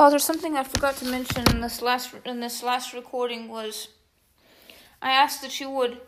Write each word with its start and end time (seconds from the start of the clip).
Father, 0.00 0.18
something 0.18 0.56
I 0.56 0.64
forgot 0.64 0.96
to 0.96 1.04
mention 1.04 1.44
in 1.50 1.60
this 1.60 1.82
last 1.82 2.14
in 2.24 2.40
this 2.40 2.62
last 2.62 2.94
recording 2.94 3.48
was 3.48 3.88
I 5.02 5.10
asked 5.10 5.42
that 5.42 5.60
you 5.60 5.68
would 5.68 6.00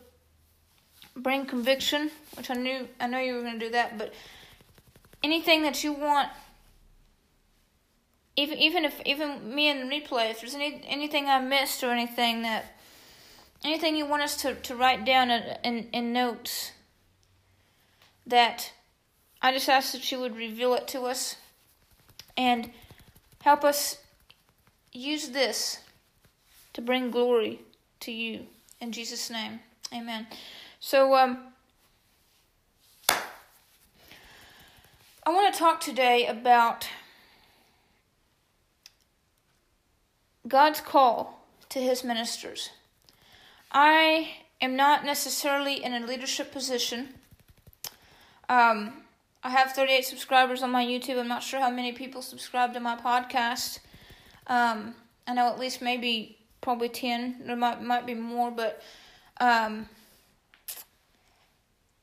bring 1.15 1.45
conviction, 1.45 2.11
which 2.35 2.49
I 2.49 2.55
knew 2.55 2.89
I 2.99 3.07
know 3.07 3.19
you 3.19 3.35
were 3.35 3.43
going 3.43 3.61
to 3.61 3.67
do 3.67 3.73
that, 3.73 3.99
but 3.99 4.15
anything 5.23 5.63
that 5.65 5.85
you 5.85 5.93
want 5.93 6.31
even 8.35 8.57
even 8.57 8.87
if 8.87 8.99
even 9.05 9.55
me 9.55 9.71
the 9.71 9.81
replay, 9.81 10.31
if 10.31 10.41
there's 10.41 10.55
any 10.55 10.83
anything 10.87 11.27
I 11.27 11.41
missed 11.41 11.85
or 11.85 11.91
anything 11.91 12.41
that 12.45 12.75
anything 13.63 13.95
you 13.95 14.07
want 14.07 14.23
us 14.23 14.39
to, 14.41 14.55
to 14.55 14.75
write 14.75 15.05
down 15.05 15.31
in, 15.31 15.43
in, 15.65 15.89
in 15.93 16.13
notes 16.15 16.73
that 18.27 18.73
I 19.43 19.53
just 19.53 19.69
ask 19.69 19.93
that 19.93 20.11
you 20.11 20.19
would 20.19 20.35
reveal 20.35 20.73
it 20.73 20.89
to 20.89 21.03
us. 21.03 21.37
And 22.39 22.71
help 23.43 23.63
us 23.63 23.99
use 24.93 25.29
this 25.29 25.79
to 26.73 26.81
bring 26.81 27.11
glory 27.11 27.61
to 28.01 28.11
you 28.11 28.47
in 28.81 28.91
Jesus 28.93 29.31
name. 29.31 29.61
Amen. 29.95 30.27
So 30.81 31.15
um 31.15 31.53
I 35.25 35.31
want 35.31 35.55
to 35.55 35.59
talk 35.59 35.81
today 35.81 36.27
about 36.27 36.89
God's 40.49 40.81
call 40.81 41.47
to 41.69 41.79
his 41.79 42.03
ministers. 42.03 42.71
I 43.71 44.33
am 44.61 44.75
not 44.75 45.05
necessarily 45.05 45.83
in 45.83 45.95
a 45.95 46.05
leadership 46.05 46.51
position. 46.53 47.15
Um, 48.49 49.02
I 49.45 49.51
have 49.51 49.73
38 49.73 50.03
subscribers 50.05 50.63
on 50.63 50.71
my 50.71 50.85
YouTube. 50.85 51.19
I'm 51.19 51.29
not 51.29 51.43
sure 51.43 51.61
how 51.61 51.71
many 51.71 51.93
people 51.93 52.23
subscribe 52.23 52.75
to 52.75 52.81
my 52.81 52.97
podcast. 52.97 53.81
Um, 54.47 54.95
I 55.27 55.35
know 55.35 55.49
at 55.49 55.59
least 55.59 55.83
maybe 55.83 56.39
probably 56.61 56.89
10. 56.89 57.43
There 57.47 57.57
might 57.57 57.83
might 57.83 58.07
be 58.07 58.15
more, 58.15 58.51
but 58.51 58.83
um, 59.41 59.89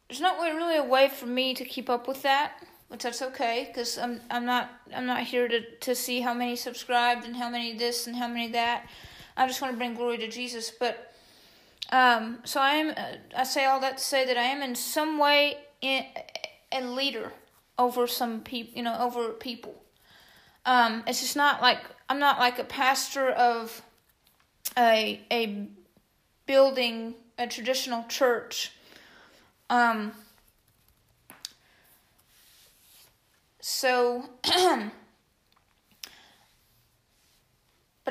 there's 0.07 0.21
not 0.21 0.39
really 0.39 0.77
a 0.77 0.83
way 0.83 1.09
for 1.09 1.27
me 1.27 1.53
to 1.53 1.63
keep 1.63 1.89
up 1.89 2.07
with 2.07 2.23
that 2.23 2.61
which 2.89 3.03
that's 3.03 3.21
okay 3.21 3.65
because 3.67 3.97
I'm 3.97 4.19
I'm 4.29 4.45
not 4.45 4.69
I'm 4.93 5.05
not 5.05 5.21
here 5.23 5.47
to 5.47 5.61
to 5.61 5.95
see 5.95 6.21
how 6.21 6.33
many 6.33 6.55
subscribed 6.55 7.25
and 7.25 7.35
how 7.35 7.49
many 7.49 7.77
this 7.77 8.07
and 8.07 8.15
how 8.15 8.27
many 8.27 8.49
that. 8.49 8.87
I 9.37 9.47
just 9.47 9.61
want 9.61 9.73
to 9.73 9.77
bring 9.77 9.93
glory 9.93 10.17
to 10.17 10.27
Jesus. 10.27 10.71
But 10.71 11.13
um, 11.91 12.39
so 12.43 12.59
I 12.59 12.71
am. 12.71 13.17
I 13.35 13.43
say 13.43 13.65
all 13.65 13.79
that 13.79 13.97
to 13.99 14.03
say 14.03 14.25
that 14.25 14.37
I 14.37 14.43
am 14.43 14.61
in 14.61 14.75
some 14.75 15.17
way 15.17 15.57
in, 15.81 16.03
a 16.71 16.81
leader 16.81 17.33
over 17.77 18.07
some 18.07 18.41
people. 18.41 18.73
You 18.75 18.83
know, 18.83 18.97
over 18.99 19.29
people. 19.29 19.83
Um, 20.65 21.03
it's 21.07 21.21
just 21.21 21.35
not 21.35 21.61
like 21.61 21.79
I'm 22.09 22.19
not 22.19 22.39
like 22.39 22.59
a 22.59 22.63
pastor 22.63 23.29
of 23.29 23.81
a 24.77 25.21
a 25.31 25.67
building 26.45 27.15
a 27.37 27.47
traditional 27.47 28.03
church. 28.07 28.71
Um, 29.69 30.13
So, 33.71 34.23
but 34.43 34.93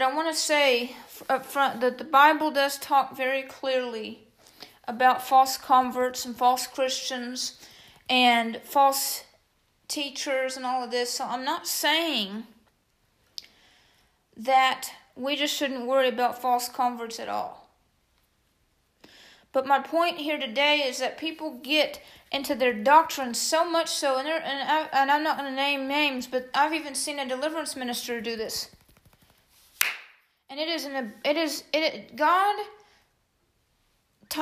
I 0.03 0.15
want 0.15 0.29
to 0.29 0.35
say 0.41 0.95
up 1.29 1.45
front 1.45 1.81
that 1.81 1.99
the 1.99 2.05
Bible 2.05 2.53
does 2.53 2.79
talk 2.79 3.17
very 3.17 3.43
clearly 3.43 4.29
about 4.87 5.27
false 5.27 5.57
converts 5.57 6.25
and 6.25 6.37
false 6.37 6.69
Christians 6.69 7.61
and 8.09 8.61
false 8.63 9.25
teachers 9.87 10.57
and 10.57 10.65
all 10.65 10.85
of 10.85 10.91
this. 10.91 11.11
So 11.11 11.25
I'm 11.25 11.45
not 11.45 11.67
saying 11.67 12.45
that 14.37 14.91
we 15.17 15.37
just 15.37 15.55
shouldn't 15.55 15.87
worry 15.87 16.09
about 16.09 16.41
false 16.41 16.69
converts 16.69 17.19
at 17.19 17.29
all. 17.29 17.69
But 19.53 19.67
my 19.67 19.81
point 19.81 20.19
here 20.19 20.39
today 20.39 20.85
is 20.87 20.99
that 20.99 21.19
people 21.19 21.59
get 21.63 22.01
into 22.31 22.55
their 22.55 22.75
doctrine 22.75 23.35
so 23.35 23.69
much 23.69 23.89
so, 23.89 24.19
and, 24.19 24.29
and, 24.29 24.69
I, 24.69 24.89
and 24.93 25.11
I'm 25.11 25.25
not 25.25 25.39
going 25.39 25.51
to 25.51 25.57
name 25.57 25.89
names, 25.89 26.27
but 26.27 26.51
I've 26.55 26.75
even 26.75 26.95
seen 26.95 27.19
a 27.19 27.27
deliverance 27.27 27.75
minister 27.75 28.21
do 28.21 28.37
this. 28.37 28.71
And 30.51 30.61
it 30.61 30.69
is 30.69 30.85
an 30.85 31.13
it 31.25 31.37
is 31.37 31.65
it 31.75 32.17
God 32.17 32.57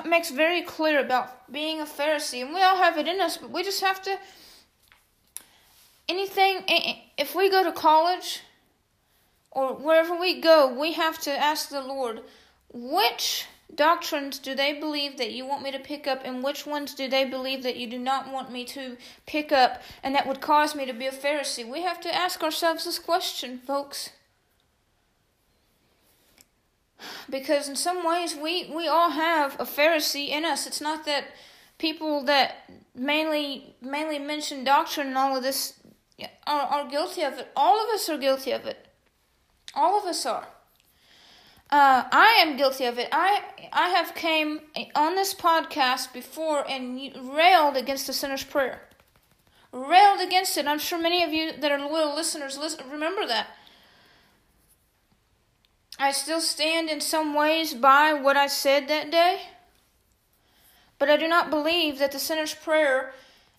makes 0.05 0.31
very 0.31 0.63
clear 0.63 1.01
about 1.01 1.51
being 1.53 1.81
a 1.81 1.85
Pharisee, 1.85 2.43
and 2.43 2.53
we 2.53 2.63
all 2.63 2.77
have 2.77 2.99
it 2.99 3.07
in 3.07 3.21
us, 3.21 3.37
but 3.37 3.51
we 3.51 3.63
just 3.63 3.81
have 3.81 4.03
to. 4.03 4.19
Anything, 6.09 6.65
if 7.17 7.35
we 7.35 7.51
go 7.51 7.65
to 7.65 7.73
college 7.73 8.41
or 9.51 9.75
wherever 9.75 10.15
we 10.19 10.41
go, 10.41 10.73
we 10.73 10.93
have 10.93 11.19
to 11.21 11.33
ask 11.33 11.69
the 11.69 11.81
Lord, 11.81 12.23
which 12.73 13.47
doctrines 13.75 14.39
do 14.39 14.55
they 14.55 14.73
believe 14.79 15.17
that 15.19 15.33
you 15.33 15.45
want 15.45 15.63
me 15.63 15.73
to 15.73 15.79
pick 15.79 16.07
up, 16.07 16.23
and 16.25 16.45
which 16.45 16.67
ones 16.67 16.95
do 16.95 17.09
they 17.09 17.25
believe 17.25 17.63
that 17.65 17.77
you 17.77 17.89
do 17.89 17.99
not 17.99 18.31
want 18.33 18.53
me 18.53 18.65
to 18.65 18.97
pick 19.27 19.51
up, 19.51 19.83
and 20.03 20.15
that 20.15 20.27
would 20.27 20.41
cause 20.41 20.75
me 20.75 20.87
to 20.87 20.93
be 20.93 21.07
a 21.07 21.13
Pharisee? 21.13 21.69
We 21.69 21.83
have 21.83 22.01
to 22.03 22.15
ask 22.15 22.43
ourselves 22.43 22.85
this 22.85 22.99
question, 22.99 23.59
folks. 23.67 24.11
Because 27.29 27.69
in 27.69 27.77
some 27.77 28.07
ways, 28.07 28.35
we, 28.35 28.71
we 28.75 28.89
all 28.89 29.11
have 29.11 29.55
a 29.61 29.65
Pharisee 29.65 30.29
in 30.29 30.45
us. 30.45 30.67
It's 30.67 30.81
not 30.81 31.05
that 31.07 31.25
people 31.79 32.25
that 32.25 32.71
mainly 32.95 33.75
mainly 33.83 34.19
mention 34.19 34.65
doctrine 34.65 35.09
and 35.09 35.19
all 35.19 35.37
of 35.37 35.43
this 35.43 35.75
are, 36.47 36.61
are 36.61 36.89
guilty 36.89 37.23
of 37.23 37.35
it. 37.35 37.51
All 37.55 37.83
of 37.83 37.91
us 37.91 38.09
are 38.09 38.19
guilty 38.19 38.53
of 38.53 38.65
it. 38.67 38.87
All 39.75 39.99
of 39.99 40.07
us 40.07 40.25
are. 40.25 40.49
Uh, 41.69 42.05
I 42.13 42.39
am 42.41 42.57
guilty 42.57 42.85
of 42.85 42.99
it. 42.99 43.09
I 43.13 43.43
I 43.73 43.89
have 43.89 44.15
came 44.15 44.61
on 44.95 45.17
this 45.17 45.35
podcast 45.35 46.13
before 46.13 46.69
and 46.69 46.97
railed 47.37 47.77
against 47.77 48.07
the 48.07 48.13
sinner's 48.13 48.45
prayer, 48.45 48.83
railed 49.73 50.21
against 50.21 50.57
it. 50.57 50.67
I'm 50.67 50.79
sure 50.79 51.01
many 51.01 51.25
of 51.25 51.33
you 51.33 51.53
that 51.53 51.73
are 51.73 51.79
loyal 51.79 52.15
listeners 52.15 52.57
listen, 52.57 52.89
remember 52.91 53.27
that. 53.27 53.49
I 55.99 56.13
still 56.13 56.41
stand 56.41 56.91
in 56.91 57.01
some 57.01 57.35
ways 57.35 57.75
by 57.75 58.13
what 58.13 58.37
I 58.37 58.47
said 58.47 58.89
that 58.89 59.11
day, 59.11 59.43
but 60.99 61.09
I 61.09 61.17
do 61.17 61.27
not 61.27 61.51
believe 61.51 61.99
that 61.99 62.13
the 62.13 62.19
sinner's 62.19 62.55
prayer 62.55 63.13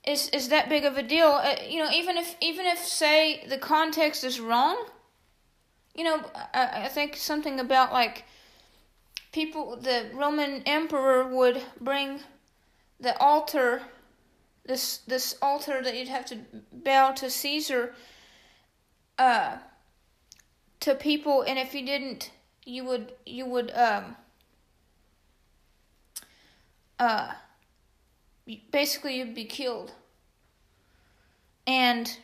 is 0.06 0.30
is 0.30 0.50
that 0.50 0.70
big 0.70 0.86
of 0.86 0.98
a 0.98 1.03
deal. 1.03 1.28
Uh, 1.28 1.56
you 1.68 1.84
know, 1.84 1.92
even 1.92 2.18
if 2.18 2.36
even 2.42 2.66
if 2.66 2.80
say 2.80 3.46
the 3.48 3.58
context 3.58 4.24
is 4.24 4.40
wrong 4.40 4.78
you 5.98 6.03
know, 6.03 6.24
I, 6.53 6.84
I 6.86 6.88
think 6.88 7.18
something 7.18 7.59
about 7.59 7.92
like 7.92 8.24
people, 9.31 9.75
the 9.75 10.06
Roman 10.14 10.62
emperor 10.66 11.28
would 11.28 11.62
bring 11.81 12.19
the 13.00 13.18
altar, 13.18 13.81
this 14.66 15.00
this 15.08 15.36
altar 15.42 15.81
that 15.81 15.96
you'd 15.96 16.08
have 16.08 16.25
to 16.25 16.38
bow 16.72 17.12
to 17.14 17.30
Caesar, 17.30 17.96
uh, 19.18 19.58
to 20.82 20.96
people, 20.96 21.42
and 21.42 21.58
if 21.58 21.74
you 21.74 21.86
didn't, 21.86 22.32
you 22.66 22.84
would 22.84 23.14
you 23.26 23.46
would 23.46 23.72
um 23.76 24.16
uh 27.00 27.32
basically 28.72 29.18
you'd 29.18 29.36
be 29.36 29.46
killed. 29.46 29.94
And 31.66 32.18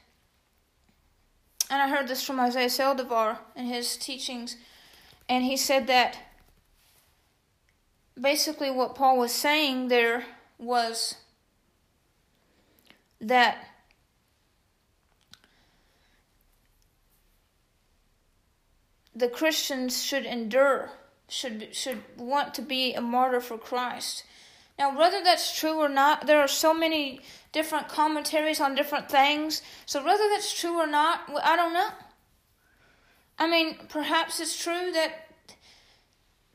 and 1.70 1.82
I 1.82 1.90
heard 1.90 2.08
this 2.08 2.24
from 2.24 2.40
Isaiah 2.40 2.68
Saldivar 2.68 3.38
in 3.56 3.66
his 3.66 3.98
teachings, 3.98 4.58
and 5.28 5.44
he 5.44 5.58
said 5.58 5.88
that 5.88 6.18
basically 8.20 8.70
what 8.70 8.96
Paul 8.96 9.18
was 9.18 9.32
saying 9.32 9.88
there 9.88 10.26
was 10.58 11.16
that 13.20 13.73
the 19.16 19.28
Christians 19.28 20.04
should 20.04 20.26
endure, 20.26 20.92
should 21.28 21.76
should 21.76 22.04
want 22.18 22.54
to 22.56 22.62
be 22.62 22.94
a 22.94 23.02
martyr 23.02 23.42
for 23.42 23.58
Christ. 23.58 24.24
Now, 24.78 24.98
whether 24.98 25.24
that's 25.24 25.58
true 25.58 25.78
or 25.80 25.90
not, 25.90 26.26
there 26.26 26.40
are 26.40 26.48
so 26.48 26.74
many 26.74 27.22
different 27.52 27.88
commentaries 27.88 28.60
on 28.60 28.74
different 28.74 29.10
things. 29.10 29.62
So, 29.86 30.04
whether 30.04 30.28
that's 30.30 30.60
true 30.60 30.80
or 30.80 30.88
not, 30.88 31.22
I 31.44 31.56
don't 31.56 31.74
know. 31.74 31.90
I 33.38 33.48
mean, 33.48 33.78
perhaps 33.90 34.40
it's 34.40 34.62
true 34.62 34.92
that 34.94 35.28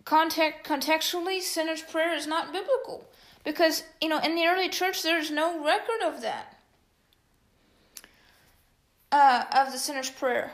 context, 0.04 0.64
contextually, 0.64 1.40
sinner's 1.40 1.82
prayer 1.82 2.14
is 2.14 2.26
not 2.26 2.52
biblical. 2.52 3.08
Because, 3.44 3.84
you 4.00 4.08
know, 4.08 4.18
in 4.18 4.34
the 4.34 4.46
early 4.46 4.68
church, 4.68 5.02
there's 5.02 5.30
no 5.30 5.64
record 5.64 6.02
of 6.02 6.22
that. 6.22 6.56
Uh, 9.10 9.44
of 9.52 9.72
the 9.72 9.78
sinner's 9.78 10.10
prayer, 10.10 10.52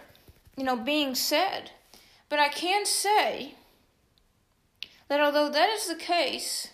you 0.56 0.62
know, 0.62 0.77
being 0.77 1.15
said. 1.15 1.73
But 2.29 2.38
I 2.38 2.49
can 2.49 2.87
say 2.87 3.55
that 5.09 5.21
although 5.21 5.50
that 5.50 5.69
is 5.69 5.87
the 5.88 5.94
case, 5.94 6.69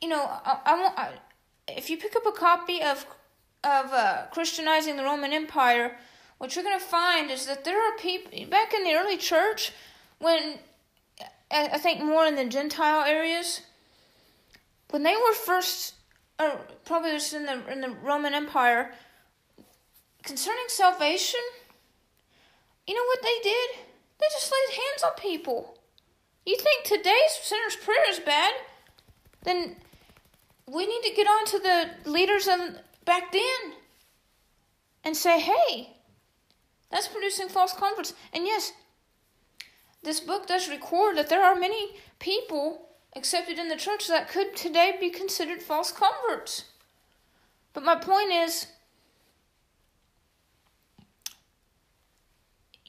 you 0.00 0.08
know, 0.08 0.22
I, 0.22 0.58
I 0.64 0.80
want. 0.80 0.98
I, 0.98 1.10
if 1.68 1.88
you 1.88 1.96
pick 1.96 2.16
up 2.16 2.26
a 2.26 2.32
copy 2.32 2.82
of 2.82 3.06
of 3.62 3.92
uh, 3.92 4.26
Christianizing 4.32 4.96
the 4.96 5.04
Roman 5.04 5.32
Empire, 5.32 5.96
what 6.38 6.54
you're 6.54 6.64
going 6.64 6.78
to 6.78 6.84
find 6.84 7.30
is 7.30 7.46
that 7.46 7.64
there 7.64 7.78
are 7.78 7.96
people 7.98 8.32
back 8.46 8.72
in 8.72 8.82
the 8.84 8.94
early 8.94 9.18
church 9.18 9.72
when 10.18 10.58
I 11.50 11.78
think 11.78 12.02
more 12.02 12.24
in 12.26 12.36
the 12.36 12.46
Gentile 12.46 13.04
areas 13.04 13.62
when 14.90 15.02
they 15.02 15.14
were 15.14 15.34
first, 15.34 15.94
or 16.38 16.60
probably 16.84 17.12
just 17.12 17.32
in 17.32 17.46
the 17.46 17.70
in 17.70 17.80
the 17.80 17.90
Roman 17.90 18.34
Empire, 18.34 18.94
concerning 20.22 20.64
salvation. 20.68 21.40
You 22.90 22.96
know 22.96 23.04
what 23.06 23.22
they 23.22 23.38
did? 23.48 23.70
They 24.18 24.26
just 24.32 24.50
laid 24.50 24.74
hands 24.74 25.04
on 25.04 25.12
people. 25.16 25.78
You 26.44 26.56
think 26.56 26.82
today's 26.82 27.38
sinner's 27.40 27.76
prayer 27.76 28.10
is 28.10 28.18
bad? 28.18 28.52
Then 29.44 29.76
we 30.66 30.88
need 30.88 31.02
to 31.04 31.14
get 31.14 31.28
on 31.28 31.46
to 31.46 31.58
the 31.60 32.10
leaders 32.10 32.48
of 32.48 32.80
back 33.04 33.30
then 33.30 33.74
and 35.04 35.16
say, 35.16 35.38
hey, 35.38 35.98
that's 36.90 37.06
producing 37.06 37.48
false 37.48 37.72
converts. 37.72 38.12
And 38.32 38.44
yes, 38.44 38.72
this 40.02 40.18
book 40.18 40.48
does 40.48 40.68
record 40.68 41.16
that 41.16 41.28
there 41.28 41.44
are 41.44 41.54
many 41.54 41.94
people 42.18 42.88
accepted 43.14 43.56
in 43.56 43.68
the 43.68 43.76
church 43.76 44.08
that 44.08 44.28
could 44.28 44.56
today 44.56 44.96
be 44.98 45.10
considered 45.10 45.62
false 45.62 45.92
converts. 45.92 46.64
But 47.72 47.84
my 47.84 47.94
point 47.94 48.32
is, 48.32 48.66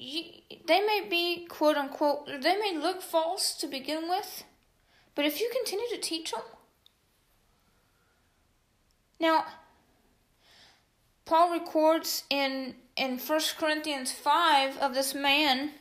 they 0.02 0.82
may 0.82 1.06
be 1.08 1.46
quote 1.48 1.78
unquote, 1.78 2.26
they 2.42 2.58
may 2.58 2.76
look 2.76 3.02
false 3.02 3.54
to 3.56 3.68
begin 3.68 4.10
with, 4.10 4.44
but 5.14 5.26
if 5.26 5.40
you 5.40 5.52
continue 5.54 5.88
to 5.90 6.02
teach 6.02 6.32
them, 6.32 6.42
now, 9.20 9.46
Paul 11.26 11.52
records 11.52 12.24
in 12.30 12.76
in 12.98 13.20
1 13.20 13.40
Corinthians 13.58 14.12
5 14.12 14.78
of 14.80 14.94
this 14.96 15.14
man 15.14 15.72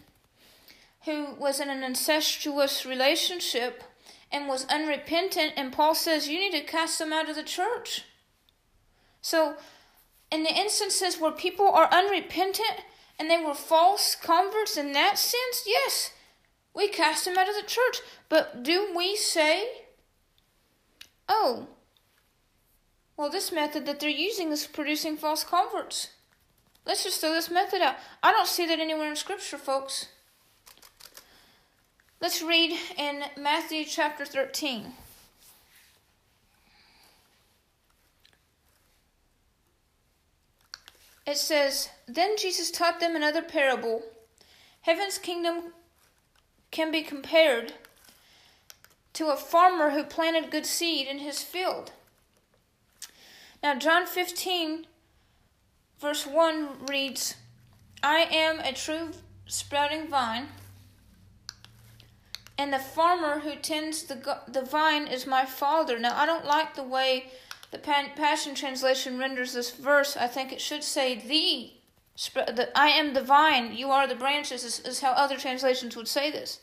who 1.07 1.35
was 1.35 1.59
in 1.59 1.71
an 1.71 1.83
incestuous 1.83 2.85
relationship 2.85 3.83
and 4.31 4.47
was 4.47 4.67
unrepentant, 4.67 5.55
and 5.57 5.73
Paul 5.73 5.95
says 5.95 6.29
you 6.29 6.39
need 6.39 6.53
to 6.53 6.61
cast 6.61 6.99
them 6.99 7.13
out 7.13 7.29
of 7.29 7.37
the 7.37 7.43
church. 7.43 8.05
So, 9.23 9.57
in 10.31 10.45
the 10.45 10.55
instances 10.55 11.19
where 11.19 11.33
people 11.33 11.69
are 11.71 11.89
unrepentant 11.91 12.85
and 13.21 13.31
they 13.31 13.37
were 13.37 13.53
false 13.53 14.15
converts 14.15 14.79
in 14.79 14.93
that 14.95 15.19
sense, 15.19 15.65
yes, 15.67 16.11
we 16.75 16.89
cast 16.89 17.27
them 17.27 17.37
out 17.37 17.51
of 17.51 17.55
the 17.55 17.61
church. 17.61 17.99
But 18.31 18.63
do 18.63 18.95
we 18.97 19.15
say, 19.15 19.69
oh, 21.29 21.69
well, 23.19 23.29
this 23.29 23.53
method 23.53 23.85
that 23.85 24.01
they're 24.01 24.09
using 24.09 24.51
is 24.51 24.67
producing 24.67 25.19
false 25.19 25.45
converts? 25.45 26.09
Let's 26.87 27.05
just 27.05 27.21
throw 27.21 27.35
this 27.35 27.51
method 27.51 27.83
out. 27.83 27.97
I 28.23 28.33
don't 28.33 28.49
see 28.49 28.67
that 28.67 28.81
anywhere 28.81 29.11
in 29.11 29.17
Scripture, 29.17 29.59
folks. 29.59 30.07
Let's 32.23 32.43
read 32.43 32.75
in 32.97 33.25
Matthew 33.37 33.85
chapter 33.85 34.25
13. 34.25 34.95
It 41.31 41.37
says, 41.37 41.91
Then 42.09 42.37
Jesus 42.37 42.73
taught 42.73 42.99
them 42.99 43.15
another 43.15 43.41
parable. 43.41 44.03
Heaven's 44.81 45.17
kingdom 45.17 45.75
can 46.73 46.91
be 46.91 47.03
compared 47.03 47.75
to 49.13 49.29
a 49.29 49.37
farmer 49.37 49.91
who 49.91 50.03
planted 50.03 50.51
good 50.51 50.67
seed 50.67 51.07
in 51.07 51.21
his 51.21 51.41
field. 51.41 51.93
Now, 53.63 53.77
John 53.77 54.07
15, 54.07 54.87
verse 56.01 56.27
1 56.27 56.87
reads, 56.87 57.37
I 58.03 58.27
am 58.29 58.59
a 58.59 58.73
true 58.73 59.11
sprouting 59.47 60.09
vine 60.09 60.49
and 62.59 62.73
the 62.73 62.81
farmer 62.81 63.39
who 63.39 63.55
tends 63.55 64.03
the, 64.03 64.41
the 64.49 64.63
vine 64.63 65.07
is 65.07 65.29
my 65.29 65.45
father. 65.45 65.97
Now, 65.97 66.19
I 66.19 66.27
don't 66.27 66.45
like 66.45 66.75
the 66.75 66.83
way 66.83 67.31
the 67.71 67.79
Passion 67.79 68.55
Translation 68.55 69.19
renders 69.19 69.53
this 69.53 69.71
verse. 69.71 70.17
I 70.17 70.27
think 70.27 70.53
it 70.53 70.61
should 70.61 70.83
say 70.83 71.15
the, 71.15 71.73
the 72.53 72.69
I 72.77 72.89
am 72.89 73.15
the 73.15 73.23
vine, 73.23 73.75
you 73.75 73.91
are 73.91 74.07
the 74.07 74.15
branches, 74.15 74.65
is, 74.65 74.81
is 74.81 75.01
how 75.01 75.13
other 75.13 75.37
translations 75.37 75.97
would 75.97 76.09
say 76.09 76.31
this. 76.31 76.61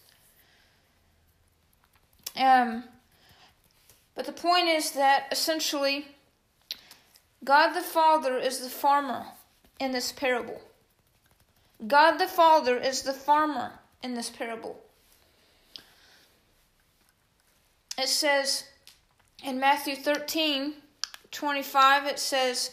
Um, 2.35 2.83
but 4.15 4.25
the 4.25 4.31
point 4.31 4.67
is 4.67 4.91
that 4.91 5.27
essentially, 5.31 6.07
God 7.43 7.73
the 7.73 7.81
Father 7.81 8.37
is 8.37 8.59
the 8.59 8.69
farmer 8.69 9.27
in 9.79 9.91
this 9.91 10.11
parable. 10.11 10.61
God 11.85 12.17
the 12.17 12.27
Father 12.27 12.77
is 12.77 13.03
the 13.03 13.13
farmer 13.13 13.79
in 14.03 14.13
this 14.13 14.29
parable. 14.29 14.81
it 17.97 18.07
says 18.07 18.65
in 19.43 19.59
Matthew 19.59 19.95
13 19.95 20.73
25, 21.31 22.05
it 22.05 22.19
says, 22.19 22.71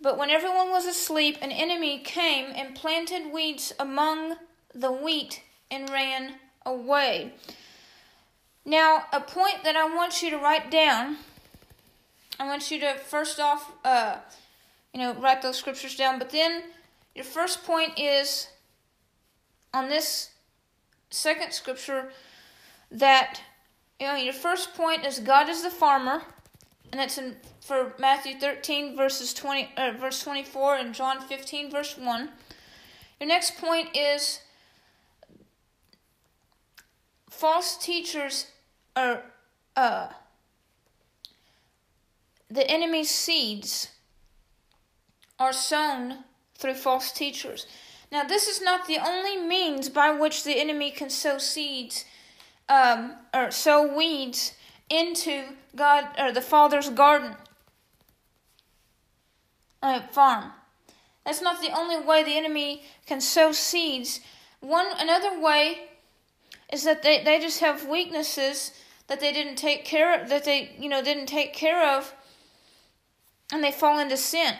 But 0.00 0.18
when 0.18 0.30
everyone 0.30 0.70
was 0.70 0.86
asleep, 0.86 1.38
an 1.40 1.50
enemy 1.50 1.98
came 1.98 2.52
and 2.54 2.74
planted 2.74 3.32
weeds 3.32 3.72
among 3.78 4.36
the 4.74 4.92
wheat 4.92 5.42
and 5.70 5.90
ran 5.90 6.34
away. 6.64 7.34
Now, 8.64 9.04
a 9.12 9.20
point 9.20 9.64
that 9.64 9.76
I 9.76 9.84
want 9.84 10.22
you 10.22 10.30
to 10.30 10.38
write 10.38 10.70
down, 10.70 11.16
I 12.38 12.46
want 12.46 12.70
you 12.70 12.78
to 12.80 12.94
first 12.94 13.40
off, 13.40 13.72
uh, 13.84 14.16
you 14.92 15.00
know, 15.00 15.14
write 15.14 15.42
those 15.42 15.56
scriptures 15.56 15.96
down, 15.96 16.18
but 16.18 16.30
then 16.30 16.62
your 17.14 17.24
first 17.24 17.64
point 17.64 17.98
is 17.98 18.48
on 19.72 19.88
this 19.88 20.30
second 21.10 21.52
scripture 21.52 22.12
that 22.90 23.40
you 24.00 24.06
know, 24.06 24.14
your 24.14 24.32
first 24.32 24.74
point 24.74 25.04
is 25.04 25.20
God 25.20 25.48
is 25.48 25.62
the 25.62 25.70
farmer, 25.70 26.22
and 26.92 27.00
that's 27.00 27.18
in 27.18 27.36
for 27.60 27.94
Matthew 27.98 28.38
13 28.38 28.96
verses 28.96 29.32
20 29.34 29.70
uh, 29.76 29.92
verse 29.98 30.22
24 30.22 30.76
and 30.76 30.94
John 30.94 31.20
15 31.20 31.70
verse 31.70 31.96
1. 31.96 32.28
Your 33.20 33.28
next 33.28 33.58
point 33.58 33.88
is 33.94 34.40
false 37.28 37.76
teachers 37.76 38.46
are 38.96 39.22
uh, 39.76 40.08
the 42.50 42.68
enemy's 42.68 43.10
seeds 43.10 43.88
are 45.38 45.52
sown 45.52 46.24
through 46.58 46.74
false 46.74 47.12
teachers. 47.12 47.66
Now, 48.12 48.24
this 48.24 48.48
is 48.48 48.60
not 48.60 48.86
the 48.86 48.98
only 48.98 49.38
means 49.38 49.88
by 49.88 50.10
which 50.10 50.42
the 50.42 50.60
enemy 50.60 50.90
can 50.90 51.10
sow 51.10 51.38
seeds 51.38 52.04
um, 52.68 53.16
or 53.32 53.50
sow 53.50 53.96
weeds 53.96 54.52
into 54.90 55.44
God 55.74 56.08
or 56.18 56.32
the 56.32 56.40
Father's 56.40 56.88
garden, 56.90 57.36
uh, 59.82 60.00
farm. 60.10 60.52
That's 61.24 61.42
not 61.42 61.60
the 61.60 61.70
only 61.76 61.98
way 61.98 62.22
the 62.22 62.36
enemy 62.36 62.82
can 63.06 63.20
sow 63.20 63.52
seeds. 63.52 64.20
One 64.60 64.86
another 64.98 65.40
way 65.40 65.88
is 66.72 66.84
that 66.84 67.02
they, 67.02 67.22
they 67.22 67.38
just 67.40 67.60
have 67.60 67.86
weaknesses 67.86 68.72
that 69.06 69.20
they 69.20 69.32
didn't 69.32 69.56
take 69.56 69.84
care 69.84 70.20
of 70.20 70.28
that 70.28 70.44
they 70.44 70.70
you 70.78 70.88
know 70.88 71.02
didn't 71.02 71.26
take 71.26 71.52
care 71.52 71.96
of 71.96 72.14
and 73.52 73.62
they 73.62 73.72
fall 73.72 73.98
into 73.98 74.16
sin. 74.16 74.54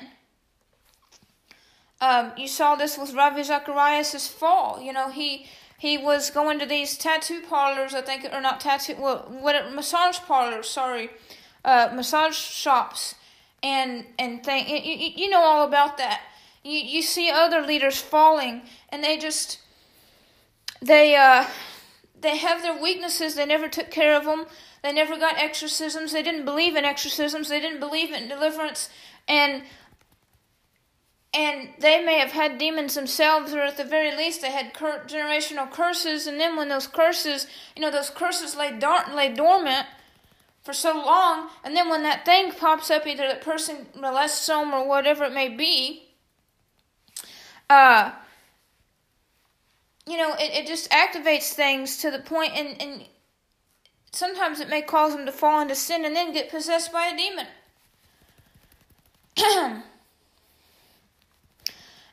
Um, 2.00 2.32
you 2.36 2.48
saw 2.48 2.76
this 2.76 2.96
with 2.96 3.12
Ravi 3.12 3.42
Zacharias' 3.42 4.26
fall. 4.26 4.80
You 4.80 4.92
know, 4.92 5.10
he 5.10 5.46
he 5.80 5.96
was 5.96 6.28
going 6.28 6.58
to 6.58 6.66
these 6.66 6.98
tattoo 6.98 7.40
parlors, 7.40 7.94
I 7.94 8.02
think, 8.02 8.26
or 8.30 8.42
not 8.42 8.60
tattoo, 8.60 8.96
well, 8.98 9.26
what 9.30 9.72
massage 9.72 10.18
parlors, 10.18 10.68
sorry, 10.68 11.08
uh, 11.64 11.88
massage 11.94 12.36
shops, 12.36 13.14
and 13.62 14.04
and 14.18 14.44
think 14.44 14.68
you, 14.68 15.24
you 15.24 15.30
know 15.30 15.40
all 15.40 15.66
about 15.66 15.96
that. 15.96 16.20
You 16.62 16.78
you 16.78 17.00
see 17.00 17.30
other 17.30 17.62
leaders 17.62 17.98
falling, 17.98 18.60
and 18.90 19.02
they 19.02 19.16
just 19.16 19.58
they 20.82 21.16
uh 21.16 21.46
they 22.20 22.36
have 22.36 22.60
their 22.60 22.78
weaknesses. 22.78 23.34
They 23.34 23.46
never 23.46 23.66
took 23.66 23.90
care 23.90 24.14
of 24.14 24.26
them. 24.26 24.44
They 24.82 24.92
never 24.92 25.16
got 25.16 25.38
exorcisms. 25.38 26.12
They 26.12 26.22
didn't 26.22 26.44
believe 26.44 26.76
in 26.76 26.84
exorcisms. 26.84 27.48
They 27.48 27.60
didn't 27.60 27.80
believe 27.80 28.12
in 28.12 28.28
deliverance, 28.28 28.90
and 29.26 29.62
and 31.32 31.68
they 31.78 32.04
may 32.04 32.18
have 32.18 32.32
had 32.32 32.58
demons 32.58 32.94
themselves, 32.94 33.54
or 33.54 33.60
at 33.60 33.76
the 33.76 33.84
very 33.84 34.16
least, 34.16 34.42
they 34.42 34.50
had 34.50 34.74
cur- 34.74 35.04
generational 35.06 35.70
curses. 35.70 36.26
And 36.26 36.40
then, 36.40 36.56
when 36.56 36.68
those 36.68 36.88
curses, 36.88 37.46
you 37.76 37.82
know, 37.82 37.90
those 37.90 38.10
curses 38.10 38.56
lay, 38.56 38.76
dar- 38.76 39.14
lay 39.14 39.32
dormant 39.32 39.86
for 40.62 40.72
so 40.72 40.92
long, 40.92 41.48
and 41.64 41.76
then 41.76 41.88
when 41.88 42.02
that 42.02 42.24
thing 42.24 42.52
pops 42.52 42.90
up, 42.90 43.06
either 43.06 43.26
that 43.28 43.42
person 43.42 43.86
molests 43.98 44.46
them 44.46 44.74
or 44.74 44.86
whatever 44.86 45.24
it 45.24 45.32
may 45.32 45.48
be, 45.48 46.08
uh, 47.70 48.10
you 50.06 50.16
know, 50.16 50.34
it, 50.34 50.52
it 50.52 50.66
just 50.66 50.90
activates 50.90 51.52
things 51.52 51.96
to 51.98 52.10
the 52.10 52.18
point, 52.18 52.52
and, 52.54 52.82
and 52.82 53.04
sometimes 54.10 54.58
it 54.58 54.68
may 54.68 54.82
cause 54.82 55.14
them 55.14 55.24
to 55.26 55.32
fall 55.32 55.60
into 55.60 55.76
sin 55.76 56.04
and 56.04 56.16
then 56.16 56.32
get 56.32 56.50
possessed 56.50 56.92
by 56.92 57.06
a 57.06 57.16
demon. 57.16 57.46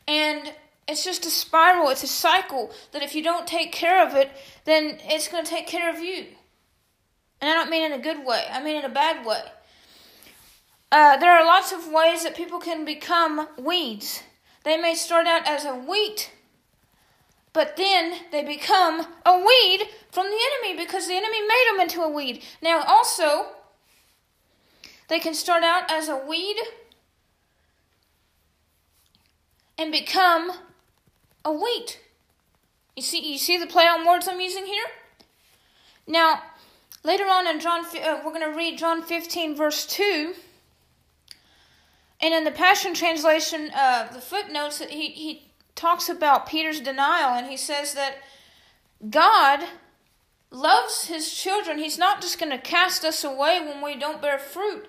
And 0.08 0.54
it's 0.88 1.04
just 1.04 1.26
a 1.26 1.30
spiral, 1.30 1.90
it's 1.90 2.04
a 2.04 2.08
cycle 2.08 2.72
that 2.94 3.04
if 3.04 3.14
you 3.14 3.22
don't 3.22 3.46
take 3.46 3.72
care 3.72 4.06
of 4.06 4.16
it, 4.16 4.32
then 4.64 5.00
it's 5.04 5.28
going 5.28 5.44
to 5.44 5.50
take 5.50 5.68
care 5.68 5.94
of 5.94 6.00
you. 6.00 6.28
And 7.42 7.50
I 7.50 7.54
don't 7.54 7.70
mean 7.70 7.84
in 7.84 7.92
a 7.92 8.02
good 8.02 8.26
way, 8.26 8.46
I 8.52 8.64
mean 8.64 8.78
in 8.78 8.86
a 8.86 8.90
bad 8.90 9.26
way. 9.26 9.42
Uh, 10.92 11.18
there 11.18 11.32
are 11.32 11.46
lots 11.46 11.74
of 11.74 11.92
ways 11.92 12.24
that 12.24 12.36
people 12.36 12.60
can 12.60 12.86
become 12.86 13.48
weeds. 13.58 14.24
They 14.64 14.78
may 14.78 14.96
start 14.96 15.28
out 15.28 15.46
as 15.46 15.66
a 15.66 15.76
wheat, 15.76 16.32
but 17.52 17.76
then 17.76 18.20
they 18.32 18.44
become 18.44 19.06
a 19.26 19.38
weed 19.38 19.90
from 20.12 20.28
the 20.28 20.40
enemy 20.64 20.82
because 20.82 21.08
the 21.08 21.16
enemy 21.16 21.42
made 21.42 21.66
them 21.70 21.82
into 21.82 22.02
a 22.02 22.10
weed. 22.10 22.44
Now, 22.62 22.84
also, 22.84 23.48
they 25.10 25.20
can 25.20 25.34
start 25.34 25.64
out 25.64 25.92
as 25.92 26.08
a 26.08 26.16
weed 26.16 26.58
and 29.78 29.92
become 29.92 30.52
a 31.46 31.52
wheat. 31.52 32.00
You 32.96 33.04
see, 33.04 33.32
you 33.32 33.38
see 33.38 33.58
the 33.58 33.68
play 33.68 33.86
on 33.86 34.06
words 34.06 34.28
I'm 34.28 34.42
using 34.42 34.66
here. 34.66 34.86
Now, 36.08 36.42
later 37.04 37.26
on 37.26 37.48
in 37.48 37.60
John, 37.60 37.86
uh, 37.86 38.22
we're 38.26 38.34
going 38.34 38.50
to 38.50 38.58
read 38.58 38.78
John 38.78 39.04
15, 39.04 39.56
verse 39.56 39.86
2. 39.86 40.34
And 42.20 42.34
in 42.34 42.44
the 42.44 42.52
Passion 42.52 42.94
Translation, 42.94 43.70
uh, 43.76 44.08
the 44.12 44.22
footnotes, 44.22 44.80
he, 44.80 45.10
he 45.10 45.52
talks 45.76 46.10
about 46.10 46.48
Peter's 46.48 46.82
denial, 46.82 47.36
and 47.36 47.48
he 47.48 47.58
says 47.58 47.94
that 47.94 48.16
God 49.10 49.64
loves 50.50 51.06
his 51.06 51.32
children. 51.32 51.78
He's 51.78 51.98
not 51.98 52.22
just 52.22 52.40
going 52.40 52.52
to 52.52 52.58
cast 52.58 53.06
us 53.06 53.24
away 53.24 53.60
when 53.60 53.84
we 53.84 54.00
don't 54.00 54.22
bear 54.22 54.40
fruit. 54.40 54.88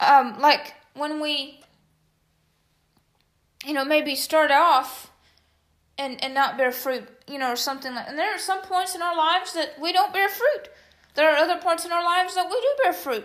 Um, 0.00 0.40
like 0.40 0.74
when 0.94 1.20
we, 1.20 1.60
you 3.64 3.72
know, 3.72 3.84
maybe 3.84 4.14
start 4.14 4.50
off 4.50 5.10
and, 5.98 6.22
and 6.22 6.34
not 6.34 6.56
bear 6.56 6.72
fruit, 6.72 7.04
you 7.26 7.38
know, 7.38 7.52
or 7.52 7.56
something 7.56 7.94
like 7.94 8.08
And 8.08 8.18
there 8.18 8.34
are 8.34 8.38
some 8.38 8.62
points 8.62 8.94
in 8.94 9.02
our 9.02 9.16
lives 9.16 9.54
that 9.54 9.80
we 9.80 9.92
don't 9.92 10.12
bear 10.12 10.28
fruit. 10.28 10.68
There 11.14 11.30
are 11.30 11.36
other 11.36 11.58
parts 11.58 11.84
in 11.84 11.92
our 11.92 12.04
lives 12.04 12.34
that 12.34 12.46
we 12.46 12.52
do 12.52 12.82
bear 12.82 12.92
fruit. 12.92 13.24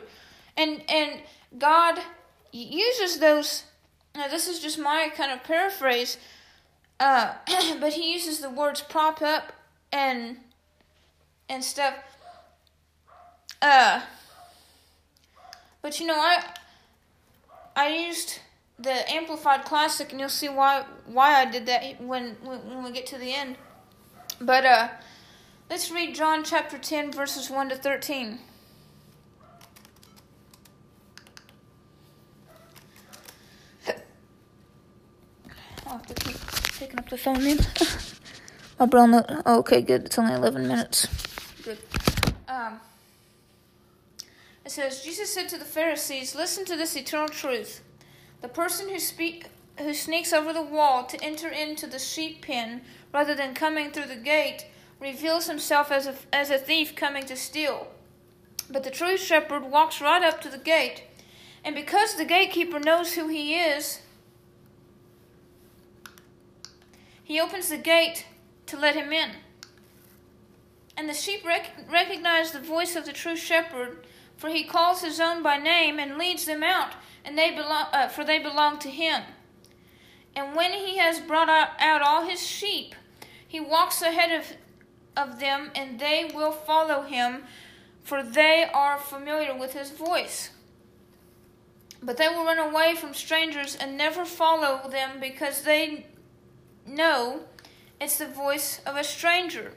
And 0.57 0.83
and 0.89 1.21
God 1.57 1.99
uses 2.51 3.19
those 3.19 3.65
now 4.15 4.27
this 4.27 4.47
is 4.47 4.59
just 4.59 4.77
my 4.77 5.09
kind 5.15 5.31
of 5.31 5.43
paraphrase, 5.43 6.17
uh, 6.99 7.33
but 7.79 7.93
he 7.93 8.13
uses 8.13 8.39
the 8.39 8.49
words 8.49 8.81
prop 8.81 9.21
up 9.21 9.53
and 9.91 10.37
and 11.49 11.63
stuff. 11.63 11.95
Uh 13.61 14.01
but 15.81 15.99
you 15.99 16.07
know 16.07 16.17
I 16.17 16.43
I 17.75 17.89
used 17.89 18.39
the 18.81 19.09
amplified 19.11 19.65
classic, 19.65 20.11
and 20.11 20.19
you'll 20.19 20.29
see 20.29 20.49
why 20.49 20.85
why 21.05 21.41
I 21.41 21.45
did 21.45 21.65
that 21.67 22.01
when 22.01 22.35
when 22.43 22.83
we 22.83 22.91
get 22.91 23.05
to 23.07 23.17
the 23.17 23.33
end. 23.33 23.57
But 24.39 24.65
uh, 24.65 24.89
let's 25.69 25.91
read 25.91 26.15
John 26.15 26.43
chapter 26.43 26.77
ten, 26.77 27.11
verses 27.11 27.49
one 27.49 27.69
to 27.69 27.75
thirteen. 27.75 28.39
I'll 35.85 35.97
have 35.97 36.05
to 36.07 36.13
keep 36.13 36.37
picking 36.79 36.99
up 36.99 37.09
the 37.09 37.17
phone 37.17 37.43
then. 37.43 37.59
My. 38.79 39.23
Oh, 39.45 39.59
okay, 39.59 39.81
good. 39.81 40.05
It's 40.05 40.17
only 40.17 40.33
eleven 40.33 40.67
minutes. 40.67 41.07
Good. 41.63 41.77
Um. 42.47 42.79
It 44.65 44.71
says 44.71 45.03
Jesus 45.03 45.31
said 45.31 45.49
to 45.49 45.57
the 45.57 45.65
Pharisees, 45.65 46.33
"Listen 46.33 46.65
to 46.65 46.75
this 46.75 46.95
eternal 46.95 47.27
truth." 47.27 47.81
The 48.41 48.47
person 48.47 48.89
who 48.89 48.99
speak 48.99 49.47
who 49.77 49.93
sneaks 49.93 50.33
over 50.33 50.53
the 50.53 50.61
wall 50.61 51.05
to 51.05 51.23
enter 51.23 51.47
into 51.47 51.87
the 51.87 51.99
sheep 51.99 52.41
pen 52.41 52.81
rather 53.13 53.35
than 53.35 53.53
coming 53.53 53.91
through 53.91 54.07
the 54.07 54.15
gate 54.15 54.65
reveals 54.99 55.47
himself 55.47 55.91
as 55.91 56.07
a, 56.07 56.15
as 56.31 56.49
a 56.49 56.57
thief 56.57 56.95
coming 56.95 57.25
to 57.25 57.35
steal. 57.35 57.87
But 58.69 58.83
the 58.83 58.91
true 58.91 59.17
shepherd 59.17 59.63
walks 59.63 60.01
right 60.01 60.21
up 60.21 60.41
to 60.41 60.49
the 60.49 60.57
gate, 60.57 61.03
and 61.63 61.75
because 61.75 62.15
the 62.15 62.25
gatekeeper 62.25 62.79
knows 62.79 63.13
who 63.13 63.27
he 63.27 63.55
is, 63.55 64.01
he 67.23 67.39
opens 67.39 67.69
the 67.69 67.77
gate 67.77 68.25
to 68.67 68.77
let 68.77 68.95
him 68.95 69.11
in. 69.11 69.31
And 70.95 71.09
the 71.09 71.13
sheep 71.13 71.45
rec- 71.45 71.85
recognize 71.89 72.51
the 72.51 72.59
voice 72.59 72.95
of 72.95 73.05
the 73.05 73.13
true 73.13 73.35
shepherd, 73.35 74.05
for 74.37 74.49
he 74.49 74.63
calls 74.63 75.01
his 75.01 75.19
own 75.19 75.41
by 75.41 75.57
name 75.57 75.97
and 75.97 76.17
leads 76.17 76.45
them 76.45 76.63
out 76.63 76.93
and 77.23 77.37
they 77.37 77.51
belong, 77.51 77.85
uh, 77.93 78.07
for 78.07 78.23
they 78.23 78.39
belong 78.39 78.79
to 78.79 78.89
him. 78.89 79.23
And 80.35 80.55
when 80.55 80.71
he 80.71 80.97
has 80.97 81.19
brought 81.19 81.49
out 81.49 82.01
all 82.01 82.25
his 82.25 82.45
sheep, 82.45 82.95
he 83.45 83.59
walks 83.59 84.01
ahead 84.01 84.31
of, 84.31 84.45
of 85.17 85.39
them, 85.39 85.71
and 85.75 85.99
they 85.99 86.31
will 86.33 86.51
follow 86.51 87.01
him, 87.01 87.43
for 88.03 88.23
they 88.23 88.65
are 88.73 88.97
familiar 88.97 89.57
with 89.57 89.73
his 89.73 89.91
voice. 89.91 90.51
But 92.01 92.17
they 92.17 92.29
will 92.29 92.45
run 92.45 92.57
away 92.57 92.95
from 92.95 93.13
strangers 93.13 93.75
and 93.75 93.97
never 93.97 94.25
follow 94.25 94.89
them 94.89 95.19
because 95.19 95.63
they 95.63 96.07
know 96.87 97.41
it's 97.99 98.17
the 98.17 98.27
voice 98.27 98.81
of 98.85 98.95
a 98.95 99.03
stranger. 99.03 99.73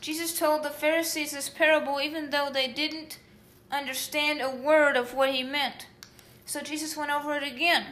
Jesus 0.00 0.38
told 0.38 0.62
the 0.62 0.70
Pharisees 0.70 1.32
this 1.32 1.48
parable 1.48 2.00
even 2.00 2.30
though 2.30 2.50
they 2.52 2.68
didn't 2.68 3.18
understand 3.72 4.40
a 4.40 4.50
word 4.50 4.96
of 4.96 5.14
what 5.14 5.34
he 5.34 5.42
meant. 5.42 5.86
So 6.48 6.62
Jesus 6.62 6.96
went 6.96 7.10
over 7.10 7.36
it 7.36 7.42
again. 7.42 7.84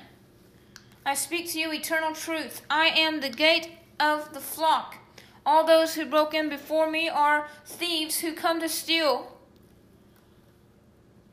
I 1.04 1.12
speak 1.12 1.52
to 1.52 1.60
you 1.60 1.70
eternal 1.70 2.14
truth. 2.14 2.62
I 2.70 2.86
am 2.86 3.20
the 3.20 3.28
gate 3.28 3.68
of 4.00 4.32
the 4.32 4.40
flock. 4.40 4.96
All 5.44 5.66
those 5.66 5.94
who 5.94 6.06
broke 6.06 6.32
in 6.32 6.48
before 6.48 6.90
me 6.90 7.06
are 7.06 7.48
thieves 7.66 8.20
who 8.20 8.32
come 8.32 8.60
to 8.60 8.68
steal. 8.70 9.36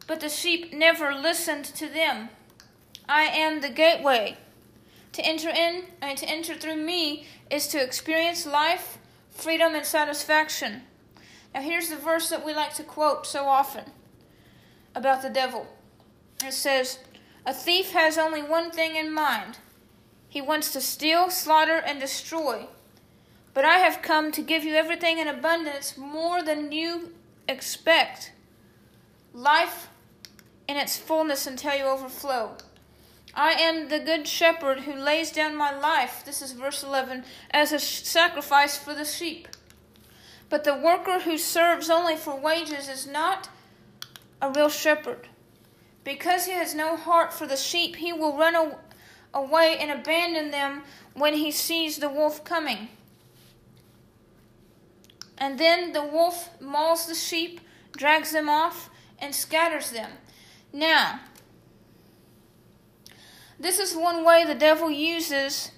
But 0.05 0.19
the 0.19 0.27
sheep 0.27 0.73
never 0.73 1.15
listened 1.15 1.63
to 1.63 1.87
them. 1.87 2.27
I 3.07 3.21
am 3.23 3.61
the 3.61 3.69
gateway. 3.69 4.37
To 5.13 5.25
enter 5.25 5.49
in 5.49 5.85
and 6.01 6.17
to 6.17 6.29
enter 6.29 6.55
through 6.55 6.75
me 6.75 7.25
is 7.49 7.67
to 7.67 7.81
experience 7.81 8.45
life, 8.45 8.97
freedom, 9.29 9.75
and 9.75 9.85
satisfaction. 9.85 10.81
Now, 11.53 11.61
here's 11.61 11.87
the 11.87 11.95
verse 11.95 12.29
that 12.31 12.45
we 12.45 12.53
like 12.53 12.73
to 12.73 12.83
quote 12.83 13.25
so 13.25 13.45
often 13.45 13.85
about 14.93 15.21
the 15.21 15.29
devil. 15.29 15.67
It 16.43 16.51
says, 16.51 16.99
a 17.45 17.53
thief 17.53 17.91
has 17.91 18.17
only 18.17 18.41
one 18.41 18.71
thing 18.71 18.95
in 18.95 19.13
mind 19.13 19.57
he 20.33 20.41
wants 20.41 20.73
to 20.73 20.81
steal, 20.81 21.29
slaughter, 21.29 21.77
and 21.77 21.99
destroy. 21.99 22.65
But 23.53 23.65
I 23.65 23.77
have 23.77 24.01
come 24.01 24.31
to 24.31 24.41
give 24.41 24.63
you 24.63 24.73
everything 24.73 25.19
in 25.19 25.27
abundance 25.27 25.95
more 25.95 26.41
than 26.41 26.71
you 26.71 27.13
expect 27.47 28.31
life 29.31 29.89
in 30.67 30.75
its 30.75 30.97
fullness 30.97 31.45
until 31.45 31.75
you 31.75 31.83
overflow. 31.83 32.57
I 33.35 33.51
am 33.51 33.89
the 33.89 33.99
good 33.99 34.27
shepherd 34.27 34.81
who 34.81 34.95
lays 34.95 35.31
down 35.31 35.55
my 35.55 35.71
life, 35.77 36.23
this 36.25 36.41
is 36.41 36.53
verse 36.53 36.83
11, 36.83 37.25
as 37.51 37.71
a 37.71 37.77
sacrifice 37.77 38.75
for 38.75 38.95
the 38.95 39.05
sheep. 39.05 39.47
But 40.49 40.63
the 40.63 40.75
worker 40.75 41.19
who 41.19 41.37
serves 41.37 41.91
only 41.91 42.15
for 42.15 42.35
wages 42.35 42.89
is 42.89 43.05
not 43.05 43.49
a 44.41 44.49
real 44.49 44.69
shepherd. 44.69 45.27
Because 46.03 46.45
he 46.45 46.51
has 46.51 46.75
no 46.75 46.97
heart 46.97 47.33
for 47.33 47.47
the 47.47 47.55
sheep, 47.55 47.95
he 47.97 48.11
will 48.11 48.37
run 48.37 48.75
away 49.33 49.77
and 49.79 49.91
abandon 49.91 50.51
them 50.51 50.83
when 51.13 51.35
he 51.35 51.51
sees 51.51 51.97
the 51.97 52.09
wolf 52.09 52.43
coming. 52.43 52.89
And 55.37 55.59
then 55.59 55.93
the 55.93 56.03
wolf 56.03 56.49
mauls 56.61 57.07
the 57.07 57.15
sheep, 57.15 57.61
drags 57.95 58.31
them 58.31 58.49
off, 58.49 58.89
and 59.19 59.33
scatters 59.33 59.91
them. 59.91 60.11
Now, 60.71 61.21
this 63.59 63.79
is 63.79 63.95
one 63.95 64.25
way 64.25 64.43
the 64.45 64.55
devil 64.55 64.91
uses. 64.91 65.71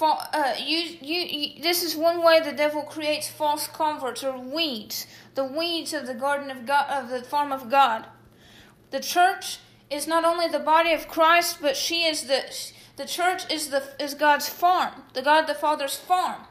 Uh, 0.00 0.54
you, 0.58 0.98
you, 1.00 1.62
this 1.62 1.82
is 1.82 1.94
one 1.94 2.24
way 2.24 2.40
the 2.40 2.52
devil 2.52 2.82
creates 2.82 3.28
false 3.28 3.68
converts 3.68 4.24
or 4.24 4.36
weeds, 4.36 5.06
the 5.34 5.44
weeds 5.44 5.92
of 5.92 6.06
the 6.06 6.14
garden 6.14 6.50
of 6.50 6.66
God, 6.66 6.86
of 6.90 7.08
the 7.08 7.22
farm 7.22 7.52
of 7.52 7.70
God. 7.70 8.06
The 8.92 9.00
church 9.00 9.58
is 9.90 10.06
not 10.06 10.24
only 10.24 10.48
the 10.48 10.58
body 10.58 10.92
of 10.92 11.08
Christ, 11.08 11.58
but 11.60 11.76
she 11.76 12.04
is 12.04 12.24
the 12.24 12.44
the 12.96 13.06
church 13.06 13.50
is 13.50 13.70
the 13.70 13.82
is 13.98 14.14
God's 14.14 14.48
farm, 14.48 14.92
the 15.14 15.22
God 15.22 15.46
the 15.46 15.54
Father's 15.54 15.96
farm. 15.96 16.42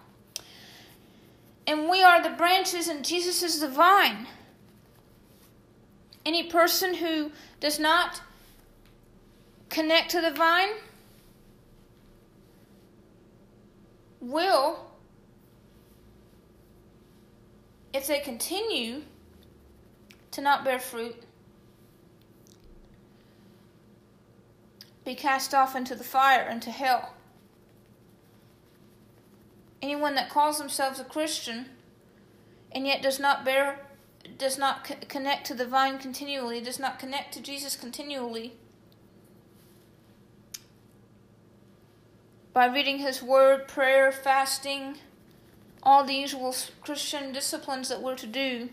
And 1.67 1.87
we 1.87 2.01
are 2.01 2.21
the 2.21 2.31
branches 2.31 2.87
and 2.87 3.05
Jesus 3.05 3.43
is 3.43 3.59
the 3.59 3.69
vine. 3.69 4.27
Any 6.25 6.43
person 6.49 6.95
who 6.95 7.31
does 7.59 7.79
not 7.79 8.21
connect 9.69 10.09
to 10.11 10.21
the 10.21 10.31
vine 10.31 10.69
will 14.19 14.91
if 17.93 18.07
they 18.07 18.19
continue 18.19 19.03
to 20.31 20.41
not 20.41 20.63
bear 20.63 20.79
fruit 20.79 21.23
be 25.03 25.15
cast 25.15 25.53
off 25.53 25.75
into 25.75 25.95
the 25.95 26.03
fire, 26.03 26.47
into 26.49 26.71
hell. 26.71 27.15
anyone 29.81 30.15
that 30.15 30.29
calls 30.29 30.59
themselves 30.59 30.99
a 30.99 31.03
Christian 31.03 31.65
and 32.71 32.85
yet 32.85 33.01
does 33.01 33.19
not 33.19 33.43
bear 33.43 33.79
does 34.37 34.57
not 34.57 34.83
co- 34.83 34.95
connect 35.07 35.47
to 35.47 35.53
the 35.53 35.65
vine 35.65 35.97
continually, 35.97 36.61
does 36.61 36.79
not 36.79 36.99
connect 36.99 37.33
to 37.33 37.41
Jesus 37.41 37.75
continually 37.75 38.53
by 42.53 42.65
reading 42.65 42.99
his 42.99 43.23
word, 43.23 43.67
prayer, 43.67 44.11
fasting, 44.11 44.97
all 45.81 46.03
the 46.03 46.13
usual 46.13 46.53
Christian 46.81 47.31
disciplines 47.31 47.89
that 47.89 48.01
we're 48.01 48.15
to 48.15 48.27
do, 48.27 48.69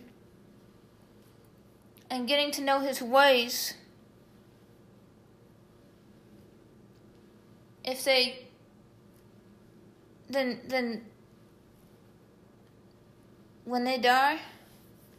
and 2.11 2.29
getting 2.29 2.51
to 2.51 2.63
know 2.63 2.81
his 2.81 3.01
ways. 3.01 3.75
If 7.89 8.05
they 8.05 8.49
then 10.29 10.61
then 10.69 11.07
when 13.65 13.85
they 13.85 13.97
die, 13.97 14.41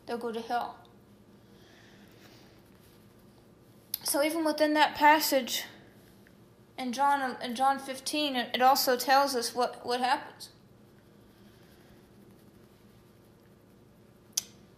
they'll 0.06 0.20
go 0.20 0.32
to 0.32 0.40
hell. 0.40 0.76
So 4.04 4.22
even 4.24 4.46
within 4.46 4.76
that 4.76 4.94
passage 4.94 5.64
in 6.78 6.94
John 6.94 7.38
in 7.42 7.56
John 7.56 7.80
15 7.80 8.36
it 8.36 8.62
also 8.62 8.96
tells 8.96 9.36
us 9.36 9.56
what 9.56 9.84
what 9.84 10.00
happens. 10.00 10.50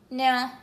Now, 0.09 0.59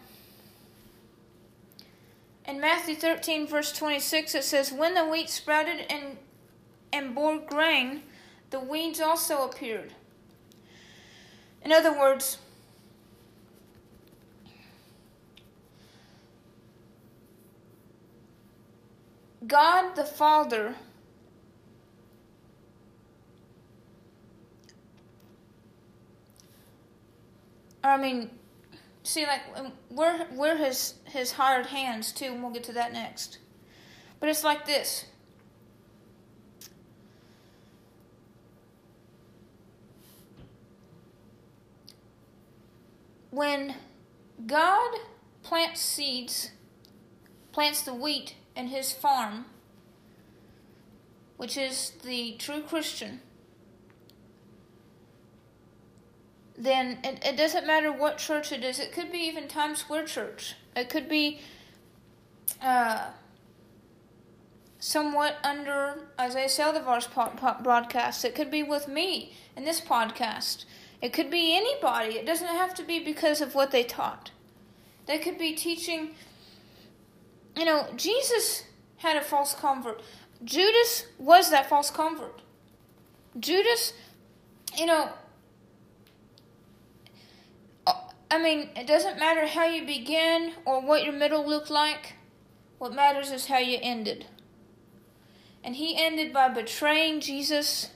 in 2.47 2.59
Matthew 2.59 2.95
13 2.95 3.47
verse 3.47 3.71
26 3.71 4.35
it 4.35 4.45
says 4.45 4.73
when 4.73 4.95
the 4.95 5.05
wheat 5.05 5.29
sprouted 5.29 5.85
and 5.91 6.17
and 6.93 7.15
bore 7.15 7.39
grain 7.39 8.03
the 8.51 8.61
weeds 8.61 9.01
also 9.01 9.45
appeared. 9.45 9.93
In 11.63 11.73
other 11.73 11.97
words, 11.99 12.39
God 19.47 19.95
the 19.95 20.05
Father 20.05 20.75
I 27.89 27.97
mean, 27.97 28.31
see, 29.03 29.27
like 29.27 29.43
um, 29.57 29.73
we're 29.91 30.27
we're 30.33 30.57
his 30.57 30.95
his 31.05 31.33
hired 31.33 31.67
hands 31.67 32.13
too, 32.13 32.27
and 32.27 32.43
we'll 32.43 32.53
get 32.53 32.65
to 32.65 32.73
that 32.73 32.93
next. 32.93 33.39
But 34.21 34.29
it's 34.29 34.45
like 34.45 34.67
this. 34.67 35.07
When 43.31 43.75
God 44.47 44.91
plants 45.43 45.81
seeds, 45.81 46.51
plants 47.53 47.83
the 47.83 47.95
wheat 47.95 48.35
in 48.57 48.69
his 48.69 48.93
farm, 48.93 49.47
which 51.37 51.57
is 51.57 51.93
the 52.05 52.37
true 52.39 52.63
Christian, 52.63 53.21
then 56.57 56.99
it, 57.05 57.25
it 57.25 57.37
doesn't 57.37 57.67
matter 57.67 57.93
what 57.93 58.19
church 58.19 58.51
it 58.51 58.65
is. 58.65 58.81
It 58.81 58.93
could 58.93 59.13
be 59.13 59.19
even 59.19 59.47
Times 59.47 59.79
Square 59.79 60.07
Church. 60.07 60.57
It 60.75 60.89
could 60.89 61.09
be 61.09 61.41
uh, 62.61 63.11
somewhat 64.81 65.37
under 65.45 66.09
Isaiah 66.21 66.49
Saldivar's 66.49 67.09
broadcast. 67.63 68.25
It 68.25 68.35
could 68.35 68.51
be 68.51 68.63
with 68.63 68.89
me 68.89 69.35
in 69.57 69.65
this 69.65 69.81
podcast. 69.81 70.65
It 71.01 71.13
could 71.13 71.31
be 71.31 71.57
anybody. 71.57 72.15
It 72.15 72.27
doesn't 72.27 72.47
have 72.47 72.75
to 72.75 72.83
be 72.83 72.99
because 72.99 73.41
of 73.41 73.55
what 73.55 73.71
they 73.71 73.85
taught. 73.85 74.31
They 75.07 75.19
could 75.19 75.39
be 75.39 75.55
teaching. 75.55 76.11
You 77.57 77.65
know, 77.65 77.89
Jesus 77.97 78.65
had 78.99 79.17
a 79.17 79.23
false 79.23 79.55
convert. 79.55 80.03
Judas 80.45 81.07
was 81.19 81.51
that 81.51 81.69
false 81.69 81.91
convert. 81.91 82.43
Judas, 83.39 83.93
you 84.77 84.87
know, 84.87 85.11
I 88.31 88.39
mean, 88.39 88.71
it 88.77 88.87
doesn't 88.87 89.19
matter 89.19 89.47
how 89.47 89.65
you 89.65 89.87
begin 89.87 90.53
or 90.67 90.81
what 90.81 91.03
your 91.03 91.15
middle 91.15 91.47
looked 91.47 91.71
like. 91.71 92.15
What 92.79 92.95
matters 92.95 93.31
is 93.31 93.47
how 93.47 93.59
you 93.59 93.79
ended. 93.81 94.27
And 95.65 95.77
he 95.77 95.97
ended 95.97 96.33
by 96.33 96.49
betraying 96.49 97.21
Jesus. 97.21 97.91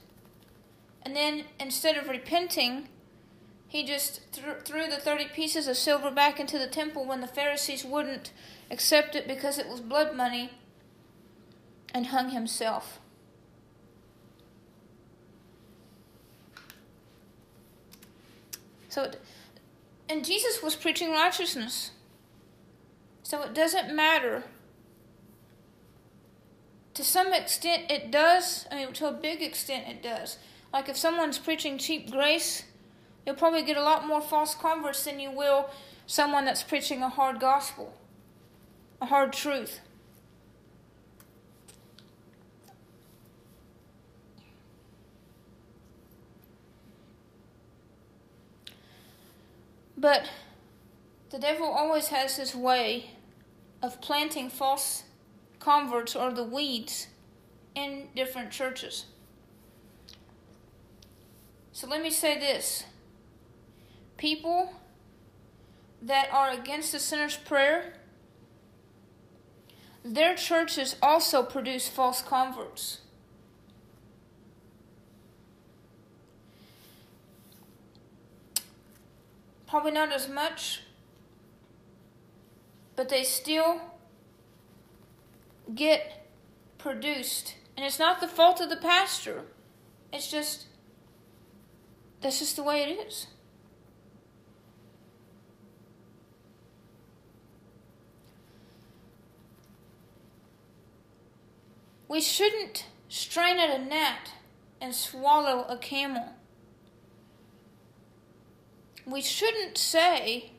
And 1.02 1.14
then, 1.14 1.44
instead 1.60 1.96
of 1.96 2.08
repenting, 2.08 2.88
he 3.72 3.82
just 3.82 4.30
th- 4.34 4.64
threw 4.66 4.86
the 4.86 4.98
30 4.98 5.28
pieces 5.28 5.66
of 5.66 5.78
silver 5.78 6.10
back 6.10 6.38
into 6.38 6.58
the 6.58 6.66
temple 6.66 7.06
when 7.06 7.22
the 7.22 7.26
Pharisees 7.26 7.86
wouldn't 7.86 8.30
accept 8.70 9.16
it 9.16 9.26
because 9.26 9.58
it 9.58 9.66
was 9.66 9.80
blood 9.80 10.14
money 10.14 10.50
and 11.94 12.08
hung 12.08 12.28
himself. 12.32 13.00
So, 18.90 19.04
it, 19.04 19.22
and 20.06 20.22
Jesus 20.22 20.62
was 20.62 20.76
preaching 20.76 21.10
righteousness. 21.10 21.92
So 23.22 23.40
it 23.40 23.54
doesn't 23.54 23.96
matter. 23.96 24.44
To 26.92 27.02
some 27.02 27.32
extent, 27.32 27.90
it 27.90 28.10
does. 28.10 28.66
I 28.70 28.84
mean, 28.84 28.92
to 28.92 29.08
a 29.08 29.12
big 29.12 29.40
extent, 29.40 29.88
it 29.88 30.02
does. 30.02 30.36
Like 30.74 30.90
if 30.90 30.98
someone's 30.98 31.38
preaching 31.38 31.78
cheap 31.78 32.10
grace, 32.10 32.64
You'll 33.24 33.36
probably 33.36 33.62
get 33.62 33.76
a 33.76 33.82
lot 33.82 34.06
more 34.06 34.20
false 34.20 34.54
converts 34.54 35.04
than 35.04 35.20
you 35.20 35.30
will 35.30 35.70
someone 36.06 36.44
that's 36.44 36.62
preaching 36.62 37.02
a 37.02 37.08
hard 37.08 37.38
gospel, 37.40 37.94
a 39.00 39.06
hard 39.06 39.32
truth. 39.32 39.80
But 49.96 50.28
the 51.30 51.38
devil 51.38 51.66
always 51.66 52.08
has 52.08 52.36
his 52.36 52.56
way 52.56 53.10
of 53.80 54.00
planting 54.00 54.50
false 54.50 55.04
converts 55.60 56.16
or 56.16 56.32
the 56.32 56.42
weeds 56.42 57.06
in 57.76 58.08
different 58.16 58.50
churches. 58.50 59.06
So 61.70 61.86
let 61.86 62.02
me 62.02 62.10
say 62.10 62.38
this 62.38 62.84
people 64.22 64.72
that 66.00 66.28
are 66.32 66.52
against 66.52 66.92
the 66.92 66.98
sinner's 67.00 67.36
prayer, 67.36 67.94
their 70.04 70.36
churches 70.36 70.94
also 71.02 71.42
produce 71.42 71.88
false 71.88 72.22
converts. 72.22 73.00
Probably 79.66 79.90
not 79.90 80.12
as 80.12 80.28
much, 80.28 80.82
but 82.94 83.08
they 83.08 83.24
still 83.24 83.80
get 85.74 86.28
produced. 86.78 87.56
And 87.76 87.84
it's 87.84 87.98
not 87.98 88.20
the 88.20 88.28
fault 88.28 88.60
of 88.60 88.68
the 88.70 88.76
pastor. 88.76 89.46
It's 90.12 90.30
just, 90.30 90.66
that's 92.20 92.38
just 92.38 92.54
the 92.54 92.62
way 92.62 92.84
it 92.84 93.04
is. 93.08 93.26
We 102.12 102.20
shouldn't 102.20 102.84
strain 103.08 103.58
at 103.58 103.70
a 103.70 103.82
gnat 103.82 104.32
and 104.82 104.94
swallow 104.94 105.64
a 105.66 105.78
camel. 105.78 106.34
We 109.06 109.22
shouldn't 109.22 109.78
say, 109.78 110.50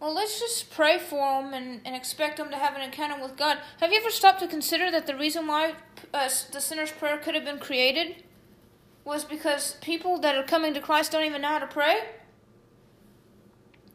well, 0.00 0.14
let's 0.14 0.40
just 0.40 0.70
pray 0.70 0.98
for 0.98 1.42
them 1.42 1.52
and, 1.52 1.82
and 1.84 1.94
expect 1.94 2.38
them 2.38 2.50
to 2.50 2.56
have 2.56 2.74
an 2.74 2.80
encounter 2.80 3.22
with 3.22 3.36
God. 3.36 3.58
Have 3.80 3.92
you 3.92 4.00
ever 4.00 4.08
stopped 4.08 4.40
to 4.40 4.48
consider 4.48 4.90
that 4.92 5.06
the 5.06 5.14
reason 5.14 5.46
why 5.46 5.74
uh, 6.14 6.30
the 6.52 6.60
sinner's 6.62 6.90
prayer 6.90 7.18
could 7.18 7.34
have 7.34 7.44
been 7.44 7.58
created 7.58 8.24
was 9.04 9.26
because 9.26 9.74
people 9.82 10.18
that 10.20 10.36
are 10.36 10.42
coming 10.42 10.72
to 10.72 10.80
Christ 10.80 11.12
don't 11.12 11.26
even 11.26 11.42
know 11.42 11.48
how 11.48 11.58
to 11.58 11.66
pray? 11.66 12.00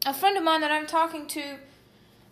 A 0.05 0.13
friend 0.13 0.37
of 0.37 0.43
mine 0.43 0.61
that 0.61 0.71
I'm 0.71 0.85
talking 0.85 1.25
to, 1.25 1.57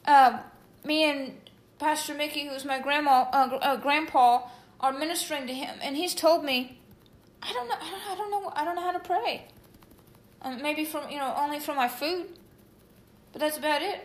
uh, 0.06 0.41
me 0.86 1.10
and 1.10 1.42
Pastor 1.84 2.13
Mickey, 2.13 2.48
who's 2.48 2.63
my 2.63 2.80
grandma, 2.80 3.26
uh, 3.34 3.60
uh, 3.62 3.76
grandpa, 3.76 4.48
are 4.80 4.93
ministering 4.93 5.48
to 5.48 5.54
him, 5.54 5.76
and 5.82 5.98
he's 5.98 6.15
told 6.15 6.46
me, 6.46 6.80
I 7.41 7.52
don't 7.52 7.67
know, 7.67 7.76
I 7.78 8.15
don't 8.15 8.32
know, 8.32 8.54
I 8.56 8.63
don't 8.63 8.76
know 8.76 8.82
how 8.82 8.93
to 8.93 9.00
pray. 9.00 9.48
Um, 10.41 10.62
maybe 10.62 10.86
from 10.86 11.10
you 11.10 11.17
know 11.17 11.34
only 11.38 11.60
for 11.60 11.76
my 11.76 11.89
food, 11.89 12.28
but 13.34 13.41
that's 13.41 13.58
about 13.58 13.82
it. 13.82 14.00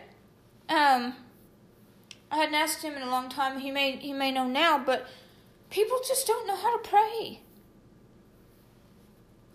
Um, 0.67 1.15
I 2.29 2.35
hadn't 2.35 2.55
asked 2.55 2.83
him 2.83 2.95
in 2.95 3.01
a 3.01 3.09
long 3.09 3.29
time. 3.29 3.59
He 3.59 3.71
may 3.71 3.95
he 3.95 4.11
may 4.11 4.33
know 4.33 4.45
now, 4.45 4.77
but 4.77 5.07
people 5.69 6.01
just 6.05 6.27
don't 6.27 6.45
know 6.47 6.57
how 6.57 6.77
to 6.77 6.89
pray. 6.89 7.39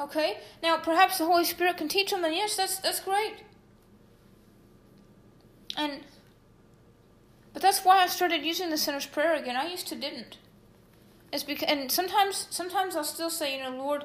Okay? 0.00 0.38
Now, 0.62 0.78
perhaps 0.78 1.18
the 1.18 1.26
Holy 1.26 1.44
Spirit 1.44 1.76
can 1.76 1.88
teach 1.88 2.10
them, 2.10 2.24
and 2.24 2.34
yes, 2.34 2.56
that's, 2.56 2.78
that's 2.78 3.00
great. 3.00 3.34
And, 5.76 6.00
but 7.54 7.62
that's 7.62 7.84
why 7.84 8.02
I 8.02 8.08
started 8.08 8.44
using 8.44 8.68
the 8.68 8.76
sinner's 8.76 9.06
prayer 9.06 9.34
again. 9.34 9.56
I 9.56 9.68
used 9.68 9.86
to 9.88 9.94
didn't. 9.94 10.36
It's 11.32 11.44
because, 11.44 11.68
and 11.68 11.90
sometimes, 11.90 12.48
sometimes 12.50 12.94
I'll 12.94 13.04
still 13.04 13.30
say, 13.30 13.56
you 13.56 13.62
know, 13.62 13.76
Lord, 13.76 14.04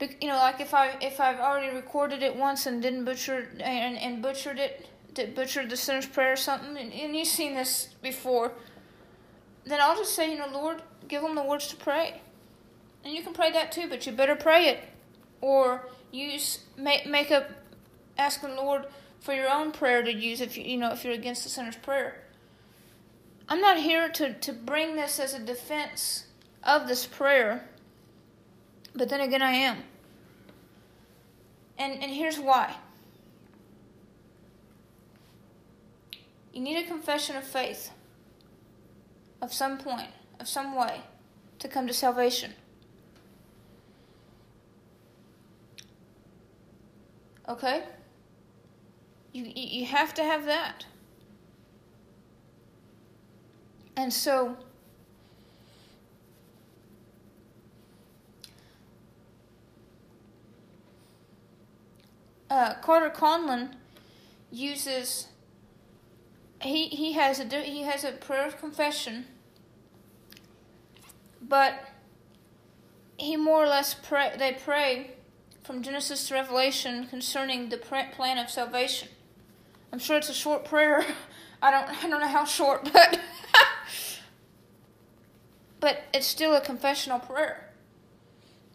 you 0.00 0.28
know, 0.28 0.36
like 0.36 0.60
if 0.60 0.74
I 0.74 0.96
if 1.00 1.20
I've 1.20 1.38
already 1.38 1.74
recorded 1.74 2.22
it 2.22 2.34
once 2.34 2.66
and 2.66 2.80
didn't 2.80 3.04
butcher 3.04 3.48
and, 3.60 3.98
and 3.98 4.22
butchered 4.22 4.58
it, 4.58 4.88
did 5.12 5.34
butchered 5.34 5.70
the 5.70 5.76
sinner's 5.76 6.06
prayer 6.06 6.32
or 6.32 6.36
something, 6.36 6.76
and, 6.76 6.92
and 6.92 7.16
you've 7.16 7.28
seen 7.28 7.54
this 7.54 7.94
before, 8.00 8.52
then 9.64 9.80
I'll 9.80 9.96
just 9.96 10.14
say, 10.14 10.30
you 10.30 10.38
know, 10.38 10.48
Lord, 10.52 10.82
give 11.08 11.22
them 11.22 11.34
the 11.34 11.42
words 11.42 11.66
to 11.68 11.76
pray, 11.76 12.20
and 13.04 13.12
you 13.12 13.22
can 13.22 13.32
pray 13.32 13.50
that 13.52 13.72
too, 13.72 13.88
but 13.88 14.06
you 14.06 14.12
better 14.12 14.36
pray 14.36 14.68
it, 14.68 14.80
or 15.40 15.88
use 16.12 16.60
make 16.76 17.06
make 17.06 17.30
up 17.30 17.50
asking 18.16 18.50
the 18.50 18.56
Lord 18.56 18.86
for 19.20 19.34
your 19.34 19.48
own 19.48 19.72
prayer 19.72 20.02
to 20.02 20.12
use 20.12 20.40
if 20.40 20.56
you 20.56 20.64
you 20.64 20.76
know 20.76 20.92
if 20.92 21.04
you're 21.04 21.14
against 21.14 21.44
the 21.44 21.50
sinner's 21.50 21.76
prayer. 21.76 22.22
I'm 23.48 23.60
not 23.60 23.78
here 23.78 24.10
to, 24.10 24.34
to 24.34 24.52
bring 24.52 24.94
this 24.94 25.18
as 25.18 25.32
a 25.32 25.38
defense 25.38 26.26
of 26.62 26.86
this 26.86 27.06
prayer, 27.06 27.66
but 28.94 29.08
then 29.08 29.22
again, 29.22 29.40
I 29.40 29.52
am. 29.52 29.78
And, 31.78 32.02
and 32.02 32.12
here's 32.12 32.38
why 32.38 32.74
you 36.52 36.60
need 36.60 36.84
a 36.84 36.86
confession 36.86 37.36
of 37.36 37.44
faith 37.44 37.90
of 39.40 39.52
some 39.52 39.78
point, 39.78 40.10
of 40.40 40.48
some 40.48 40.74
way, 40.74 41.00
to 41.60 41.68
come 41.68 41.86
to 41.86 41.94
salvation. 41.94 42.52
Okay? 47.48 47.84
You, 49.38 49.52
you 49.54 49.86
have 49.86 50.14
to 50.14 50.24
have 50.24 50.46
that. 50.46 50.84
And 53.96 54.12
so, 54.12 54.56
uh, 62.50 62.74
Carter 62.82 63.10
Conlon 63.10 63.74
uses 64.50 65.28
he 66.60 66.88
he 66.88 67.12
has 67.12 67.38
a 67.38 67.44
he 67.62 67.82
has 67.82 68.02
a 68.02 68.10
prayer 68.10 68.44
of 68.44 68.58
confession, 68.58 69.26
but 71.40 71.74
he 73.16 73.36
more 73.36 73.62
or 73.62 73.68
less 73.68 73.94
pray 73.94 74.34
they 74.36 74.52
pray 74.52 75.12
from 75.62 75.80
Genesis 75.80 76.26
to 76.26 76.34
Revelation 76.34 77.06
concerning 77.06 77.68
the 77.68 77.76
plan 77.76 78.36
of 78.38 78.50
salvation. 78.50 79.08
I'm 79.92 79.98
sure 79.98 80.16
it's 80.16 80.28
a 80.28 80.34
short 80.34 80.64
prayer. 80.64 81.04
I 81.62 81.70
don't 81.70 82.04
I 82.04 82.08
don't 82.08 82.20
know 82.20 82.28
how 82.28 82.44
short, 82.44 82.90
but 82.92 83.20
but 85.80 86.02
it's 86.14 86.26
still 86.26 86.54
a 86.54 86.60
confessional 86.60 87.18
prayer. 87.18 87.64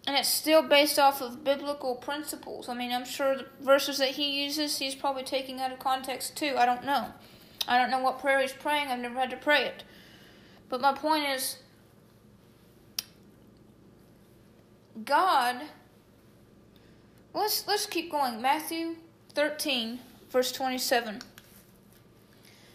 And 0.06 0.18
it's 0.18 0.28
still 0.28 0.62
based 0.62 1.00
off 1.00 1.22
of 1.22 1.46
biblical 1.46 1.96
principles. 1.96 2.68
I 2.68 2.74
mean, 2.74 2.92
I'm 2.92 3.06
sure 3.06 3.38
the 3.38 3.46
verses 3.62 4.00
that 4.00 4.10
he 4.10 4.44
uses, 4.44 4.80
he's 4.80 4.96
probably 4.96 5.24
taking 5.24 5.62
out 5.62 5.72
of 5.72 5.80
context 5.80 6.36
too. 6.36 6.56
I 6.58 6.66
don't 6.66 6.84
know. 6.84 7.14
I 7.70 7.78
don't 7.78 7.90
know 7.90 8.00
what 8.00 8.20
prayer 8.20 8.42
he's 8.42 8.52
praying. 8.52 8.90
I've 8.90 9.00
never 9.00 9.18
had 9.18 9.30
to 9.30 9.38
pray 9.38 9.64
it. 9.64 9.86
But 10.68 10.82
my 10.82 10.94
point 10.94 11.26
is 11.26 11.60
God 15.06 15.62
Let's 17.34 17.68
let's 17.68 17.88
keep 17.88 18.12
going. 18.12 18.42
Matthew 18.42 18.96
13 19.34 20.00
verse 20.34 20.52
27. 20.52 21.22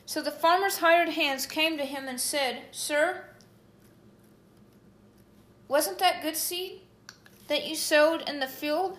So 0.06 0.22
the 0.22 0.30
farmer's 0.30 0.78
hired 0.78 1.10
hands 1.10 1.44
came 1.44 1.76
to 1.76 1.84
him 1.84 2.06
and 2.06 2.20
said, 2.20 2.62
"Sir, 2.70 3.24
wasn't 5.66 5.98
that 5.98 6.22
good 6.22 6.36
seed 6.36 6.82
that 7.48 7.66
you 7.66 7.74
sowed 7.74 8.26
in 8.28 8.38
the 8.38 8.46
field? 8.46 8.98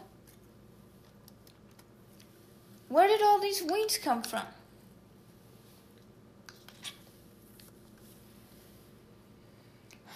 Where 2.89 3.07
did 3.07 3.21
all 3.21 3.39
these 3.39 3.63
weeds 3.63 3.97
come 3.97 4.23
from? 4.23 4.45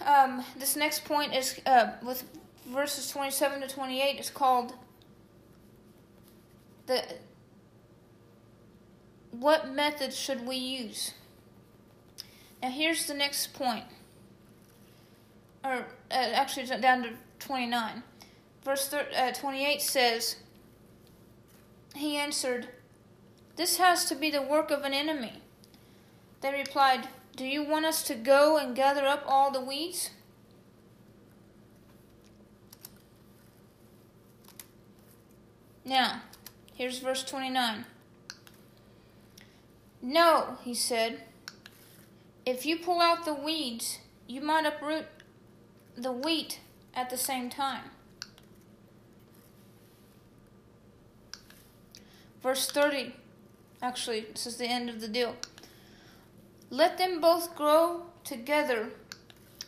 Um, 0.05 0.43
this 0.57 0.75
next 0.75 1.05
point 1.05 1.33
is 1.33 1.61
uh, 1.65 1.93
with 2.03 2.25
verses 2.67 3.09
27 3.09 3.61
to 3.61 3.67
28 3.69 4.19
is 4.19 4.29
called 4.29 4.73
the 6.87 7.03
what 9.39 9.69
method 9.69 10.13
should 10.13 10.47
we 10.47 10.55
use 10.55 11.13
now 12.61 12.69
here's 12.69 13.07
the 13.07 13.13
next 13.13 13.53
point 13.53 13.85
or 15.63 15.85
uh, 16.11 16.13
actually 16.13 16.65
down 16.81 17.03
to 17.03 17.09
29. 17.39 18.03
Verse 18.63 18.87
thir- 18.87 19.07
uh, 19.15 19.31
28 19.31 19.81
says, 19.81 20.37
He 21.95 22.17
answered, 22.17 22.69
This 23.55 23.77
has 23.77 24.05
to 24.05 24.15
be 24.15 24.29
the 24.29 24.41
work 24.41 24.71
of 24.71 24.83
an 24.83 24.93
enemy. 24.93 25.41
They 26.41 26.51
replied, 26.51 27.07
Do 27.35 27.45
you 27.45 27.63
want 27.63 27.85
us 27.85 28.03
to 28.03 28.15
go 28.15 28.57
and 28.57 28.75
gather 28.75 29.05
up 29.05 29.23
all 29.27 29.51
the 29.51 29.61
weeds? 29.61 30.11
Now, 35.85 36.21
here's 36.73 36.99
verse 36.99 37.23
29. 37.23 37.85
No, 40.05 40.57
he 40.61 40.73
said. 40.73 41.21
If 42.45 42.65
you 42.65 42.77
pull 42.77 42.99
out 42.99 43.23
the 43.23 43.33
weeds, 43.33 43.99
you 44.27 44.41
might 44.41 44.65
uproot 44.65 45.05
the 45.95 46.11
wheat 46.11 46.59
at 46.93 47.09
the 47.09 47.17
same 47.17 47.49
time. 47.49 47.85
Verse 52.41 52.69
30, 52.69 53.15
actually, 53.81 54.25
this 54.33 54.45
is 54.45 54.57
the 54.57 54.65
end 54.65 54.89
of 54.89 54.99
the 54.99 55.07
deal. 55.07 55.37
Let 56.69 56.97
them 56.97 57.21
both 57.21 57.55
grow 57.55 58.07
together 58.25 58.89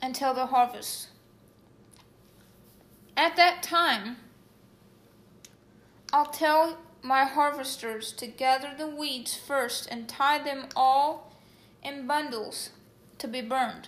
until 0.02 0.34
the 0.34 0.48
harvest. 0.48 1.08
At 3.15 3.38
that 3.38 3.63
time, 3.63 4.17
I'll 6.12 6.26
tell 6.26 6.78
my 7.06 7.24
harvesters 7.24 8.12
to 8.13 8.28
gather 8.28 8.74
the 8.78 8.88
weeds 8.88 9.36
first 9.36 9.88
and 9.89 10.10
tie 10.10 10.44
them 10.44 10.65
all 10.76 11.34
in 11.84 12.08
bundles 12.08 12.72
to 13.20 13.28
be 13.28 13.41
burned 13.41 13.88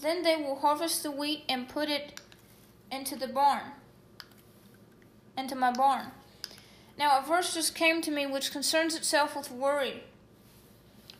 then 0.00 0.22
they 0.22 0.36
will 0.36 0.56
harvest 0.56 1.02
the 1.02 1.10
wheat 1.10 1.44
and 1.48 1.68
put 1.68 1.88
it 1.88 2.20
into 2.90 3.16
the 3.16 3.28
barn, 3.28 3.62
into 5.36 5.54
my 5.54 5.70
barn. 5.70 6.06
Now, 6.98 7.18
a 7.18 7.26
verse 7.26 7.54
just 7.54 7.74
came 7.74 8.02
to 8.02 8.10
me 8.10 8.26
which 8.26 8.52
concerns 8.52 8.94
itself 8.94 9.36
with 9.36 9.50
worry. 9.50 10.02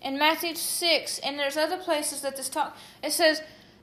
In 0.02 0.18
Matthew 0.18 0.54
6, 0.54 1.18
and 1.18 1.38
there's 1.38 1.56
other 1.56 1.76
places 1.76 2.22
that 2.22 2.36
this 2.36 2.48
talk, 2.48 2.76
it 3.02 3.12
says, 3.12 3.42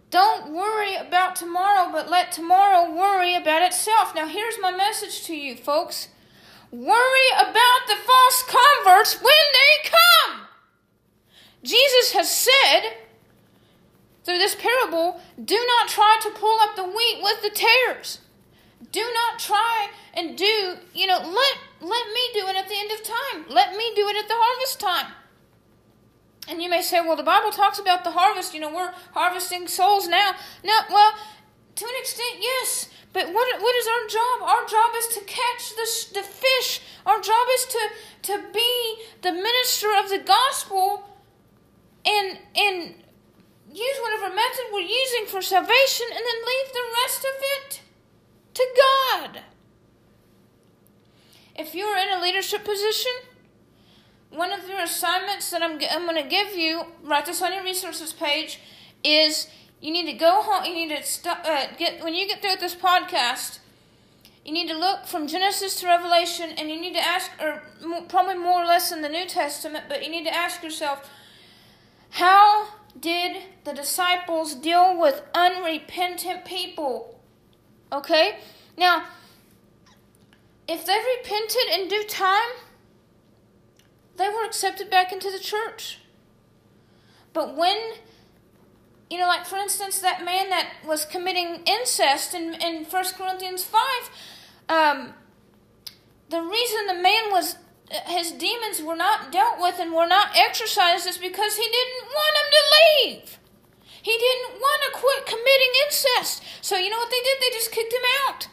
Don't 0.10 0.51
worry 0.51 0.95
about 0.95 1.36
tomorrow, 1.36 1.91
but 1.91 2.10
let 2.10 2.32
tomorrow 2.32 2.91
worry 2.91 3.36
about 3.36 3.62
itself. 3.62 4.15
Now, 4.15 4.27
here's 4.27 4.60
my 4.60 4.71
message 4.71 5.25
to 5.25 5.36
you, 5.36 5.56
folks. 5.56 6.10
Worry 6.71 7.30
about 7.38 7.88
the 7.88 7.95
false 7.95 8.43
converts 8.43 9.21
when 9.21 9.45
they 9.53 9.89
come. 9.89 10.47
Jesus 11.63 12.13
has 12.13 12.30
said, 12.30 12.97
through 14.23 14.38
this 14.38 14.56
parable, 14.56 15.21
do 15.43 15.56
not 15.56 15.88
try 15.88 16.19
to 16.21 16.30
pull 16.32 16.60
up 16.62 16.75
the 16.75 16.84
wheat 16.84 17.19
with 17.23 17.41
the 17.41 17.49
tares. 17.49 18.19
Do 18.91 18.99
not 19.13 19.39
try 19.39 19.89
and 20.13 20.38
do, 20.38 20.75
you 20.93 21.08
know, 21.08 21.19
let 21.19 21.58
let 21.80 22.08
me 22.08 22.21
do 22.34 22.47
it 22.47 22.56
at 22.56 22.67
the 22.67 22.75
end 22.77 22.91
of 22.91 23.03
time. 23.03 23.45
Let 23.49 23.75
me 23.75 23.91
do 23.95 24.08
it 24.08 24.17
at 24.17 24.27
the 24.27 24.34
harvest 24.36 24.80
time. 24.80 25.13
And 26.49 26.62
you 26.62 26.69
may 26.69 26.82
say, 26.82 27.01
well, 27.01 27.15
the 27.15 27.23
Bible 27.23 27.51
talks 27.51 27.77
about 27.80 28.03
the 28.03 28.12
harvest. 28.12 28.53
You 28.53 28.62
know, 28.62 28.73
we're 28.73 28.93
harvesting 29.13 29.67
souls 29.67 30.08
now. 30.08 30.34
No, 30.63 30.80
well, 30.89 31.13
to 31.77 31.85
an 31.85 31.93
extent, 31.99 32.37
yes. 32.41 32.89
But 33.13 33.33
what, 33.33 33.61
what 33.61 33.75
is 33.75 33.87
our 33.87 34.07
job? 34.09 34.41
Our 34.41 34.67
job 34.67 34.91
is 34.97 35.07
to 35.15 35.21
catch 35.21 35.75
the, 35.75 36.19
the 36.19 36.25
fish. 36.25 36.81
Our 37.05 37.21
job 37.21 37.47
is 37.53 37.65
to, 37.65 37.79
to 38.23 38.43
be 38.51 39.03
the 39.21 39.31
minister 39.31 39.87
of 39.97 40.09
the 40.09 40.19
gospel 40.19 41.07
and, 42.05 42.39
and 42.55 42.95
use 43.71 43.97
whatever 44.01 44.33
method 44.33 44.65
we're 44.73 44.81
using 44.81 45.25
for 45.27 45.41
salvation 45.41 46.07
and 46.09 46.23
then 46.25 46.39
leave 46.45 46.73
the 46.73 46.85
rest 47.03 47.19
of 47.19 47.35
it 47.57 47.81
to 48.55 48.67
God. 48.75 49.41
If 51.55 51.75
you're 51.75 51.97
in 51.97 52.09
a 52.09 52.21
leadership 52.21 52.65
position, 52.65 53.11
one 54.31 54.51
of 54.51 54.67
your 54.67 54.81
assignments 54.81 55.49
that 55.51 55.61
I'm, 55.61 55.79
I'm 55.91 56.05
going 56.05 56.21
to 56.21 56.29
give 56.29 56.55
you, 56.55 56.85
write 57.03 57.25
this 57.25 57.41
on 57.41 57.53
your 57.53 57.63
resources 57.63 58.13
page, 58.13 58.59
is 59.03 59.47
you 59.79 59.91
need 59.91 60.05
to 60.05 60.13
go 60.13 60.41
home. 60.41 60.65
You 60.65 60.73
need 60.73 60.95
to 60.95 61.03
stop, 61.03 61.45
uh, 61.45 61.67
get 61.77 62.03
when 62.03 62.13
you 62.13 62.27
get 62.27 62.41
through 62.41 62.51
with 62.51 62.59
this 62.61 62.75
podcast. 62.75 63.59
you 64.47 64.53
need 64.53 64.69
to 64.69 64.77
look 64.77 65.05
from 65.05 65.27
Genesis 65.27 65.81
to 65.81 65.87
Revelation, 65.87 66.51
and 66.57 66.69
you 66.69 66.79
need 66.79 66.93
to 66.93 67.05
ask, 67.05 67.29
or 67.37 67.63
probably 68.07 68.35
more 68.35 68.63
or 68.63 68.65
less 68.65 68.93
in 68.93 69.01
the 69.01 69.09
New 69.09 69.25
Testament, 69.27 69.83
but 69.89 70.01
you 70.01 70.09
need 70.09 70.23
to 70.23 70.33
ask 70.33 70.63
yourself, 70.63 71.09
how 72.11 72.69
did 72.97 73.43
the 73.65 73.73
disciples 73.73 74.55
deal 74.55 74.97
with 74.97 75.21
unrepentant 75.35 76.45
people? 76.45 77.19
Okay? 77.91 78.37
Now, 78.77 79.07
if 80.65 80.85
they 80.85 80.97
repented 81.17 81.67
in 81.77 81.89
due 81.89 82.05
time, 82.07 82.55
they 84.15 84.29
were 84.29 84.45
accepted 84.45 84.89
back 84.89 85.11
into 85.11 85.29
the 85.29 85.39
church. 85.39 85.99
But 87.33 87.53
when, 87.57 87.77
you 89.10 89.17
know, 89.17 89.28
like 89.28 89.46
for 89.46 89.58
instance, 89.58 90.00
that 90.00 90.24
man 90.24 90.50
that 90.50 90.74
was 90.86 91.06
committing 91.06 91.62
incest 91.65 92.34
in, 92.34 92.54
in 92.56 92.84
1 92.84 93.06
Corinthians 93.17 93.63
5, 93.63 93.82
um, 94.70 95.13
the 96.30 96.41
reason 96.41 96.88
the 96.88 97.02
man 97.02 97.32
was 97.32 97.56
his 98.08 98.32
demons 98.34 98.82
were 98.82 98.98
not 98.98 99.32
dealt 99.32 99.60
with 99.60 99.80
and 99.80 99.93
were 99.93 100.08
not 100.08 100.36
exorcised 100.36 101.08
is 101.08 101.17
because 101.17 101.56
he 101.56 101.63
didn't 101.63 102.04
want 102.04 102.36
them 102.36 102.50
to 102.52 102.63
leave. 102.76 103.39
He 104.02 104.17
didn't 104.17 104.60
want 104.60 104.82
to 104.84 105.00
quit 105.00 105.26
committing 105.26 105.74
incest. 105.86 106.43
So 106.62 106.76
you 106.76 106.89
know 106.89 106.98
what 106.98 107.10
they 107.10 107.24
did? 107.24 107.38
They 107.39 107.56
just 107.56 107.72
kicked 107.72 107.93
him 107.93 108.08
out. 108.28 108.48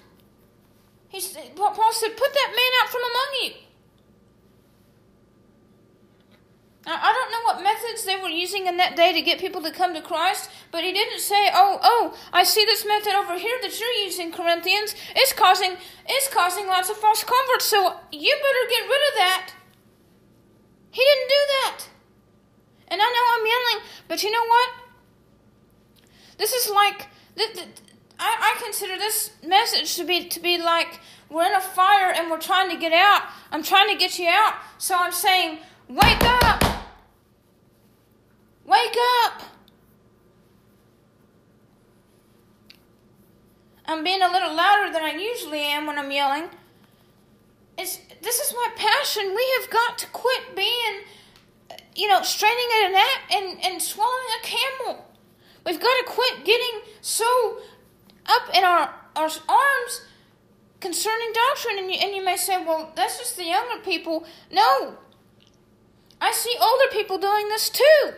He, 1.09 1.21
Paul 1.57 1.93
said, 1.93 2.17
"Put 2.17 2.33
that 2.33 2.53
man 2.55 2.73
out 2.83 2.91
from 2.91 3.03
among 3.03 3.31
you." 3.43 3.64
I 6.87 7.13
don't 7.13 7.31
know 7.33 7.45
what 7.45 7.63
methods 7.63 8.05
they 8.05 8.17
were 8.17 8.29
using 8.29 8.67
in 8.67 8.77
that 8.77 8.95
day 8.95 9.13
to 9.13 9.23
get 9.23 9.39
people 9.39 9.63
to 9.63 9.71
come 9.71 9.95
to 9.95 10.03
Christ, 10.03 10.51
but 10.71 10.85
he 10.85 10.93
didn't 10.93 11.21
say, 11.21 11.51
"Oh, 11.55 11.79
oh, 11.83 12.15
I 12.33 12.45
see 12.45 12.65
this 12.65 12.85
method 12.85 13.15
over 13.15 13.39
here 13.39 13.59
that 13.63 13.81
you're 13.81 14.05
using, 14.05 14.33
Corinthians. 14.33 14.95
It's 15.17 15.33
causing 15.33 15.77
it's 16.07 16.29
causing 16.29 16.67
lots 16.67 16.91
of 16.91 16.97
false 16.97 17.25
converts, 17.25 17.65
so 17.65 17.97
you 18.13 18.35
better 18.37 18.69
get 18.69 18.83
rid 18.83 19.03
of 19.09 19.15
that." 19.17 19.51
He 20.91 21.03
didn't 21.03 21.29
do 21.29 21.43
that. 21.63 21.85
And 22.89 23.01
I 23.01 23.05
know 23.05 23.25
I'm 23.33 23.47
yelling, 23.47 23.91
but 24.07 24.23
you 24.23 24.31
know 24.31 24.45
what? 24.45 24.69
This 26.37 26.53
is 26.53 26.71
like 26.71 27.09
I, 28.19 28.55
I 28.55 28.63
consider 28.63 28.97
this 28.97 29.31
message 29.45 29.97
to 29.97 30.05
be 30.05 30.29
to 30.29 30.41
be 30.41 30.59
like 30.59 31.01
we're 31.29 31.47
in 31.47 31.55
a 31.55 31.61
fire 31.61 32.13
and 32.15 32.31
we're 32.31 32.41
trying 32.41 32.71
to 32.71 32.77
get 32.77 32.93
out. 32.93 33.23
I'm 33.51 33.63
trying 33.63 33.89
to 33.89 33.97
get 33.97 34.19
you 34.19 34.29
out, 34.29 34.55
so 34.79 34.95
I'm 34.97 35.13
saying, 35.13 35.59
wake 35.89 36.23
up. 36.23 36.64
Wake 38.67 38.97
up! 39.25 39.43
I'm 43.87 44.03
being 44.03 44.23
a 44.23 44.31
little 44.31 44.55
louder 44.55 44.93
than 44.93 45.03
I 45.03 45.13
usually 45.13 45.61
am 45.61 45.87
when 45.87 45.99
I'm 45.99 46.11
yelling. 46.11 46.49
It's, 47.77 47.99
this 48.23 48.41
is 48.41 48.55
my 48.55 48.71
passion. 48.77 49.35
We 49.35 49.47
have 49.61 49.71
got 49.71 49.99
to 49.99 50.07
quit 50.07 50.57
being, 50.57 51.03
you 51.95 52.09
know, 52.09 52.23
straining 52.23 52.67
at 52.79 52.89
a 52.89 52.93
gnat 52.93 53.21
and, 53.35 53.65
and 53.65 53.83
swallowing 53.83 54.25
a 54.41 54.47
camel. 54.47 55.05
We've 55.67 55.81
got 55.81 55.95
to 55.99 56.05
quit 56.07 56.45
getting 56.45 56.81
so 57.03 57.59
up 58.27 58.55
in 58.57 58.65
our, 58.65 58.95
our 59.17 59.31
arms 59.49 60.03
concerning 60.81 61.33
doctrine. 61.33 61.79
And 61.79 61.91
you, 61.91 61.99
and 62.01 62.15
you 62.15 62.25
may 62.25 62.37
say, 62.37 62.65
well, 62.65 62.93
that's 62.97 63.19
just 63.19 63.37
the 63.37 63.45
younger 63.45 63.83
people. 63.83 64.25
No. 64.51 64.97
I 66.21 66.33
see 66.33 66.57
older 66.59 66.91
people 66.91 67.19
doing 67.19 67.49
this 67.49 67.69
too. 67.69 68.15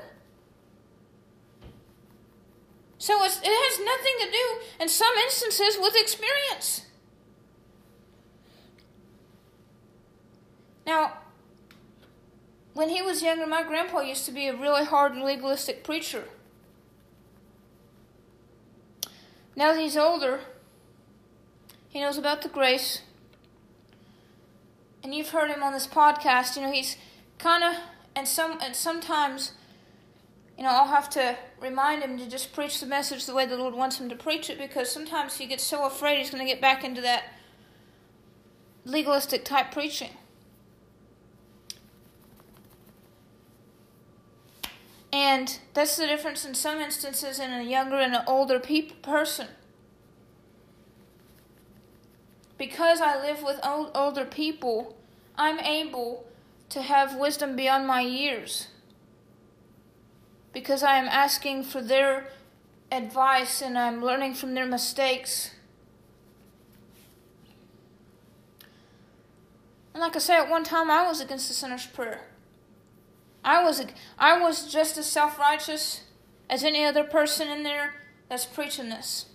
So 3.07 3.23
it 3.23 3.39
has 3.45 3.79
nothing 3.79 4.15
to 4.19 4.33
do, 4.33 4.83
in 4.83 4.89
some 4.89 5.15
instances, 5.17 5.79
with 5.81 5.95
experience. 5.95 6.87
Now, 10.85 11.19
when 12.75 12.89
he 12.89 13.03
was 13.03 13.23
younger, 13.23 13.47
my 13.47 13.63
grandpa 13.63 14.01
used 14.01 14.25
to 14.25 14.33
be 14.33 14.49
a 14.49 14.57
really 14.57 14.85
hard 14.85 15.15
legalistic 15.15 15.85
preacher. 15.85 16.25
Now 19.55 19.73
that 19.73 19.81
he's 19.81 19.97
older, 19.97 20.41
he 21.89 22.01
knows 22.01 22.19
about 22.19 22.43
the 22.43 22.49
grace. 22.49 23.03
And 25.05 25.15
you've 25.15 25.29
heard 25.29 25.53
him 25.53 25.63
on 25.63 25.73
this 25.73 25.87
podcast. 25.87 26.57
You 26.57 26.63
know, 26.63 26.73
he's 26.73 26.97
kind 27.39 27.63
of, 27.63 27.81
and 28.17 28.27
some, 28.27 28.59
and 28.61 28.75
sometimes 28.75 29.53
you 30.57 30.63
know, 30.65 30.71
I'll 30.71 30.87
have 30.87 31.11
to 31.11 31.37
remind 31.61 32.03
him 32.03 32.19
to 32.19 32.29
just 32.29 32.53
preach 32.53 32.81
the 32.81 32.87
message 32.87 33.27
the 33.27 33.35
way 33.35 33.45
the 33.45 33.57
Lord 33.57 33.75
wants 33.75 34.01
him 34.01 34.09
to 34.09 34.17
preach 34.17 34.49
it 34.49 34.59
because 34.59 34.91
sometimes 34.91 35.37
he 35.37 35.47
gets 35.47 35.63
so 35.63 35.85
afraid 35.85 36.19
he's 36.19 36.31
going 36.31 36.45
to 36.45 36.51
get 36.51 36.63
back 36.63 36.83
into 36.83 37.03
that 37.03 37.25
legalistic 38.85 39.45
type 39.45 39.71
preaching. 39.71 40.11
And 45.13 45.59
that's 45.75 45.97
the 45.97 46.07
difference 46.07 46.45
in 46.45 46.55
some 46.55 46.79
instances 46.79 47.39
in 47.39 47.53
a 47.53 47.63
younger 47.63 47.97
and 47.97 48.15
an 48.15 48.23
older 48.27 48.59
pe- 48.59 48.91
person. 49.03 49.49
Because 52.59 53.01
I 53.03 53.21
live 53.21 53.43
with 53.43 53.61
old, 53.63 53.91
older 53.95 54.25
people, 54.25 54.97
I'm 55.37 55.59
able 55.61 56.27
to 56.71 56.83
have 56.83 57.17
wisdom 57.17 57.57
beyond 57.57 57.87
my 57.87 58.01
years 58.01 58.69
because 60.57 60.83
I 60.83 60.97
am 60.97 61.05
asking 61.05 61.65
for 61.65 61.83
their 61.83 62.29
advice 62.91 63.61
and 63.61 63.77
I'm 63.77 64.03
learning 64.03 64.33
from 64.33 64.55
their 64.55 64.65
mistakes. 64.65 65.51
And 69.93 70.01
like 70.01 70.17
I 70.17 70.19
say, 70.19 70.37
at 70.37 70.49
one 70.49 70.65
time 70.65 70.91
I 70.91 71.07
was 71.07 71.21
against 71.21 71.49
the 71.49 71.53
sinner's 71.53 71.85
prayer. 71.85 72.23
I 73.45 73.63
was 73.63 73.85
I 74.19 74.41
was 74.41 74.73
just 74.73 74.97
as 74.97 75.05
self-righteous 75.05 76.05
as 76.49 76.65
any 76.65 76.87
other 76.87 77.05
person 77.05 77.49
in 77.49 77.63
there 77.63 77.93
that's 78.31 78.47
preaching 78.47 78.89
this. 78.89 79.27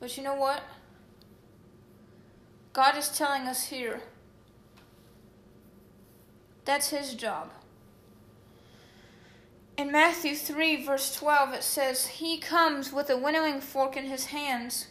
But 0.00 0.16
you 0.16 0.24
know 0.24 0.34
what? 0.34 0.64
God 2.72 2.96
is 2.96 3.10
telling 3.10 3.42
us 3.42 3.66
here 3.66 4.02
that's 6.68 6.90
his 6.90 7.14
job. 7.14 7.50
In 9.78 9.90
Matthew 9.90 10.34
3, 10.34 10.84
verse 10.84 11.14
12, 11.14 11.54
it 11.54 11.62
says, 11.62 12.06
He 12.06 12.36
comes 12.36 12.92
with 12.92 13.08
a 13.08 13.16
winnowing 13.16 13.62
fork 13.62 13.96
in 13.96 14.04
his 14.04 14.26
hands 14.26 14.88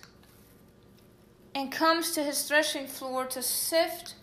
and 1.54 1.72
comes 1.72 2.12
to 2.12 2.24
his 2.24 2.42
threshing 2.42 2.88
floor 2.88 3.28
to 3.28 3.44
sift 3.44 4.16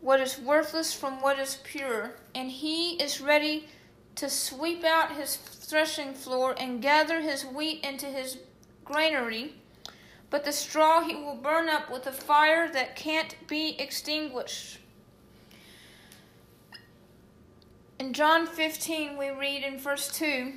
what 0.00 0.20
is 0.20 0.38
worthless 0.38 0.94
from 0.94 1.20
what 1.20 1.40
is 1.40 1.58
pure, 1.64 2.12
and 2.32 2.48
he 2.48 2.94
is 3.02 3.20
ready 3.20 3.66
to 4.14 4.30
sweep 4.30 4.84
out 4.84 5.16
his 5.16 5.34
threshing 5.34 6.14
floor 6.14 6.54
and 6.56 6.80
gather 6.80 7.20
his 7.20 7.44
wheat 7.44 7.84
into 7.84 8.06
his 8.06 8.38
granary. 8.84 9.54
But 10.30 10.44
the 10.44 10.52
straw 10.52 11.00
he 11.00 11.16
will 11.16 11.34
burn 11.34 11.68
up 11.68 11.90
with 11.90 12.06
a 12.06 12.12
fire 12.12 12.70
that 12.72 12.94
can't 12.94 13.34
be 13.48 13.74
extinguished. 13.80 14.78
In 18.02 18.12
John 18.12 18.48
15, 18.48 19.16
we 19.16 19.30
read 19.30 19.62
in 19.62 19.78
verse 19.78 20.08
2 20.18 20.54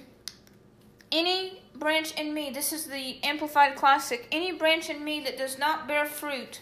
Any 1.12 1.62
branch 1.76 2.12
in 2.16 2.34
me, 2.34 2.50
this 2.50 2.74
is 2.74 2.86
the 2.86 3.24
Amplified 3.24 3.76
Classic, 3.76 4.28
any 4.32 4.52
branch 4.52 4.90
in 4.90 5.04
me 5.04 5.20
that 5.20 5.38
does 5.38 5.60
not 5.60 5.88
bear 5.88 6.08
fruit, 6.08 6.62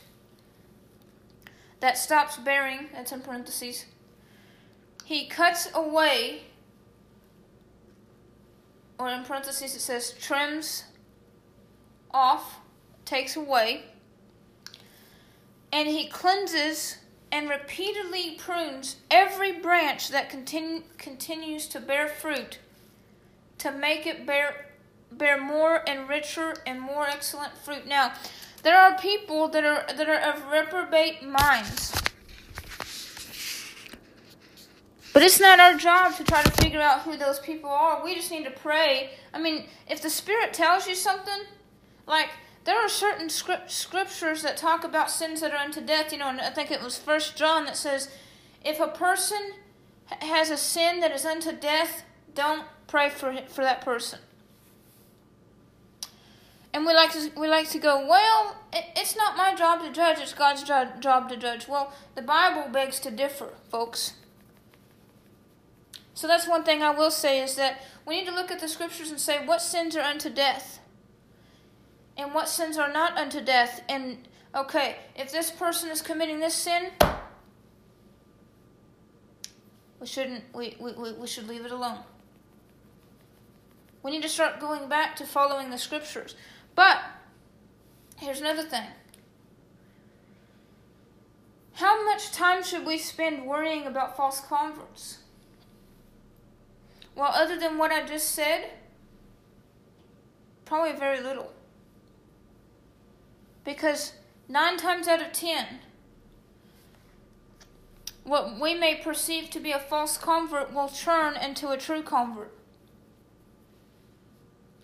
that 1.79 1.97
stops 1.97 2.35
bearing, 2.35 2.89
that's 2.91 3.13
in 3.13 3.21
parentheses, 3.21 3.85
he 5.05 5.25
cuts 5.25 5.69
away, 5.73 6.41
or 8.99 9.07
in 9.07 9.23
parentheses 9.23 9.73
it 9.77 9.79
says 9.79 10.13
trims 10.19 10.83
off, 12.11 12.59
takes 13.05 13.37
away, 13.37 13.85
and 15.71 15.87
he 15.87 16.09
cleanses 16.09 16.97
and 17.33 17.49
repeatedly 17.49 18.35
prunes 18.37 18.97
every 19.09 19.51
branch 19.51 20.09
that 20.09 20.29
continu- 20.29 20.83
continues 20.99 21.67
to 21.67 21.79
bear 21.79 22.07
fruit 22.07 22.59
to 23.57 23.71
make 23.71 24.05
it 24.05 24.25
bear 24.27 24.67
bear 25.11 25.41
more 25.41 25.81
and 25.89 26.07
richer 26.07 26.53
and 26.67 26.79
more 26.79 27.07
excellent 27.07 27.57
fruit. 27.57 27.87
Now, 27.87 28.13
there 28.61 28.79
are 28.79 28.97
people 28.99 29.47
that 29.47 29.63
are 29.63 29.83
that 29.95 30.07
are 30.07 30.31
of 30.31 30.45
reprobate 30.45 31.23
minds. 31.23 31.91
But 35.11 35.23
it's 35.23 35.39
not 35.39 35.59
our 35.59 35.75
job 35.75 36.15
to 36.17 36.23
try 36.23 36.43
to 36.43 36.51
figure 36.51 36.81
out 36.81 37.01
who 37.01 37.17
those 37.17 37.39
people 37.39 37.69
are. 37.69 38.03
We 38.03 38.15
just 38.15 38.31
need 38.31 38.45
to 38.45 38.51
pray. 38.51 39.11
I 39.33 39.39
mean, 39.39 39.65
if 39.89 40.01
the 40.01 40.09
Spirit 40.09 40.53
tells 40.53 40.87
you 40.87 40.95
something, 40.95 41.41
like 42.07 42.29
there 42.65 42.77
are 42.77 42.89
certain 42.89 43.29
script, 43.29 43.71
scriptures 43.71 44.41
that 44.43 44.57
talk 44.57 44.83
about 44.83 45.11
sins 45.11 45.41
that 45.41 45.51
are 45.51 45.57
unto 45.57 45.81
death. 45.81 46.11
You 46.11 46.19
know, 46.19 46.29
and 46.29 46.41
I 46.41 46.49
think 46.49 46.71
it 46.71 46.81
was 46.81 46.97
First 46.97 47.35
John 47.35 47.65
that 47.65 47.77
says, 47.77 48.09
if 48.63 48.79
a 48.79 48.87
person 48.87 49.53
has 50.21 50.49
a 50.49 50.57
sin 50.57 50.99
that 51.01 51.11
is 51.11 51.25
unto 51.25 51.51
death, 51.51 52.03
don't 52.33 52.65
pray 52.87 53.09
for 53.09 53.35
for 53.47 53.63
that 53.63 53.81
person. 53.81 54.19
And 56.73 56.87
we 56.87 56.93
like 56.93 57.11
to 57.11 57.31
we 57.37 57.47
like 57.47 57.69
to 57.69 57.79
go, 57.79 58.07
well, 58.07 58.55
it, 58.73 58.85
it's 58.95 59.15
not 59.15 59.37
my 59.37 59.53
job 59.53 59.81
to 59.81 59.91
judge; 59.91 60.17
it's 60.19 60.33
God's 60.33 60.63
jo- 60.63 60.89
job 60.99 61.29
to 61.29 61.37
judge. 61.37 61.67
Well, 61.67 61.93
the 62.15 62.23
Bible 62.23 62.71
begs 62.71 62.99
to 63.01 63.11
differ, 63.11 63.53
folks. 63.69 64.13
So 66.15 66.27
that's 66.27 66.47
one 66.47 66.63
thing 66.63 66.81
I 66.81 66.91
will 66.91 67.11
say 67.11 67.41
is 67.41 67.55
that 67.55 67.81
we 68.05 68.19
need 68.19 68.27
to 68.27 68.33
look 68.33 68.51
at 68.51 68.59
the 68.59 68.67
scriptures 68.67 69.09
and 69.09 69.19
say 69.19 69.45
what 69.45 69.61
sins 69.61 69.95
are 69.95 70.01
unto 70.01 70.29
death, 70.29 70.79
and 72.17 72.33
what 72.33 72.47
sins 72.49 72.77
are 72.77 72.91
not 72.91 73.17
unto 73.17 73.41
death. 73.41 73.81
And 73.89 74.27
okay, 74.55 74.97
if 75.15 75.31
this 75.31 75.51
person 75.51 75.89
is 75.89 76.01
committing 76.01 76.39
this 76.39 76.53
sin, 76.53 76.91
we 79.99 80.07
shouldn't. 80.07 80.43
We 80.53 80.75
we 80.79 81.13
we 81.13 81.27
should 81.27 81.47
leave 81.47 81.65
it 81.65 81.71
alone. 81.71 81.99
We 84.03 84.11
need 84.11 84.23
to 84.23 84.29
start 84.29 84.59
going 84.59 84.89
back 84.89 85.15
to 85.15 85.25
following 85.25 85.69
the 85.69 85.77
scriptures. 85.77 86.35
But 86.75 86.99
here's 88.17 88.41
another 88.41 88.63
thing. 88.63 88.87
How 91.75 92.03
much 92.05 92.31
time 92.31 92.63
should 92.63 92.85
we 92.85 92.97
spend 92.97 93.45
worrying 93.45 93.87
about 93.87 94.17
false 94.17 94.41
converts? 94.41 95.19
Well, 97.15 97.31
other 97.33 97.57
than 97.57 97.77
what 97.77 97.91
I 97.91 98.05
just 98.05 98.31
said, 98.31 98.71
probably 100.65 100.97
very 100.97 101.21
little. 101.21 101.52
Because 103.63 104.13
nine 104.49 104.77
times 104.77 105.07
out 105.07 105.21
of 105.21 105.31
ten, 105.31 105.79
what 108.23 108.59
we 108.59 108.73
may 108.73 108.95
perceive 108.95 109.49
to 109.51 109.59
be 109.59 109.71
a 109.71 109.79
false 109.79 110.17
convert 110.17 110.73
will 110.73 110.89
turn 110.89 111.35
into 111.35 111.69
a 111.69 111.77
true 111.77 112.03
convert. 112.03 112.53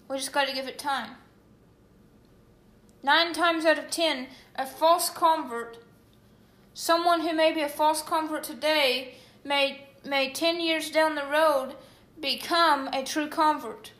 We 0.09 0.17
just 0.17 0.31
got 0.31 0.47
to 0.47 0.53
give 0.53 0.67
it 0.67 0.79
time. 0.79 1.11
Nine 3.03 3.33
times 3.33 3.65
out 3.65 3.79
of 3.79 3.89
ten, 3.89 4.27
a 4.55 4.65
false 4.65 5.09
convert, 5.09 5.77
someone 6.73 7.21
who 7.21 7.33
may 7.33 7.53
be 7.53 7.61
a 7.61 7.69
false 7.69 8.01
convert 8.01 8.43
today, 8.43 9.15
may, 9.43 9.87
may 10.05 10.31
ten 10.31 10.59
years 10.59 10.89
down 10.89 11.15
the 11.15 11.25
road 11.25 11.75
become 12.19 12.89
a 12.89 13.03
true 13.03 13.27
convert 13.27 13.91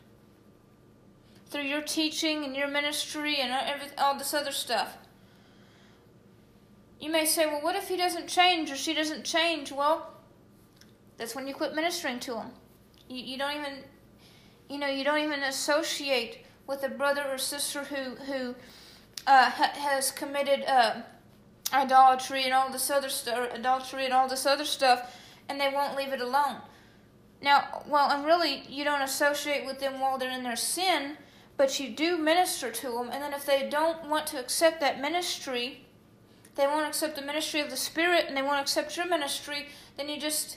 through 1.50 1.62
your 1.62 1.82
teaching 1.82 2.44
and 2.44 2.56
your 2.56 2.68
ministry 2.68 3.36
and 3.36 3.52
every, 3.52 3.88
all 3.98 4.16
this 4.16 4.32
other 4.32 4.52
stuff. 4.52 4.96
You 7.00 7.10
may 7.10 7.26
say, 7.26 7.46
well, 7.46 7.60
what 7.60 7.76
if 7.76 7.88
he 7.88 7.96
doesn't 7.96 8.28
change 8.28 8.70
or 8.70 8.76
she 8.76 8.94
doesn't 8.94 9.24
change? 9.24 9.72
Well, 9.72 10.14
that's 11.16 11.34
when 11.34 11.48
you 11.48 11.54
quit 11.54 11.74
ministering 11.74 12.20
to 12.20 12.34
them. 12.34 12.50
You, 13.08 13.22
you 13.22 13.38
don't 13.38 13.56
even, 13.56 13.78
you 14.68 14.78
know, 14.78 14.86
you 14.86 15.02
don't 15.02 15.18
even 15.18 15.42
associate 15.42 16.46
with 16.66 16.84
a 16.84 16.88
brother 16.88 17.24
or 17.28 17.38
sister 17.38 17.82
who 17.84 18.14
who 18.26 18.54
uh, 19.26 19.50
ha- 19.50 19.72
has 19.74 20.12
committed 20.12 20.62
uh, 20.66 21.02
idolatry 21.72 22.44
and 22.44 22.52
all 22.52 22.70
this 22.70 22.90
other 22.90 23.08
stuff, 23.08 23.52
adultery 23.52 24.04
and 24.04 24.14
all 24.14 24.28
this 24.28 24.46
other 24.46 24.64
stuff, 24.64 25.16
and 25.48 25.60
they 25.60 25.68
won't 25.68 25.96
leave 25.96 26.12
it 26.12 26.20
alone. 26.20 26.56
Now, 27.42 27.82
well, 27.88 28.10
and 28.10 28.24
really, 28.24 28.62
you 28.68 28.84
don't 28.84 29.02
associate 29.02 29.64
with 29.64 29.80
them 29.80 30.00
while 30.00 30.18
they're 30.18 30.30
in 30.30 30.42
their 30.42 30.56
sin, 30.56 31.16
but 31.60 31.78
you 31.78 31.90
do 31.90 32.16
minister 32.16 32.70
to 32.70 32.90
them, 32.90 33.10
and 33.12 33.22
then 33.22 33.34
if 33.34 33.44
they 33.44 33.68
don't 33.68 34.08
want 34.08 34.26
to 34.26 34.40
accept 34.40 34.80
that 34.80 34.98
ministry, 34.98 35.84
they 36.54 36.66
won't 36.66 36.88
accept 36.88 37.16
the 37.16 37.20
ministry 37.20 37.60
of 37.60 37.68
the 37.68 37.76
Spirit, 37.76 38.24
and 38.26 38.34
they 38.34 38.40
won't 38.40 38.62
accept 38.62 38.96
your 38.96 39.06
ministry, 39.06 39.66
then 39.98 40.08
you 40.08 40.18
just 40.18 40.56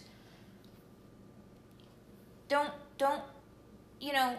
don't 2.48 2.72
don't 2.98 3.22
you 4.00 4.14
know 4.14 4.38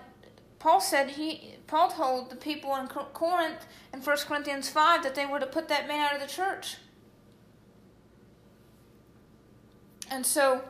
Paul 0.59 0.81
said 0.81 1.11
he 1.11 1.57
Paul 1.67 1.91
told 1.91 2.31
the 2.31 2.37
people 2.37 2.75
in 2.77 2.87
Corinth 2.87 3.67
in 3.93 4.01
1 4.01 4.17
Corinthians 4.27 4.71
5 4.71 5.03
that 5.03 5.15
they 5.15 5.27
were 5.27 5.41
to 5.41 5.47
put 5.47 5.69
that 5.69 5.87
man 5.87 6.01
out 6.01 6.15
of 6.15 6.23
the 6.23 6.35
church. 6.35 6.77
And 10.11 10.25
so 10.25 10.63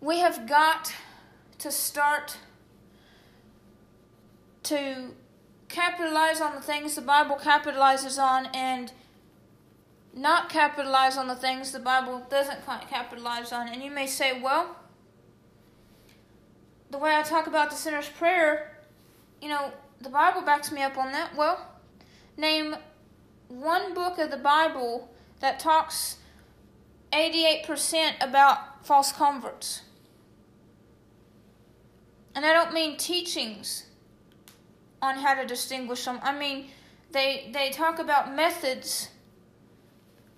we 0.00 0.20
have 0.20 0.48
got 0.48 0.94
to 1.58 1.70
start 1.70 2.38
to 4.66 5.10
capitalize 5.68 6.40
on 6.40 6.54
the 6.54 6.60
things 6.60 6.94
the 6.94 7.02
Bible 7.02 7.36
capitalizes 7.36 8.22
on 8.22 8.46
and 8.54 8.92
not 10.14 10.48
capitalize 10.48 11.16
on 11.16 11.26
the 11.26 11.34
things 11.34 11.72
the 11.72 11.78
Bible 11.78 12.26
doesn't 12.30 12.60
capitalize 12.88 13.52
on. 13.52 13.68
And 13.68 13.82
you 13.82 13.90
may 13.90 14.06
say, 14.06 14.40
well, 14.40 14.76
the 16.90 16.98
way 16.98 17.14
I 17.14 17.22
talk 17.22 17.46
about 17.46 17.70
the 17.70 17.76
sinner's 17.76 18.08
prayer 18.08 18.76
you 19.40 19.48
know, 19.48 19.72
the 20.00 20.08
Bible 20.08 20.42
backs 20.42 20.72
me 20.72 20.82
up 20.82 20.96
on 20.96 21.12
that. 21.12 21.36
Well, 21.36 21.64
name 22.36 22.76
one 23.48 23.94
book 23.94 24.18
of 24.18 24.30
the 24.30 24.36
Bible 24.36 25.14
that 25.40 25.60
talks 25.60 26.16
88% 27.12 28.14
about 28.20 28.84
false 28.86 29.12
converts. 29.12 29.82
And 32.34 32.44
I 32.44 32.52
don't 32.52 32.74
mean 32.74 32.96
teachings 32.96 33.85
on 35.02 35.16
how 35.16 35.34
to 35.34 35.46
distinguish 35.46 36.04
them. 36.04 36.18
I 36.22 36.36
mean 36.36 36.70
they 37.12 37.50
they 37.52 37.70
talk 37.70 37.98
about 37.98 38.34
methods 38.34 39.08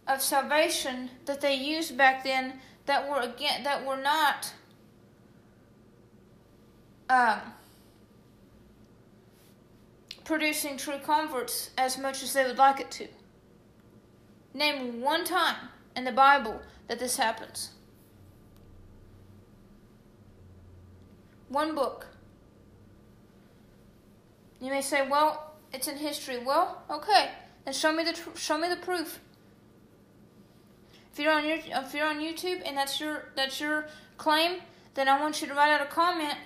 of 0.07 0.23
salvation 0.23 1.11
that 1.27 1.41
they 1.41 1.55
used 1.55 1.97
back 1.97 2.25
then 2.25 2.61
that 2.87 3.09
were 3.09 3.21
again 3.21 3.63
that 3.65 3.85
were 3.87 3.97
not 3.97 4.53
um, 7.11 7.41
producing 10.25 10.77
true 10.77 10.99
converts 11.05 11.71
as 11.79 11.99
much 11.99 12.23
as 12.23 12.33
they 12.33 12.45
would 12.45 12.59
like 12.59 12.81
it 12.81 12.91
to. 12.91 13.09
Name 14.55 15.01
one 15.01 15.25
time 15.25 15.57
in 15.97 16.05
the 16.05 16.13
Bible 16.13 16.61
that 16.89 16.99
this 16.99 17.17
happens. 17.17 17.71
One 21.49 21.75
book. 21.75 22.07
You 24.61 24.71
may 24.71 24.83
say, 24.83 25.07
"Well, 25.07 25.55
it's 25.73 25.89
in 25.89 25.99
history." 25.99 26.39
Well, 26.39 26.83
okay, 26.91 27.31
then 27.65 27.75
show 27.75 27.93
me 27.93 28.05
the 28.05 28.13
tr- 28.13 28.37
show 28.37 28.59
me 28.59 28.69
the 28.69 28.77
proof. 28.77 29.21
If 31.13 31.19
you're 31.19 31.33
on 31.33 31.47
your 31.47 31.59
if 31.59 31.95
you're 31.95 32.07
on 32.07 32.21
YouTube 32.21 32.63
and 32.65 32.77
that's 32.77 33.01
your 33.01 33.31
that's 33.35 33.61
your 33.61 33.87
claim, 34.17 34.61
then 34.95 35.09
I 35.09 35.21
want 35.21 35.41
you 35.41 35.49
to 35.49 35.55
write 35.55 35.71
out 35.71 35.81
a 35.81 35.87
comment 35.87 36.37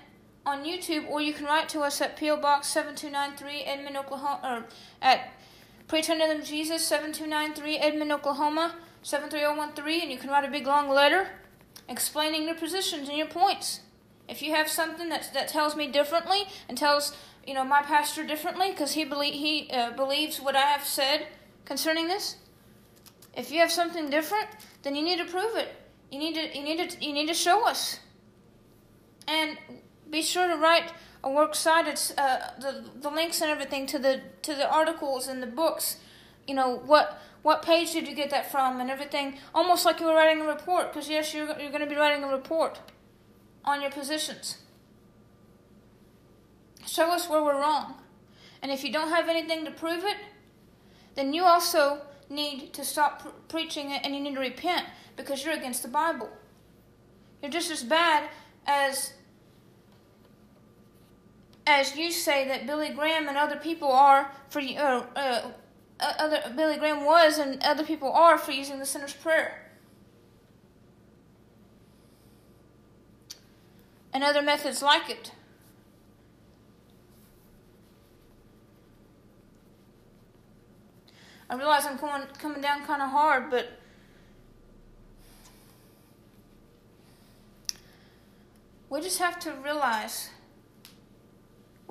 on 0.45 0.65
YouTube, 0.65 1.09
or 1.09 1.21
you 1.21 1.33
can 1.33 1.45
write 1.45 1.69
to 1.71 1.81
us 1.81 2.01
at 2.01 2.19
PO 2.19 2.39
Box 2.39 2.69
7293 2.69 3.65
Edmond, 3.65 3.97
Oklahoma, 3.97 4.41
or 4.43 4.65
at 5.01 5.31
Unto 5.93 6.19
Them 6.19 6.43
Jesus 6.43 6.87
7293 6.87 7.79
Edmond, 7.79 8.13
Oklahoma 8.13 8.75
73013, 9.03 10.03
and 10.03 10.11
you 10.11 10.19
can 10.19 10.31
write 10.31 10.45
a 10.45 10.51
big 10.51 10.67
long 10.67 10.89
letter 10.89 11.29
explaining 11.89 12.47
your 12.47 12.55
positions 12.55 13.09
and 13.09 13.19
your 13.19 13.27
points. 13.27 13.81
If 14.29 14.41
you 14.41 14.55
have 14.55 14.69
something 14.69 15.09
that 15.11 15.31
that 15.35 15.49
tells 15.49 15.77
me 15.77 15.89
differently 15.89 16.45
and 16.69 16.79
tells 16.79 17.15
you 17.47 17.55
know 17.55 17.65
my 17.65 17.83
pastor 17.83 18.25
differently 18.27 18.71
because 18.71 18.93
he 18.93 19.05
believe 19.05 19.35
he 19.35 19.71
uh, 19.71 19.91
believes 19.93 20.41
what 20.41 20.57
I 20.57 20.67
have 20.67 20.85
said 20.85 21.27
concerning 21.65 22.09
this, 22.09 22.37
if 23.35 23.51
you 23.51 23.61
have 23.61 23.73
something 23.73 24.11
different, 24.11 24.49
then 24.83 24.95
you 24.95 25.03
need 25.03 25.19
to 25.19 25.25
prove 25.25 25.57
it. 25.57 25.75
You 26.11 26.19
need 26.19 26.35
to 26.35 26.57
you 26.57 26.63
need 26.63 26.91
to 26.91 27.05
you 27.05 27.13
need 27.13 27.29
to 27.29 27.35
show 27.35 27.67
us. 27.67 27.99
And 29.27 29.57
be 30.11 30.23
sure 30.23 30.49
to 30.49 30.57
write 30.57 30.93
a 31.25 31.31
works 31.31 31.59
cited 31.59 31.99
uh, 32.19 32.39
the 32.61 32.85
the 33.01 33.11
links 33.11 33.41
and 33.41 33.51
everything 33.51 33.87
to 33.87 33.99
the 33.99 34.21
to 34.43 34.55
the 34.55 34.71
articles 34.71 35.29
and 35.29 35.43
the 35.43 35.47
books. 35.47 35.97
You 36.47 36.55
know 36.55 36.77
what 36.85 37.21
what 37.43 37.63
page 37.63 37.93
did 37.93 38.07
you 38.07 38.15
get 38.15 38.31
that 38.31 38.51
from 38.51 38.81
and 38.81 38.91
everything. 38.91 39.39
Almost 39.55 39.85
like 39.85 40.01
you 40.01 40.07
were 40.07 40.15
writing 40.15 40.43
a 40.43 40.47
report, 40.47 40.93
because 40.93 41.09
yes, 41.09 41.35
you're 41.35 41.47
you're 41.59 41.71
going 41.71 41.81
to 41.81 41.87
be 41.87 41.97
writing 41.97 42.25
a 42.25 42.29
report 42.29 42.81
on 43.65 43.81
your 43.81 43.91
positions. 43.91 44.59
Show 46.87 47.11
us 47.13 47.29
where 47.29 47.43
we're 47.43 47.61
wrong, 47.61 47.95
and 48.61 48.71
if 48.73 48.85
you 48.85 48.93
don't 48.93 49.09
have 49.09 49.29
anything 49.29 49.65
to 49.65 49.71
prove 49.71 50.05
it, 50.05 50.17
then 51.15 51.33
you 51.33 51.45
also 51.45 52.03
need 52.29 52.73
to 52.73 52.85
stop 52.85 53.23
pr- 53.23 53.29
preaching 53.49 53.91
it 53.91 54.01
and 54.05 54.15
you 54.15 54.21
need 54.21 54.35
to 54.35 54.41
repent 54.41 54.87
because 55.17 55.45
you're 55.45 55.55
against 55.55 55.83
the 55.83 55.89
Bible. 55.89 56.31
You're 57.41 57.51
just 57.51 57.71
as 57.71 57.83
bad 57.83 58.29
as 58.67 59.13
as 61.65 61.97
you 61.97 62.11
say 62.11 62.49
that 62.49 62.67
Billy 62.67 62.89
Graham 62.91 63.29
and 63.29 63.37
other 63.37 63.57
people 63.57 63.93
are 63.93 64.33
for 64.49 64.61
uh, 64.61 65.05
uh, 65.15 65.53
other 66.01 66.41
Billy 66.57 66.77
Graham 66.77 67.05
was 67.05 67.39
and 67.39 67.63
other 67.63 67.85
people 67.85 68.11
are 68.11 68.39
for 68.39 68.53
using 68.53 68.79
the 68.79 68.87
sinner's 68.87 69.13
prayer. 69.13 69.71
And 74.13 74.23
other 74.23 74.43
methods 74.43 74.83
like 74.83 75.09
it. 75.09 75.33
I 81.53 81.55
realize 81.55 81.85
I'm 81.85 81.99
coming 81.99 82.27
coming 82.39 82.63
down 82.63 82.87
kind 82.87 83.03
of 83.03 83.11
hard, 83.11 83.51
but 83.51 83.79
we 88.89 89.03
just 89.03 89.19
have 89.19 89.39
to 89.41 89.53
realize 89.63 90.31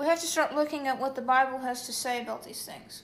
We 0.02 0.08
have 0.08 0.20
to 0.22 0.26
start 0.26 0.56
looking 0.56 0.88
at 0.88 1.00
what 1.00 1.14
the 1.14 1.22
Bible 1.22 1.60
has 1.60 1.86
to 1.86 1.94
say 1.94 2.24
about 2.24 2.44
these 2.44 2.66
things. 2.66 3.04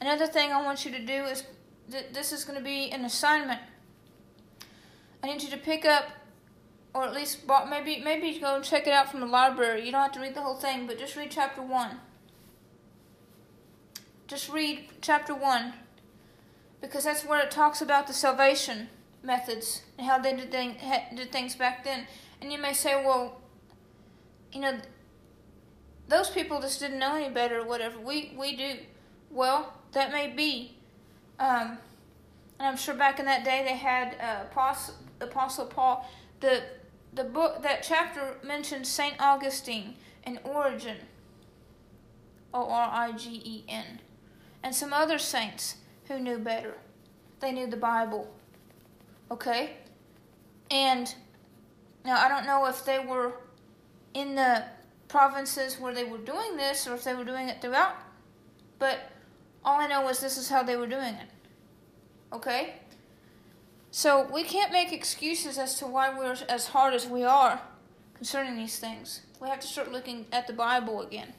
Another 0.00 0.26
thing 0.26 0.50
I 0.50 0.60
want 0.62 0.84
you 0.84 0.90
to 0.90 1.06
do 1.06 1.24
is 1.26 1.44
that 1.90 2.12
this 2.12 2.32
is 2.32 2.44
going 2.44 2.58
to 2.58 2.64
be 2.64 2.90
an 2.90 3.04
assignment. 3.04 3.60
I 5.22 5.28
need 5.28 5.42
you 5.42 5.50
to 5.50 5.56
pick 5.56 5.84
up, 5.84 6.04
or 6.94 7.04
at 7.04 7.14
least 7.14 7.40
maybe 7.68 8.00
maybe 8.02 8.38
go 8.38 8.56
and 8.56 8.64
check 8.64 8.86
it 8.86 8.92
out 8.92 9.10
from 9.10 9.20
the 9.20 9.26
library. 9.26 9.84
You 9.84 9.92
don't 9.92 10.02
have 10.02 10.12
to 10.12 10.20
read 10.20 10.34
the 10.34 10.42
whole 10.42 10.56
thing, 10.56 10.86
but 10.86 10.98
just 10.98 11.16
read 11.16 11.30
chapter 11.30 11.62
one. 11.62 12.00
Just 14.26 14.50
read 14.50 14.88
chapter 15.00 15.34
one, 15.34 15.72
because 16.80 17.04
that's 17.04 17.24
where 17.24 17.40
it 17.40 17.50
talks 17.50 17.80
about 17.80 18.06
the 18.06 18.12
salvation 18.12 18.88
methods 19.22 19.82
and 19.96 20.06
how 20.06 20.18
they 20.18 20.36
did, 20.36 20.50
thing, 20.50 20.76
did 21.14 21.32
things 21.32 21.56
back 21.56 21.82
then. 21.82 22.06
And 22.40 22.52
you 22.52 22.58
may 22.58 22.72
say, 22.72 23.02
well, 23.02 23.40
you 24.52 24.60
know, 24.60 24.78
those 26.08 26.30
people 26.30 26.60
just 26.60 26.78
didn't 26.80 26.98
know 26.98 27.16
any 27.16 27.30
better 27.32 27.60
or 27.60 27.66
whatever. 27.66 27.98
We 27.98 28.34
we 28.36 28.56
do. 28.56 28.76
Well, 29.30 29.74
that 29.92 30.12
may 30.12 30.28
be. 30.28 30.76
Um, 31.38 31.78
and 32.58 32.68
I'm 32.68 32.76
sure 32.76 32.94
back 32.94 33.18
in 33.18 33.26
that 33.26 33.44
day 33.44 33.62
they 33.64 33.76
had 33.76 34.16
uh, 34.20 34.44
Apostle, 34.50 34.94
Apostle 35.20 35.66
Paul. 35.66 36.08
The 36.40 36.62
the 37.18 37.24
book 37.24 37.62
that 37.64 37.82
chapter 37.82 38.36
mentions 38.44 38.88
Saint 38.88 39.20
Augustine 39.20 39.96
and 40.24 40.38
Origen. 40.44 40.96
O 42.54 42.70
R 42.70 42.88
I 42.90 43.12
G 43.12 43.42
E 43.44 43.64
N, 43.68 44.00
and 44.62 44.74
some 44.74 44.92
other 44.94 45.18
saints 45.18 45.76
who 46.06 46.18
knew 46.18 46.38
better. 46.38 46.74
They 47.40 47.52
knew 47.52 47.66
the 47.66 47.76
Bible. 47.76 48.32
Okay, 49.30 49.72
and 50.70 51.14
now 52.04 52.24
I 52.24 52.28
don't 52.28 52.46
know 52.46 52.66
if 52.66 52.84
they 52.84 52.98
were 52.98 53.32
in 54.14 54.34
the 54.34 54.64
provinces 55.08 55.78
where 55.78 55.92
they 55.92 56.04
were 56.04 56.18
doing 56.18 56.56
this 56.56 56.86
or 56.86 56.94
if 56.94 57.04
they 57.04 57.14
were 57.14 57.24
doing 57.24 57.48
it 57.48 57.60
throughout, 57.60 57.96
but 58.78 59.10
all 59.64 59.78
I 59.78 59.88
know 59.88 60.08
is 60.08 60.20
this 60.20 60.38
is 60.38 60.48
how 60.48 60.62
they 60.62 60.76
were 60.76 60.86
doing 60.86 61.14
it. 61.14 61.28
Okay? 62.32 62.76
So 63.90 64.28
we 64.32 64.44
can't 64.44 64.72
make 64.72 64.92
excuses 64.92 65.58
as 65.58 65.78
to 65.78 65.86
why 65.86 66.16
we're 66.16 66.36
as 66.48 66.68
hard 66.68 66.94
as 66.94 67.06
we 67.06 67.24
are 67.24 67.60
concerning 68.14 68.56
these 68.56 68.78
things. 68.78 69.22
We 69.40 69.48
have 69.48 69.60
to 69.60 69.66
start 69.66 69.92
looking 69.92 70.26
at 70.32 70.46
the 70.46 70.52
Bible 70.52 71.00
again. 71.00 71.32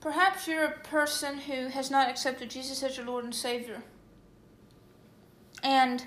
Perhaps 0.00 0.46
you're 0.46 0.64
a 0.64 0.78
person 0.80 1.38
who 1.38 1.68
has 1.68 1.90
not 1.90 2.10
accepted 2.10 2.50
Jesus 2.50 2.82
as 2.82 2.96
your 2.96 3.06
Lord 3.06 3.24
and 3.24 3.34
Savior. 3.34 3.82
And 5.62 6.04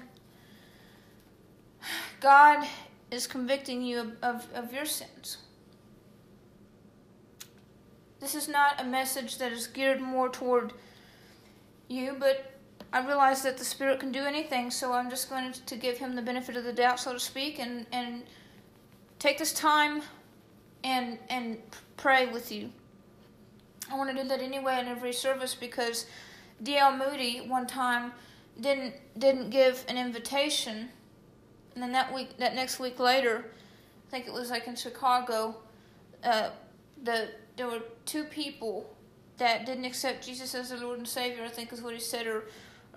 God 2.20 2.68
is 3.10 3.26
convicting 3.26 3.82
you 3.82 4.00
of, 4.00 4.12
of, 4.22 4.48
of 4.54 4.74
your 4.74 4.86
sins. 4.86 5.38
This 8.20 8.36
is 8.36 8.48
not 8.48 8.80
a 8.80 8.84
message 8.84 9.38
that 9.38 9.52
is 9.52 9.68
geared 9.68 10.02
more 10.02 10.30
toward 10.30 10.74
you, 11.90 12.16
but 12.20 12.54
I 12.94 13.06
realize 13.06 13.44
that 13.44 13.58
the 13.58 13.66
Spirit 13.66 14.00
can 14.00 14.12
do 14.12 14.24
anything, 14.24 14.72
so 14.72 14.94
I'm 14.94 15.10
just 15.10 15.30
going 15.30 15.54
to 15.54 15.76
give 15.76 15.98
him 15.98 16.16
the 16.16 16.22
benefit 16.22 16.56
of 16.56 16.64
the 16.64 16.74
doubt, 16.74 17.00
so 17.00 17.14
to 17.14 17.20
speak, 17.20 17.60
and, 17.60 17.86
and 17.92 18.24
take 19.20 19.38
this 19.38 19.54
time 19.54 20.02
and 20.84 21.18
and 21.30 21.58
pray 21.98 22.28
with 22.28 22.52
you. 22.52 22.70
I 23.92 23.96
want 23.98 24.16
to 24.16 24.22
do 24.22 24.28
that 24.30 24.42
anyway 24.42 24.80
in 24.80 24.88
every 24.88 25.14
service 25.14 25.56
because 25.56 26.06
D.L. 26.64 26.96
Moody 26.96 27.40
one 27.48 27.68
time 27.68 28.12
didn't 28.60 28.94
didn't 29.18 29.50
give 29.50 29.84
an 29.88 29.98
invitation, 29.98 30.90
and 31.74 31.84
then 31.84 31.92
that 31.92 32.14
week 32.14 32.38
that 32.38 32.56
next 32.56 32.80
week 32.80 33.00
later, 33.00 33.46
I 34.08 34.12
think 34.12 34.28
it 34.28 34.34
was 34.34 34.50
like 34.50 34.68
in 34.68 34.76
Chicago, 34.76 35.58
uh, 36.24 36.50
the 37.04 37.30
there 37.56 37.68
were 37.68 37.82
two 38.06 38.24
people 38.24 38.96
that 39.38 39.66
didn't 39.66 39.86
accept 39.86 40.26
Jesus 40.26 40.56
as 40.56 40.70
their 40.70 40.80
Lord 40.80 41.00
and 41.00 41.08
Savior, 41.08 41.44
I 41.44 41.50
think 41.50 41.72
is 41.72 41.82
what 41.82 41.94
he 41.94 42.00
said, 42.00 42.28
or 42.28 42.46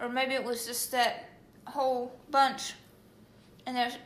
or 0.01 0.09
maybe 0.09 0.35
it 0.35 0.45
was 0.45 0.67
just 0.67 0.91
that 0.93 1.29
whole 1.67 2.19
bunch. 2.31 2.75
And 3.67 3.77
there's 3.77 3.97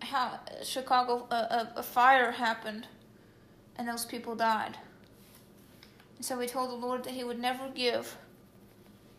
how 0.00 0.40
Chicago 0.62 1.26
a, 1.30 1.34
a, 1.34 1.72
a 1.76 1.82
fire 1.82 2.30
happened, 2.30 2.86
and 3.76 3.88
those 3.88 4.04
people 4.04 4.34
died. 4.34 4.78
And 6.16 6.24
so 6.24 6.38
he 6.38 6.46
told 6.46 6.70
the 6.70 6.74
Lord 6.74 7.04
that 7.04 7.14
he 7.14 7.24
would 7.24 7.40
never 7.40 7.68
give, 7.68 8.16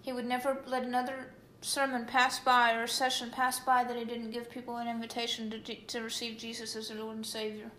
he 0.01 0.13
would 0.13 0.25
never 0.25 0.61
let 0.65 0.83
another 0.83 1.31
sermon 1.61 2.05
pass 2.05 2.39
by 2.39 2.73
or 2.73 2.83
a 2.83 2.87
session 2.87 3.29
pass 3.29 3.59
by 3.59 3.83
that 3.83 3.95
he 3.95 4.03
didn't 4.05 4.31
give 4.31 4.49
people 4.49 4.77
an 4.77 4.87
invitation 4.87 5.49
to 5.49 5.75
to 5.75 6.01
receive 6.01 6.37
Jesus 6.37 6.75
as 6.75 6.89
their 6.89 6.97
Lord 6.97 7.17
and 7.17 7.25
Savior. 7.25 7.71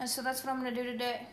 And 0.00 0.08
so 0.08 0.22
that's 0.22 0.44
what 0.44 0.52
I'm 0.52 0.60
going 0.60 0.74
to 0.74 0.82
do 0.82 0.90
today. 0.90 1.26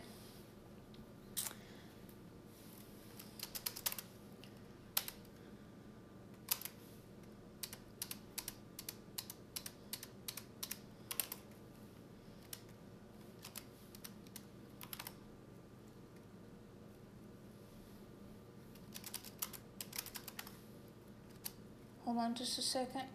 Hold 22.11 22.25
on 22.25 22.35
just 22.35 22.59
a 22.59 22.61
second. 22.61 23.05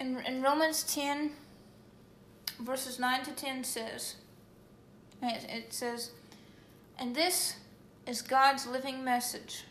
in, 0.00 0.16
in 0.24 0.42
Romans 0.42 0.82
10, 0.84 1.32
verses 2.60 2.98
9 2.98 3.24
to 3.24 3.32
10 3.32 3.62
says, 3.62 4.14
it, 5.22 5.44
it 5.50 5.74
says, 5.74 6.12
and 6.98 7.14
this 7.14 7.56
is 8.06 8.22
God's 8.22 8.66
living 8.66 9.04
message. 9.04 9.64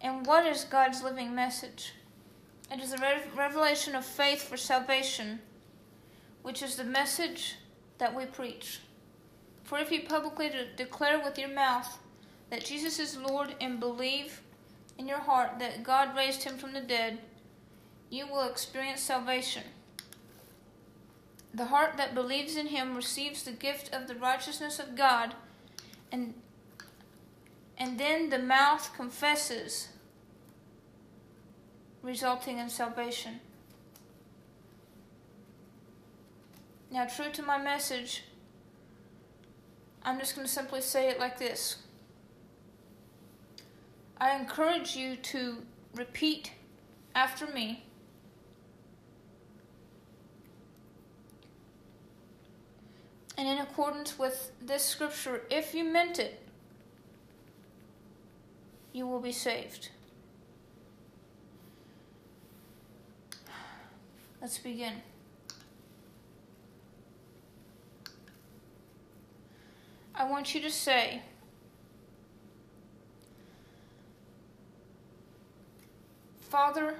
And 0.00 0.24
what 0.24 0.46
is 0.46 0.62
God's 0.62 1.02
living 1.02 1.34
message? 1.34 1.94
It 2.70 2.80
is 2.80 2.92
a 2.92 3.20
revelation 3.36 3.96
of 3.96 4.04
faith 4.04 4.42
for 4.42 4.56
salvation, 4.56 5.40
which 6.42 6.62
is 6.62 6.76
the 6.76 6.84
message 6.84 7.56
that 7.98 8.14
we 8.14 8.24
preach. 8.24 8.78
For 9.64 9.80
if 9.80 9.90
you 9.90 10.02
publicly 10.02 10.52
declare 10.76 11.18
with 11.18 11.40
your 11.40 11.48
mouth 11.48 11.98
that 12.50 12.64
Jesus 12.64 12.98
is 12.98 13.16
Lord 13.16 13.54
and 13.60 13.80
believe 13.80 14.40
in 14.98 15.08
your 15.08 15.20
heart 15.20 15.58
that 15.58 15.82
God 15.82 16.16
raised 16.16 16.44
him 16.44 16.56
from 16.56 16.72
the 16.72 16.80
dead, 16.80 17.18
you 18.10 18.26
will 18.26 18.48
experience 18.48 19.00
salvation. 19.00 19.64
The 21.52 21.66
heart 21.66 21.96
that 21.96 22.14
believes 22.14 22.56
in 22.56 22.68
him 22.68 22.94
receives 22.94 23.42
the 23.42 23.52
gift 23.52 23.92
of 23.94 24.08
the 24.08 24.14
righteousness 24.14 24.78
of 24.78 24.94
God, 24.94 25.34
and, 26.12 26.34
and 27.78 27.98
then 27.98 28.30
the 28.30 28.38
mouth 28.38 28.94
confesses, 28.94 29.88
resulting 32.02 32.58
in 32.58 32.68
salvation. 32.68 33.40
Now, 36.90 37.06
true 37.06 37.30
to 37.32 37.42
my 37.42 37.58
message, 37.58 38.22
I'm 40.02 40.18
just 40.18 40.36
going 40.36 40.46
to 40.46 40.52
simply 40.52 40.80
say 40.80 41.08
it 41.08 41.18
like 41.18 41.38
this 41.38 41.78
I 44.18 44.36
encourage 44.36 44.96
you 44.96 45.16
to 45.16 45.58
repeat 45.94 46.52
after 47.14 47.46
me 47.46 47.84
and 53.36 53.46
in 53.46 53.58
accordance 53.58 54.18
with 54.18 54.52
this 54.60 54.82
scripture, 54.82 55.42
if 55.50 55.74
you 55.74 55.84
meant 55.84 56.18
it, 56.18 56.40
you 58.92 59.06
will 59.06 59.20
be 59.20 59.32
saved. 59.32 59.90
Let's 64.40 64.58
begin. 64.58 64.94
I 70.14 70.24
want 70.24 70.54
you 70.54 70.62
to 70.62 70.70
say, 70.70 71.20
Father, 76.56 76.94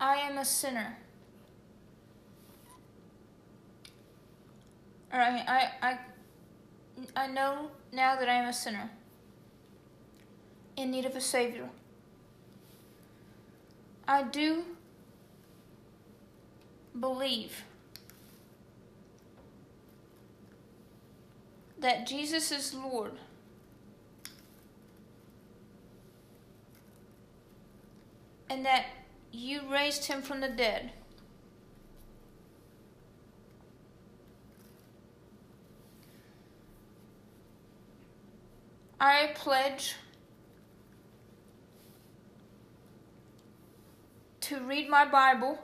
I 0.00 0.16
am 0.16 0.36
a 0.36 0.44
sinner. 0.44 0.98
Or 5.12 5.20
I 5.20 5.32
mean, 5.32 5.44
I, 5.46 5.70
I, 5.80 5.98
I 7.14 7.26
know 7.28 7.70
now 7.92 8.16
that 8.16 8.28
I 8.28 8.34
am 8.34 8.48
a 8.48 8.52
sinner 8.52 8.90
in 10.76 10.90
need 10.90 11.04
of 11.04 11.14
a 11.14 11.20
Savior. 11.20 11.68
I 14.08 14.24
do 14.24 14.64
believe 16.98 17.62
that 21.78 22.08
Jesus 22.08 22.50
is 22.50 22.74
Lord. 22.74 23.12
And 28.48 28.64
that 28.64 28.86
you 29.32 29.62
raised 29.70 30.04
him 30.04 30.22
from 30.22 30.40
the 30.40 30.48
dead. 30.48 30.92
I 38.98 39.32
pledge 39.34 39.94
to 44.40 44.60
read 44.60 44.88
my 44.88 45.04
Bible 45.04 45.58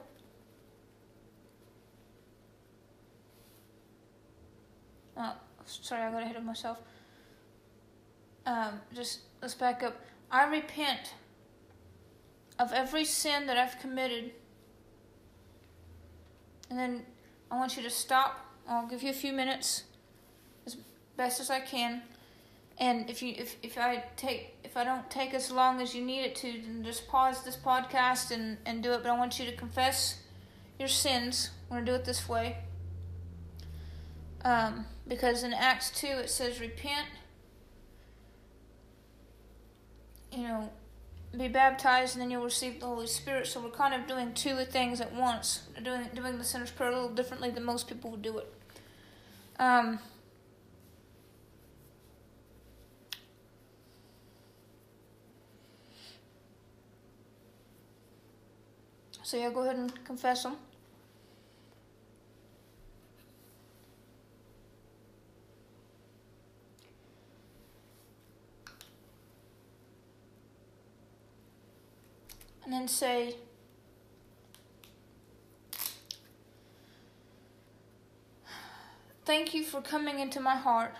Oh, 5.16 5.34
sorry, 5.66 6.02
I 6.02 6.10
got 6.10 6.22
ahead 6.22 6.36
of 6.36 6.44
myself. 6.44 6.78
Um, 8.46 8.80
just 8.94 9.20
let's 9.40 9.54
back 9.54 9.82
up. 9.82 10.00
I 10.30 10.46
repent 10.48 11.14
of 12.58 12.72
every 12.72 13.04
sin 13.04 13.46
that 13.46 13.56
I've 13.56 13.78
committed. 13.80 14.32
And 16.70 16.78
then 16.78 17.02
I 17.50 17.56
want 17.56 17.76
you 17.76 17.82
to 17.82 17.90
stop. 17.90 18.46
I'll 18.68 18.86
give 18.86 19.02
you 19.02 19.10
a 19.10 19.14
few 19.14 19.32
minutes 19.32 19.84
as 20.66 20.76
best 21.16 21.40
as 21.40 21.50
I 21.50 21.60
can. 21.60 22.02
And 22.78 23.10
if 23.10 23.22
you 23.22 23.34
if, 23.36 23.56
if 23.62 23.76
I 23.76 24.04
take 24.16 24.56
if 24.64 24.76
I 24.76 24.84
don't 24.84 25.08
take 25.10 25.34
as 25.34 25.50
long 25.50 25.80
as 25.80 25.94
you 25.94 26.04
need 26.04 26.22
it 26.22 26.34
to, 26.36 26.52
then 26.52 26.82
just 26.84 27.06
pause 27.08 27.44
this 27.44 27.56
podcast 27.56 28.30
and, 28.30 28.56
and 28.64 28.82
do 28.82 28.92
it. 28.92 29.02
But 29.02 29.10
I 29.10 29.18
want 29.18 29.38
you 29.38 29.44
to 29.46 29.56
confess 29.56 30.20
your 30.78 30.88
sins. 30.88 31.50
I'm 31.70 31.76
gonna 31.76 31.86
do 31.86 31.94
it 31.94 32.04
this 32.04 32.28
way. 32.28 32.56
Um, 34.44 34.86
because 35.06 35.42
in 35.42 35.52
Acts 35.52 35.90
2 35.90 36.06
it 36.06 36.30
says, 36.30 36.60
Repent, 36.60 37.06
you 40.32 40.42
know, 40.42 40.70
be 41.36 41.48
baptized, 41.48 42.14
and 42.14 42.22
then 42.22 42.30
you'll 42.30 42.44
receive 42.44 42.80
the 42.80 42.86
Holy 42.86 43.06
Spirit. 43.06 43.46
So 43.46 43.60
we're 43.60 43.70
kind 43.70 43.94
of 43.94 44.06
doing 44.06 44.34
two 44.34 44.56
things 44.64 45.00
at 45.00 45.14
once, 45.14 45.62
doing, 45.82 46.08
doing 46.14 46.38
the 46.38 46.44
sinner's 46.44 46.70
prayer 46.70 46.90
a 46.90 46.94
little 46.94 47.08
differently 47.10 47.50
than 47.50 47.64
most 47.64 47.88
people 47.88 48.10
would 48.10 48.22
do 48.22 48.38
it. 48.38 48.52
Um, 49.58 49.98
so 59.22 59.36
yeah, 59.36 59.50
go 59.50 59.60
ahead 59.62 59.76
and 59.76 60.04
confess 60.04 60.42
them. 60.42 60.56
And 72.72 72.80
then 72.80 72.88
say, 72.88 73.36
Thank 79.26 79.52
you 79.54 79.62
for 79.62 79.82
coming 79.82 80.18
into 80.18 80.40
my 80.40 80.56
heart. 80.56 80.94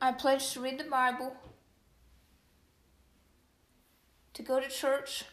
I 0.00 0.10
pledge 0.12 0.52
to 0.52 0.60
read 0.60 0.78
the 0.78 0.84
Bible, 0.84 1.36
to 4.34 4.42
go 4.42 4.60
to 4.60 4.68
church, 4.68 5.24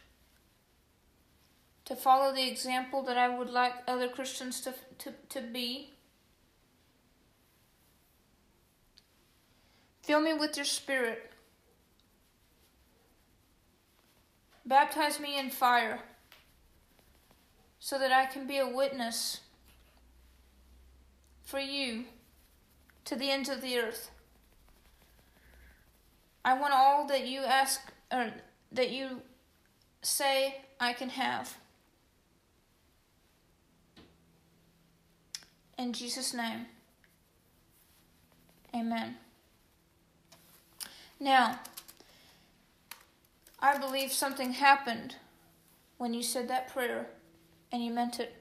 to 1.86 1.96
follow 1.96 2.34
the 2.34 2.48
example 2.48 3.02
that 3.04 3.18
I 3.18 3.28
would 3.28 3.50
like 3.50 3.74
other 3.88 4.08
Christians 4.08 4.62
to, 4.62 4.76
to, 5.00 5.14
to 5.30 5.42
be. 5.42 5.96
Fill 10.02 10.22
me 10.22 10.34
with 10.34 10.56
your 10.56 10.66
spirit. 10.66 11.32
Baptize 14.66 15.20
me 15.20 15.38
in 15.38 15.50
fire 15.50 16.00
so 17.80 17.97
that 17.97 18.12
I 18.12 18.26
can 18.26 18.45
be 18.45 18.58
a 18.58 18.68
witness 18.68 19.41
for 21.43 21.60
you 21.60 22.06
to 23.06 23.16
the 23.16 23.32
ends 23.32 23.50
of 23.50 23.62
the 23.62 23.78
earth. 23.80 24.12
I 26.45 26.54
want 26.54 26.74
all 26.74 27.08
that 27.08 27.26
you 27.26 27.41
ask 27.41 27.91
or 28.12 28.32
that 28.72 28.91
you 28.91 29.22
say 30.02 30.62
I 30.80 30.93
can 30.93 31.10
have. 31.10 31.58
In 35.78 35.93
Jesus' 35.93 36.34
name. 36.34 36.66
Amen. 38.76 39.16
Now, 41.20 41.59
I 43.59 43.78
believe 43.78 44.11
something 44.11 44.53
happened 44.53 45.15
when 45.97 46.13
you 46.13 46.24
said 46.24 46.47
that 46.47 46.72
prayer 46.72 47.07
and 47.72 47.84
you 47.84 47.91
meant 47.91 48.20
it. 48.20 48.36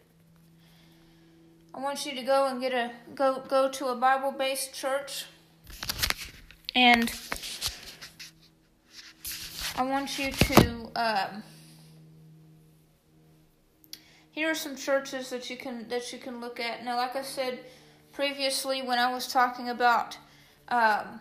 I 1.75 1.81
want 1.81 2.07
you 2.07 2.15
to 2.15 2.23
go 2.23 2.47
and 2.47 2.61
get 2.61 2.73
a 2.73 2.93
go 3.15 3.43
go 3.49 3.69
to 3.69 3.89
a 3.89 3.97
Bible-based 3.97 4.73
church 4.73 5.27
and 6.75 7.13
I 9.77 9.83
want 9.83 10.19
you 10.19 10.31
to 10.33 10.91
um, 10.97 11.43
here 14.31 14.51
are 14.51 14.55
some 14.55 14.77
churches 14.77 15.31
that 15.31 15.51
you 15.51 15.57
can 15.57 15.89
that 15.89 16.13
you 16.13 16.19
can 16.19 16.41
look 16.41 16.61
at. 16.61 16.85
Now, 16.85 16.97
like 16.97 17.17
I 17.17 17.23
said 17.23 17.59
previously 18.13 18.83
when 18.83 18.99
I 18.99 19.13
was 19.13 19.27
talking 19.27 19.69
about 19.69 20.17
um, 20.69 21.21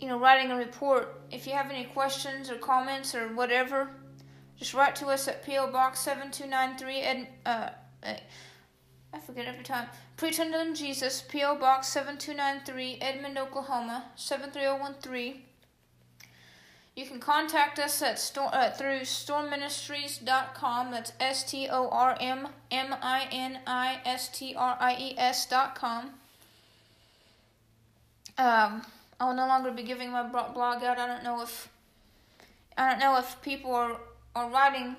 you 0.00 0.08
know, 0.08 0.18
writing 0.18 0.50
a 0.50 0.56
report. 0.56 1.20
If 1.30 1.46
you 1.46 1.52
have 1.52 1.70
any 1.70 1.84
questions 1.84 2.50
or 2.50 2.56
comments 2.56 3.14
or 3.14 3.28
whatever, 3.28 3.90
just 4.58 4.74
write 4.74 4.96
to 4.96 5.06
us 5.06 5.28
at 5.28 5.44
PO 5.44 5.70
Box 5.70 6.00
7293 6.00 7.00
Ed, 7.00 7.28
uh, 7.46 7.68
uh, 8.02 8.14
I 9.12 9.18
forget 9.18 9.46
every 9.46 9.64
time. 9.64 9.88
Preach 10.16 10.40
unto 10.40 10.74
Jesus, 10.74 11.22
PO 11.22 11.56
Box 11.56 11.88
7293 11.88 12.98
Edmond, 13.00 13.38
Oklahoma 13.38 14.06
73013. 14.16 15.42
You 16.96 17.06
can 17.06 17.20
contact 17.20 17.78
us 17.78 18.02
at 18.02 18.18
storm, 18.18 18.50
uh, 18.52 18.70
through 18.70 19.00
stormministries.com. 19.00 20.90
That's 20.90 21.12
S 21.20 21.50
T 21.50 21.68
O 21.70 21.88
R 21.88 22.16
M 22.20 22.48
M 22.70 22.94
I 23.00 23.28
N 23.30 23.60
I 23.66 24.00
S 24.04 24.28
T 24.28 24.54
R 24.54 24.76
I 24.80 24.96
E 24.98 25.14
S.com. 25.16 26.10
Um, 28.36 28.82
I 29.20 29.26
will 29.26 29.34
no 29.34 29.46
longer 29.46 29.70
be 29.70 29.82
giving 29.82 30.10
my 30.10 30.22
blog 30.22 30.56
out. 30.82 30.98
I 30.98 31.06
don't 31.06 31.22
know 31.22 31.42
if 31.42 31.68
I 32.76 32.90
don't 32.90 32.98
know 32.98 33.18
if 33.18 33.40
people 33.42 33.74
are 33.74 34.00
are 34.34 34.48
writing, 34.48 34.96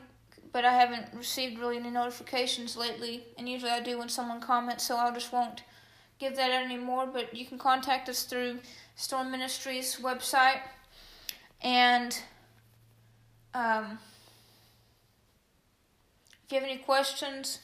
but 0.53 0.63
I 0.63 0.73
haven't 0.73 1.07
received 1.15 1.59
really 1.59 1.77
any 1.77 1.89
notifications 1.89 2.77
lately. 2.77 3.23
And 3.37 3.49
usually 3.49 3.71
I 3.71 3.79
do 3.79 3.97
when 3.97 4.09
someone 4.09 4.39
comments, 4.39 4.85
so 4.85 4.95
I 4.95 5.11
just 5.11 5.33
won't 5.33 5.63
give 6.19 6.35
that 6.35 6.51
out 6.51 6.63
anymore. 6.63 7.07
But 7.11 7.35
you 7.35 7.47
can 7.47 7.57
contact 7.57 8.07
us 8.09 8.23
through 8.23 8.59
Storm 8.95 9.31
Ministries 9.31 9.97
website, 9.99 10.61
and 11.63 12.21
um, 13.55 13.97
if 16.45 16.51
you 16.51 16.59
have 16.59 16.69
any 16.69 16.77
questions 16.77 17.57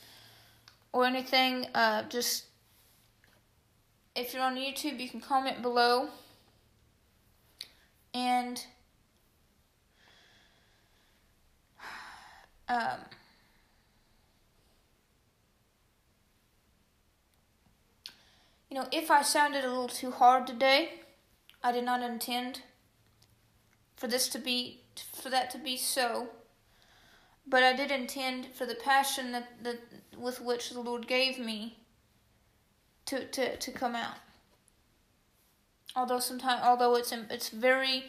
or 0.91 1.05
anything, 1.05 1.67
uh, 1.75 2.01
just 2.09 2.45
if 4.15 4.33
you're 4.33 4.41
on 4.41 4.55
YouTube, 4.55 4.99
you 4.99 5.07
can 5.07 5.21
comment 5.21 5.61
below 5.61 6.09
and 8.17 8.65
um, 12.67 12.99
you 18.69 18.75
know, 18.75 18.87
if 18.91 19.11
I 19.11 19.21
sounded 19.21 19.63
a 19.63 19.69
little 19.69 19.87
too 19.87 20.09
hard 20.09 20.47
today, 20.47 21.01
I 21.63 21.71
did 21.71 21.85
not 21.85 22.01
intend 22.01 22.61
for 23.95 24.07
this 24.07 24.27
to 24.29 24.39
be 24.39 24.81
for 25.13 25.29
that 25.29 25.51
to 25.51 25.59
be 25.59 25.77
so. 25.77 26.29
But 27.45 27.61
I 27.61 27.73
did 27.73 27.91
intend 27.91 28.47
for 28.47 28.65
the 28.65 28.75
passion 28.75 29.31
that, 29.31 29.63
that 29.63 29.79
with 30.17 30.41
which 30.41 30.71
the 30.71 30.81
Lord 30.81 31.07
gave 31.07 31.37
me 31.37 31.77
to, 33.05 33.25
to, 33.25 33.55
to 33.55 33.71
come 33.71 33.95
out 33.95 34.17
although 35.97 36.19
sometimes 36.19 36.61
although 36.63 36.95
it's 36.95 37.11
it's 37.11 37.49
very 37.49 38.05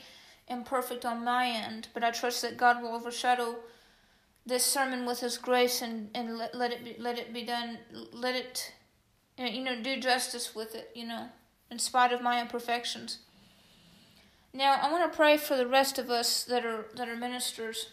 imperfect 0.47 1.05
on 1.05 1.24
my 1.24 1.47
end 1.49 1.89
but 1.95 2.05
i 2.05 2.11
trust 2.11 2.43
that 2.43 2.57
god 2.57 2.80
will 2.82 2.95
overshadow 2.95 3.57
this 4.47 4.64
sermon 4.64 5.05
with 5.05 5.20
his 5.20 5.36
grace 5.39 5.82
and 5.82 6.11
and 6.14 6.39
let, 6.39 6.55
let 6.55 6.72
it 6.72 6.84
be 6.84 6.95
let 6.99 7.18
it 7.18 7.32
be 7.32 7.43
done 7.43 7.78
let 8.12 8.34
it 8.34 8.72
you 9.36 9.62
know 9.62 9.80
do 9.82 9.99
justice 9.99 10.55
with 10.55 10.74
it 10.74 10.91
you 10.95 11.07
know 11.07 11.28
in 11.70 11.78
spite 11.78 12.12
of 12.12 12.22
my 12.22 12.41
imperfections. 12.41 13.18
Now 14.55 14.78
i 14.80 14.91
want 14.91 15.11
to 15.11 15.16
pray 15.16 15.36
for 15.36 15.57
the 15.57 15.66
rest 15.66 15.99
of 15.99 16.11
us 16.11 16.45
that 16.45 16.64
are 16.64 16.86
that 16.97 17.09
are 17.09 17.16
ministers. 17.16 17.91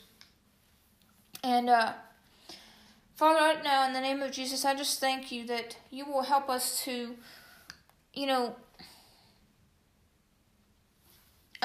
And 1.44 1.70
uh 1.70 1.94
Father, 3.16 3.40
right 3.40 3.64
now, 3.64 3.88
in 3.88 3.94
the 3.94 4.02
name 4.02 4.22
of 4.22 4.34
Jesus, 4.34 4.66
I 4.66 4.76
just 4.76 5.00
thank 5.00 5.32
you 5.32 5.48
that 5.48 5.78
you 5.90 6.06
will 6.06 6.24
help 6.24 6.50
us 6.50 6.84
to, 6.84 7.16
you 8.14 8.28
know, 8.28 8.58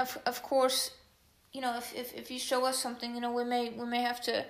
of, 0.00 0.18
of 0.26 0.42
course, 0.42 0.92
you 1.52 1.60
know, 1.60 1.76
if, 1.76 1.94
if, 1.94 2.14
if 2.14 2.30
you 2.30 2.38
show 2.38 2.64
us 2.64 2.78
something, 2.78 3.14
you 3.14 3.20
know, 3.20 3.32
we 3.32 3.44
may 3.44 3.70
we 3.70 3.86
may 3.86 4.02
have 4.02 4.20
to 4.22 4.44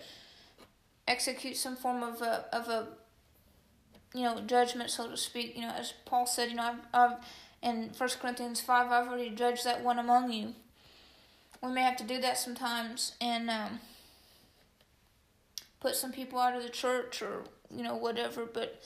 execute 1.09 1.57
some 1.57 1.77
form 1.77 2.03
of 2.03 2.23
a 2.23 2.47
of 2.53 2.69
a 2.69 2.89
you 4.15 4.23
know 4.23 4.41
judgment, 4.41 4.91
so 4.91 5.09
to 5.09 5.17
speak. 5.17 5.57
You 5.57 5.63
know, 5.63 5.75
as 5.77 5.93
Paul 6.05 6.27
said, 6.27 6.51
you 6.51 6.57
know, 6.57 6.63
I've, 6.63 6.81
I've 6.93 7.19
in 7.63 7.91
First 7.91 8.21
Corinthians 8.21 8.61
five, 8.61 8.91
I've 8.91 9.09
already 9.09 9.31
judged 9.31 9.65
that 9.65 9.83
one 9.83 9.99
among 9.99 10.33
you. 10.33 10.55
We 11.63 11.71
may 11.73 11.83
have 11.83 11.97
to 11.97 12.05
do 12.05 12.21
that 12.21 12.39
sometimes, 12.39 13.17
and 13.21 13.51
um, 13.51 13.81
put 15.81 15.97
some 15.97 16.13
people 16.13 16.39
out 16.39 16.57
of 16.57 16.63
the 16.63 16.69
church 16.69 17.23
or 17.23 17.45
you 17.75 17.83
know 17.83 17.97
whatever 17.97 18.45
but 18.45 18.83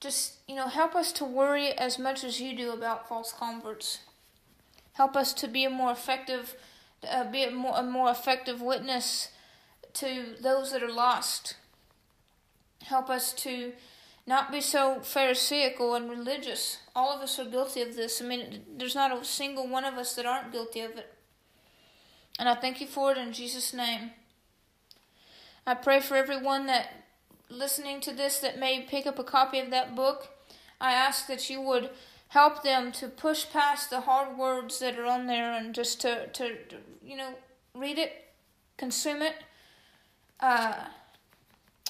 just 0.00 0.34
you 0.46 0.54
know 0.54 0.68
help 0.68 0.94
us 0.94 1.12
to 1.12 1.24
worry 1.24 1.72
as 1.72 1.98
much 1.98 2.22
as 2.24 2.40
you 2.40 2.56
do 2.56 2.72
about 2.72 3.08
false 3.08 3.32
converts 3.32 3.98
help 4.94 5.16
us 5.16 5.32
to 5.34 5.46
be 5.46 5.64
a 5.64 5.70
more 5.70 5.92
effective 5.92 6.56
uh, 7.10 7.30
be 7.30 7.44
a 7.44 7.50
more, 7.50 7.74
a 7.76 7.82
more 7.82 8.10
effective 8.10 8.60
witness 8.60 9.28
to 9.94 10.34
those 10.40 10.72
that 10.72 10.82
are 10.82 10.92
lost. 10.92 11.56
Help 12.82 13.08
us 13.08 13.32
to 13.32 13.72
not 14.26 14.50
be 14.50 14.60
so 14.60 15.00
pharisaical 15.00 15.94
and 15.94 16.08
religious. 16.08 16.78
All 16.94 17.14
of 17.14 17.20
us 17.20 17.38
are 17.38 17.44
guilty 17.44 17.82
of 17.82 17.94
this. 17.94 18.20
I 18.20 18.24
mean 18.24 18.62
there's 18.76 18.94
not 18.94 19.16
a 19.16 19.24
single 19.24 19.68
one 19.68 19.84
of 19.84 19.94
us 19.94 20.14
that 20.14 20.26
aren't 20.26 20.52
guilty 20.52 20.80
of 20.80 20.92
it. 20.92 21.12
And 22.38 22.48
i 22.48 22.54
thank 22.54 22.80
you 22.80 22.86
for 22.86 23.12
it 23.12 23.18
in 23.18 23.32
jesus 23.32 23.72
name. 23.72 24.10
I 25.66 25.74
pray 25.74 26.00
for 26.00 26.16
everyone 26.16 26.66
that 26.66 27.04
listening 27.48 28.00
to 28.02 28.12
this 28.12 28.38
that 28.40 28.58
may 28.58 28.82
pick 28.82 29.06
up 29.06 29.18
a 29.18 29.24
copy 29.24 29.60
of 29.60 29.70
that 29.70 29.94
book. 29.94 30.28
I 30.80 30.92
ask 30.92 31.26
that 31.26 31.48
you 31.48 31.60
would 31.60 31.90
help 32.34 32.64
them 32.64 32.90
to 32.90 33.06
push 33.06 33.48
past 33.50 33.90
the 33.90 34.00
hard 34.00 34.36
words 34.36 34.80
that 34.80 34.98
are 34.98 35.06
on 35.06 35.28
there 35.28 35.52
and 35.52 35.72
just 35.72 36.00
to, 36.00 36.26
to, 36.32 36.56
to 36.64 36.76
you 37.00 37.16
know, 37.16 37.32
read 37.76 37.96
it, 37.96 38.24
consume 38.76 39.22
it, 39.22 39.36
uh, 40.40 40.74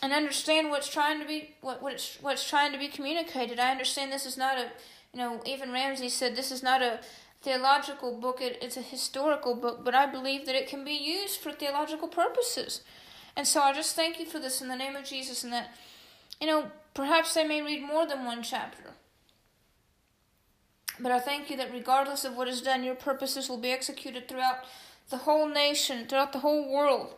and 0.03 0.13
understand 0.13 0.69
what's 0.69 0.89
trying 0.89 1.19
to 1.19 1.27
be 1.27 1.55
what 1.63 1.81
what's 1.83 2.19
what's 2.21 2.47
trying 2.47 2.73
to 2.73 2.79
be 2.79 2.89
communicated. 2.89 3.59
I 3.59 3.71
understand 3.71 4.13
this 4.13 4.27
is 4.27 4.37
not 4.37 4.59
a, 4.59 4.67
you 5.15 5.19
know, 5.19 5.41
even 5.47 5.73
Ramsey 5.73 6.11
said 6.11 6.37
this 6.37 6.53
is 6.53 6.63
not 6.63 6.83
a 6.83 7.01
theological 7.41 8.13
book. 8.21 8.43
It, 8.43 8.59
it's 8.61 8.77
a 8.77 8.83
historical 8.83 9.55
book, 9.55 9.83
but 9.83 9.95
I 9.95 10.05
believe 10.05 10.45
that 10.45 10.55
it 10.55 10.69
can 10.69 10.85
be 10.85 10.93
used 10.93 11.41
for 11.41 11.53
theological 11.53 12.09
purposes. 12.09 12.83
And 13.35 13.47
so 13.47 13.63
I 13.63 13.73
just 13.73 13.97
thank 13.97 14.21
you 14.21 14.27
for 14.27 14.39
this 14.39 14.61
in 14.61 14.69
the 14.69 14.77
name 14.77 14.95
of 14.95 15.05
Jesus, 15.05 15.43
and 15.43 15.53
that, 15.55 15.75
you 16.39 16.47
know, 16.47 16.71
perhaps 16.93 17.33
they 17.33 17.45
may 17.45 17.63
read 17.63 17.83
more 17.83 18.07
than 18.07 18.27
one 18.27 18.43
chapter. 18.43 18.94
But 21.01 21.13
I 21.13 21.19
thank 21.19 21.51
you 21.51 21.57
that 21.57 21.73
regardless 21.73 22.25
of 22.25 22.37
what 22.37 22.49
is 22.49 22.63
done, 22.63 22.85
your 22.85 22.95
purposes 22.95 23.49
will 23.49 23.59
be 23.59 23.71
executed 23.71 24.29
throughout 24.29 24.65
the 25.11 25.19
whole 25.19 25.49
nation, 25.49 26.07
throughout 26.07 26.33
the 26.33 26.39
whole 26.39 26.73
world, 26.73 27.15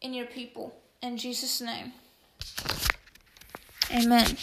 in 0.00 0.14
your 0.14 0.26
people. 0.26 0.74
In 1.02 1.16
Jesus' 1.16 1.60
name. 1.60 1.92
Amen. 3.90 4.36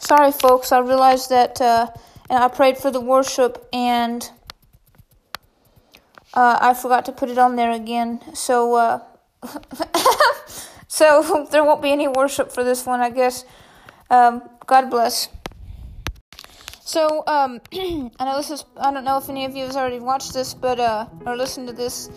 Sorry, 0.00 0.32
folks, 0.32 0.72
I 0.72 0.78
realized 0.78 1.30
that. 1.30 1.60
Uh, 1.60 1.88
and 2.30 2.42
I 2.42 2.48
prayed 2.48 2.78
for 2.78 2.90
the 2.90 3.00
worship, 3.00 3.68
and 3.72 4.28
uh, 6.34 6.58
I 6.60 6.74
forgot 6.74 7.06
to 7.06 7.12
put 7.12 7.30
it 7.30 7.38
on 7.38 7.56
there 7.56 7.72
again. 7.72 8.20
So, 8.34 8.74
uh, 8.74 9.00
so 10.88 11.46
there 11.52 11.62
won't 11.62 11.82
be 11.82 11.92
any 11.92 12.08
worship 12.08 12.50
for 12.50 12.64
this 12.64 12.84
one, 12.84 13.00
I 13.00 13.10
guess. 13.10 13.44
Um, 14.10 14.42
God 14.66 14.90
bless. 14.90 15.28
So, 16.80 17.22
um, 17.26 17.60
I 17.72 18.24
know 18.24 18.36
this 18.38 18.50
is, 18.50 18.64
I 18.78 18.90
don't 18.90 19.04
know 19.04 19.18
if 19.18 19.28
any 19.28 19.44
of 19.44 19.54
you 19.54 19.66
have 19.66 19.76
already 19.76 20.00
watched 20.00 20.32
this, 20.32 20.54
but, 20.54 20.80
uh, 20.80 21.06
or 21.26 21.36
listened 21.36 21.68
to 21.68 21.74
this. 21.74 22.08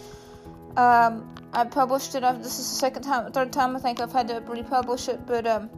Um, 0.78 1.36
I 1.52 1.66
published 1.66 2.16
it. 2.16 2.22
This 2.42 2.58
is 2.58 2.70
the 2.70 2.76
second 2.78 3.04
time, 3.04 3.30
third 3.34 3.52
time 3.52 3.76
I 3.76 3.80
think 3.80 4.00
I've 4.00 4.14
had 4.14 4.30
to 4.30 4.42
republish 4.48 5.10
it, 5.10 5.20
but, 5.28 5.46
um, 5.46 5.70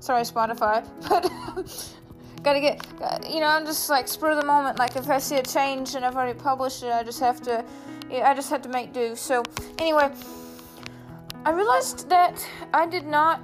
sorry, 0.00 0.22
Spotify. 0.22 0.86
But 1.08 1.94
gotta 2.42 2.60
get, 2.60 2.86
you 3.28 3.40
know, 3.40 3.46
I'm 3.46 3.64
just 3.64 3.90
like 3.90 4.06
spur 4.06 4.30
of 4.30 4.36
the 4.36 4.46
moment. 4.46 4.78
Like 4.78 4.96
if 4.96 5.08
I 5.08 5.18
see 5.18 5.36
a 5.36 5.42
change 5.42 5.94
and 5.94 6.04
I've 6.04 6.14
already 6.14 6.38
published 6.38 6.82
it, 6.82 6.92
I 6.92 7.02
just 7.02 7.20
have 7.20 7.40
to, 7.42 7.64
I 8.12 8.34
just 8.34 8.50
have 8.50 8.62
to 8.62 8.68
make 8.68 8.92
do. 8.92 9.16
So 9.16 9.42
anyway, 9.78 10.10
I 11.48 11.52
realized 11.52 12.10
that 12.10 12.46
I 12.74 12.84
did 12.84 13.06
not 13.06 13.40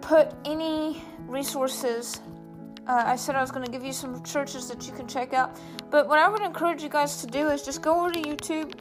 put 0.00 0.32
any 0.44 1.00
resources. 1.28 2.20
Uh, 2.88 3.04
I 3.06 3.14
said 3.14 3.36
I 3.36 3.40
was 3.42 3.52
going 3.52 3.64
to 3.64 3.70
give 3.70 3.84
you 3.84 3.92
some 3.92 4.24
churches 4.24 4.66
that 4.66 4.88
you 4.88 4.92
can 4.92 5.06
check 5.06 5.32
out, 5.32 5.56
but 5.88 6.08
what 6.08 6.18
I 6.18 6.28
would 6.28 6.42
encourage 6.42 6.82
you 6.82 6.88
guys 6.88 7.20
to 7.20 7.28
do 7.28 7.50
is 7.50 7.62
just 7.62 7.80
go 7.80 8.00
over 8.00 8.10
to 8.10 8.20
YouTube, 8.20 8.74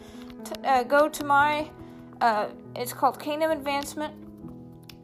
uh, 0.63 0.81
go 0.85 1.07
to 1.07 1.23
my, 1.23 1.69
uh, 2.21 2.47
it's 2.75 2.93
called 2.93 3.19
Kingdom 3.19 3.51
Advancement, 3.51 4.15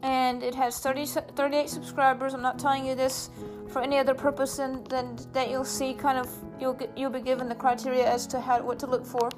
and 0.02 0.42
it 0.42 0.56
has 0.56 0.80
30, 0.80 1.06
38 1.06 1.68
subscribers. 1.68 2.34
I'm 2.34 2.42
not 2.42 2.58
telling 2.58 2.84
you 2.84 2.96
this 2.96 3.30
for 3.68 3.82
any 3.82 3.98
other 3.98 4.14
purpose 4.14 4.56
than, 4.56 4.82
than 4.88 5.16
that 5.32 5.48
you'll 5.48 5.64
see 5.64 5.94
kind 5.94 6.18
of 6.18 6.28
you'll 6.60 6.74
get, 6.74 6.90
you'll 6.98 7.10
be 7.10 7.20
given 7.20 7.48
the 7.48 7.54
criteria 7.54 8.04
as 8.04 8.26
to 8.26 8.40
how 8.40 8.60
what 8.62 8.80
to 8.80 8.88
look 8.88 9.06
for. 9.06 9.30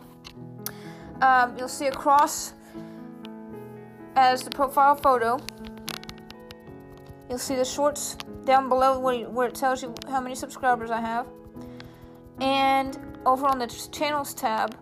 Um, 1.20 1.54
you'll 1.58 1.68
see 1.68 1.88
a 1.88 1.92
cross 1.92 2.54
as 4.16 4.42
the 4.42 4.50
profile 4.50 4.94
photo. 4.94 5.38
You'll 7.28 7.38
see 7.38 7.56
the 7.56 7.64
shorts 7.64 8.16
down 8.44 8.68
below 8.68 8.98
where, 8.98 9.28
where 9.30 9.48
it 9.48 9.54
tells 9.54 9.82
you 9.82 9.94
how 10.08 10.20
many 10.20 10.34
subscribers 10.34 10.90
I 10.90 11.00
have. 11.00 11.26
And 12.40 12.98
over 13.24 13.46
on 13.46 13.58
the 13.58 13.66
channels 13.90 14.34
tab, 14.34 14.76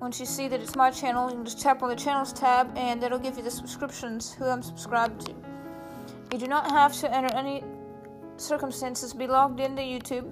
once 0.00 0.20
you 0.20 0.26
see 0.26 0.48
that 0.48 0.60
it's 0.60 0.76
my 0.76 0.90
channel, 0.90 1.30
you 1.30 1.36
can 1.36 1.44
just 1.44 1.60
tap 1.60 1.82
on 1.82 1.88
the 1.88 1.96
channels 1.96 2.32
tab 2.32 2.76
and 2.76 3.02
that'll 3.02 3.18
give 3.18 3.36
you 3.36 3.42
the 3.42 3.50
subscriptions 3.50 4.34
who 4.34 4.44
I'm 4.44 4.62
subscribed 4.62 5.26
to. 5.26 5.34
You 6.32 6.38
do 6.38 6.46
not 6.46 6.70
have 6.70 6.92
to 7.00 7.14
enter 7.14 7.34
any 7.34 7.62
circumstances 8.36 9.14
be 9.14 9.26
logged 9.26 9.60
into 9.60 9.80
YouTube, 9.80 10.30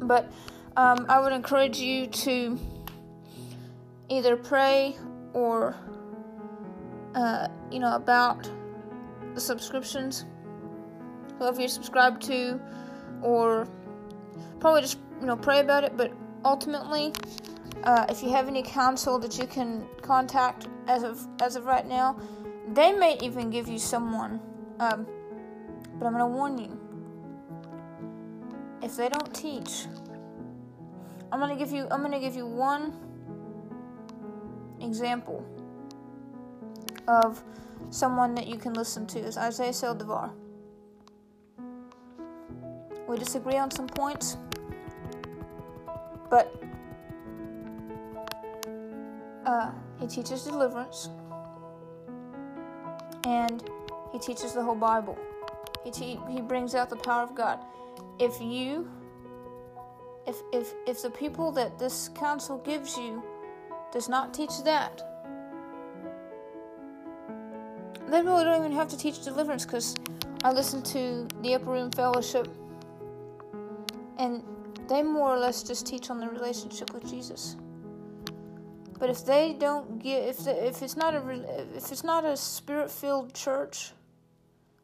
but 0.00 0.32
um, 0.76 1.06
I 1.08 1.20
would 1.20 1.32
encourage 1.32 1.78
you 1.78 2.06
to 2.06 2.58
either 4.08 4.36
pray 4.36 4.96
or 5.34 5.76
uh, 7.14 7.48
you 7.70 7.78
know 7.78 7.94
about 7.94 8.50
the 9.34 9.40
subscriptions, 9.40 10.24
whoever 11.38 11.60
you're 11.60 11.68
subscribed 11.68 12.22
to, 12.22 12.60
or 13.22 13.66
probably 14.60 14.82
just 14.82 14.98
you 15.20 15.26
know 15.26 15.36
pray 15.36 15.60
about 15.60 15.84
it. 15.84 15.96
But 15.96 16.12
ultimately, 16.44 17.12
uh, 17.84 18.06
if 18.08 18.22
you 18.22 18.30
have 18.30 18.48
any 18.48 18.62
counsel 18.62 19.18
that 19.18 19.38
you 19.38 19.46
can 19.46 19.86
contact 20.02 20.68
as 20.86 21.02
of 21.02 21.26
as 21.40 21.56
of 21.56 21.66
right 21.66 21.86
now, 21.86 22.18
they 22.72 22.92
may 22.92 23.18
even 23.22 23.50
give 23.50 23.68
you 23.68 23.78
someone. 23.78 24.40
Um, 24.80 25.06
but 25.98 26.06
I'm 26.06 26.16
to 26.16 26.26
warn 26.26 26.58
you 26.58 26.78
if 28.82 28.96
they 28.96 29.08
don't 29.08 29.34
teach, 29.34 29.86
I'm 31.32 31.40
gonna 31.40 31.56
give 31.56 31.72
you 31.72 31.86
I'm 31.90 32.02
gonna 32.02 32.20
give 32.20 32.36
you 32.36 32.46
one 32.46 32.96
example 34.80 35.44
of 37.08 37.42
someone 37.90 38.34
that 38.34 38.46
you 38.46 38.56
can 38.56 38.74
listen 38.74 39.06
to 39.08 39.18
is 39.18 39.36
Isaiah 39.36 39.72
Saldivar. 39.72 40.30
We 43.08 43.16
disagree 43.16 43.56
on 43.56 43.70
some 43.70 43.86
points, 43.86 44.36
but 46.28 46.54
uh, 49.46 49.70
he 49.98 50.06
teaches 50.06 50.44
deliverance 50.44 51.08
and 53.24 53.64
he 54.12 54.18
teaches 54.18 54.52
the 54.52 54.62
whole 54.62 54.74
Bible. 54.74 55.18
He, 55.82 55.90
te- 55.90 56.20
he 56.28 56.42
brings 56.42 56.74
out 56.74 56.90
the 56.90 56.96
power 56.96 57.22
of 57.22 57.34
God 57.34 57.58
if 58.18 58.40
you 58.40 58.90
if 60.26 60.36
if 60.52 60.74
if 60.86 61.02
the 61.02 61.10
people 61.10 61.50
that 61.52 61.78
this 61.78 62.10
council 62.10 62.58
gives 62.58 62.96
you 62.96 63.22
does 63.92 64.08
not 64.08 64.34
teach 64.34 64.62
that 64.64 65.17
they 68.10 68.22
really 68.22 68.44
don't 68.44 68.60
even 68.60 68.72
have 68.72 68.88
to 68.88 68.96
teach 68.96 69.24
deliverance 69.24 69.64
because 69.64 69.94
I 70.44 70.52
listen 70.52 70.82
to 70.84 71.26
the 71.42 71.54
Upper 71.54 71.70
Room 71.70 71.90
Fellowship 71.90 72.48
and 74.18 74.42
they 74.88 75.02
more 75.02 75.34
or 75.34 75.38
less 75.38 75.62
just 75.62 75.86
teach 75.86 76.10
on 76.10 76.20
the 76.20 76.28
relationship 76.28 76.92
with 76.92 77.08
Jesus. 77.08 77.56
But 78.98 79.10
if 79.10 79.24
they 79.24 79.54
don't 79.58 80.02
get 80.02 80.28
if 80.28 80.38
the, 80.44 80.66
if 80.66 80.82
it's 80.82 80.96
not 80.96 81.14
a 81.14 81.76
if 81.76 81.92
it's 81.92 82.02
not 82.02 82.24
a 82.24 82.36
spirit-filled 82.36 83.32
church 83.34 83.92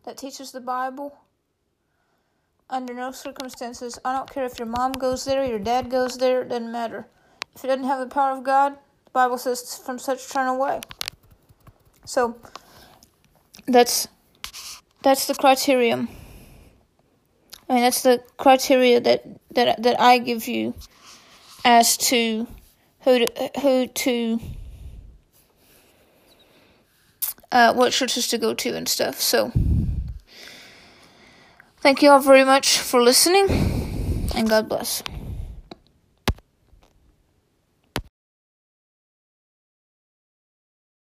that 0.05 0.17
teaches 0.17 0.53
the 0.53 0.61
Bible, 0.61 1.19
under 2.71 2.95
no 2.95 3.13
circumstances. 3.13 3.99
I 4.05 4.13
don't 4.13 4.31
care 4.31 4.45
if 4.45 4.59
your 4.59 4.69
mom 4.69 4.93
goes 4.93 5.25
there, 5.25 5.45
your 5.45 5.59
dad 5.59 5.91
goes 5.91 6.19
there, 6.19 6.43
it 6.43 6.49
doesn't 6.49 6.73
matter. 6.73 7.07
If 7.55 7.65
it 7.65 7.69
doesn't 7.69 7.85
have 7.85 8.01
the 8.01 8.13
power 8.13 8.37
of 8.37 8.43
God, 8.45 8.77
the 9.05 9.11
Bible 9.13 9.39
says 9.39 9.79
from 9.79 9.99
such 9.99 10.29
turn 10.29 10.49
away. 10.49 10.81
So 12.05 12.37
that's 13.67 14.09
that's 15.03 15.27
the 15.27 15.35
criterion. 15.35 16.09
I 17.69 17.75
mean 17.75 17.83
that's 17.83 18.03
the 18.03 18.23
criteria 18.37 19.01
that 19.01 19.25
that 19.53 19.83
that 19.83 20.01
I 20.01 20.19
give 20.19 20.49
you 20.49 20.75
as 21.65 21.97
to 21.97 22.47
who 23.01 23.27
to, 23.27 23.51
who 23.61 23.87
to 23.87 24.41
uh, 27.53 27.73
what 27.73 27.93
churches 27.93 28.29
to 28.29 28.39
go 28.39 28.53
to 28.55 28.75
and 28.75 28.89
stuff. 28.89 29.21
So 29.21 29.53
thank 31.81 32.03
you 32.03 32.11
all 32.11 32.21
very 32.21 32.45
much 32.45 32.79
for 32.79 33.03
listening 33.03 33.49
and 34.35 34.49
God 34.49 34.69
bless. 34.69 35.03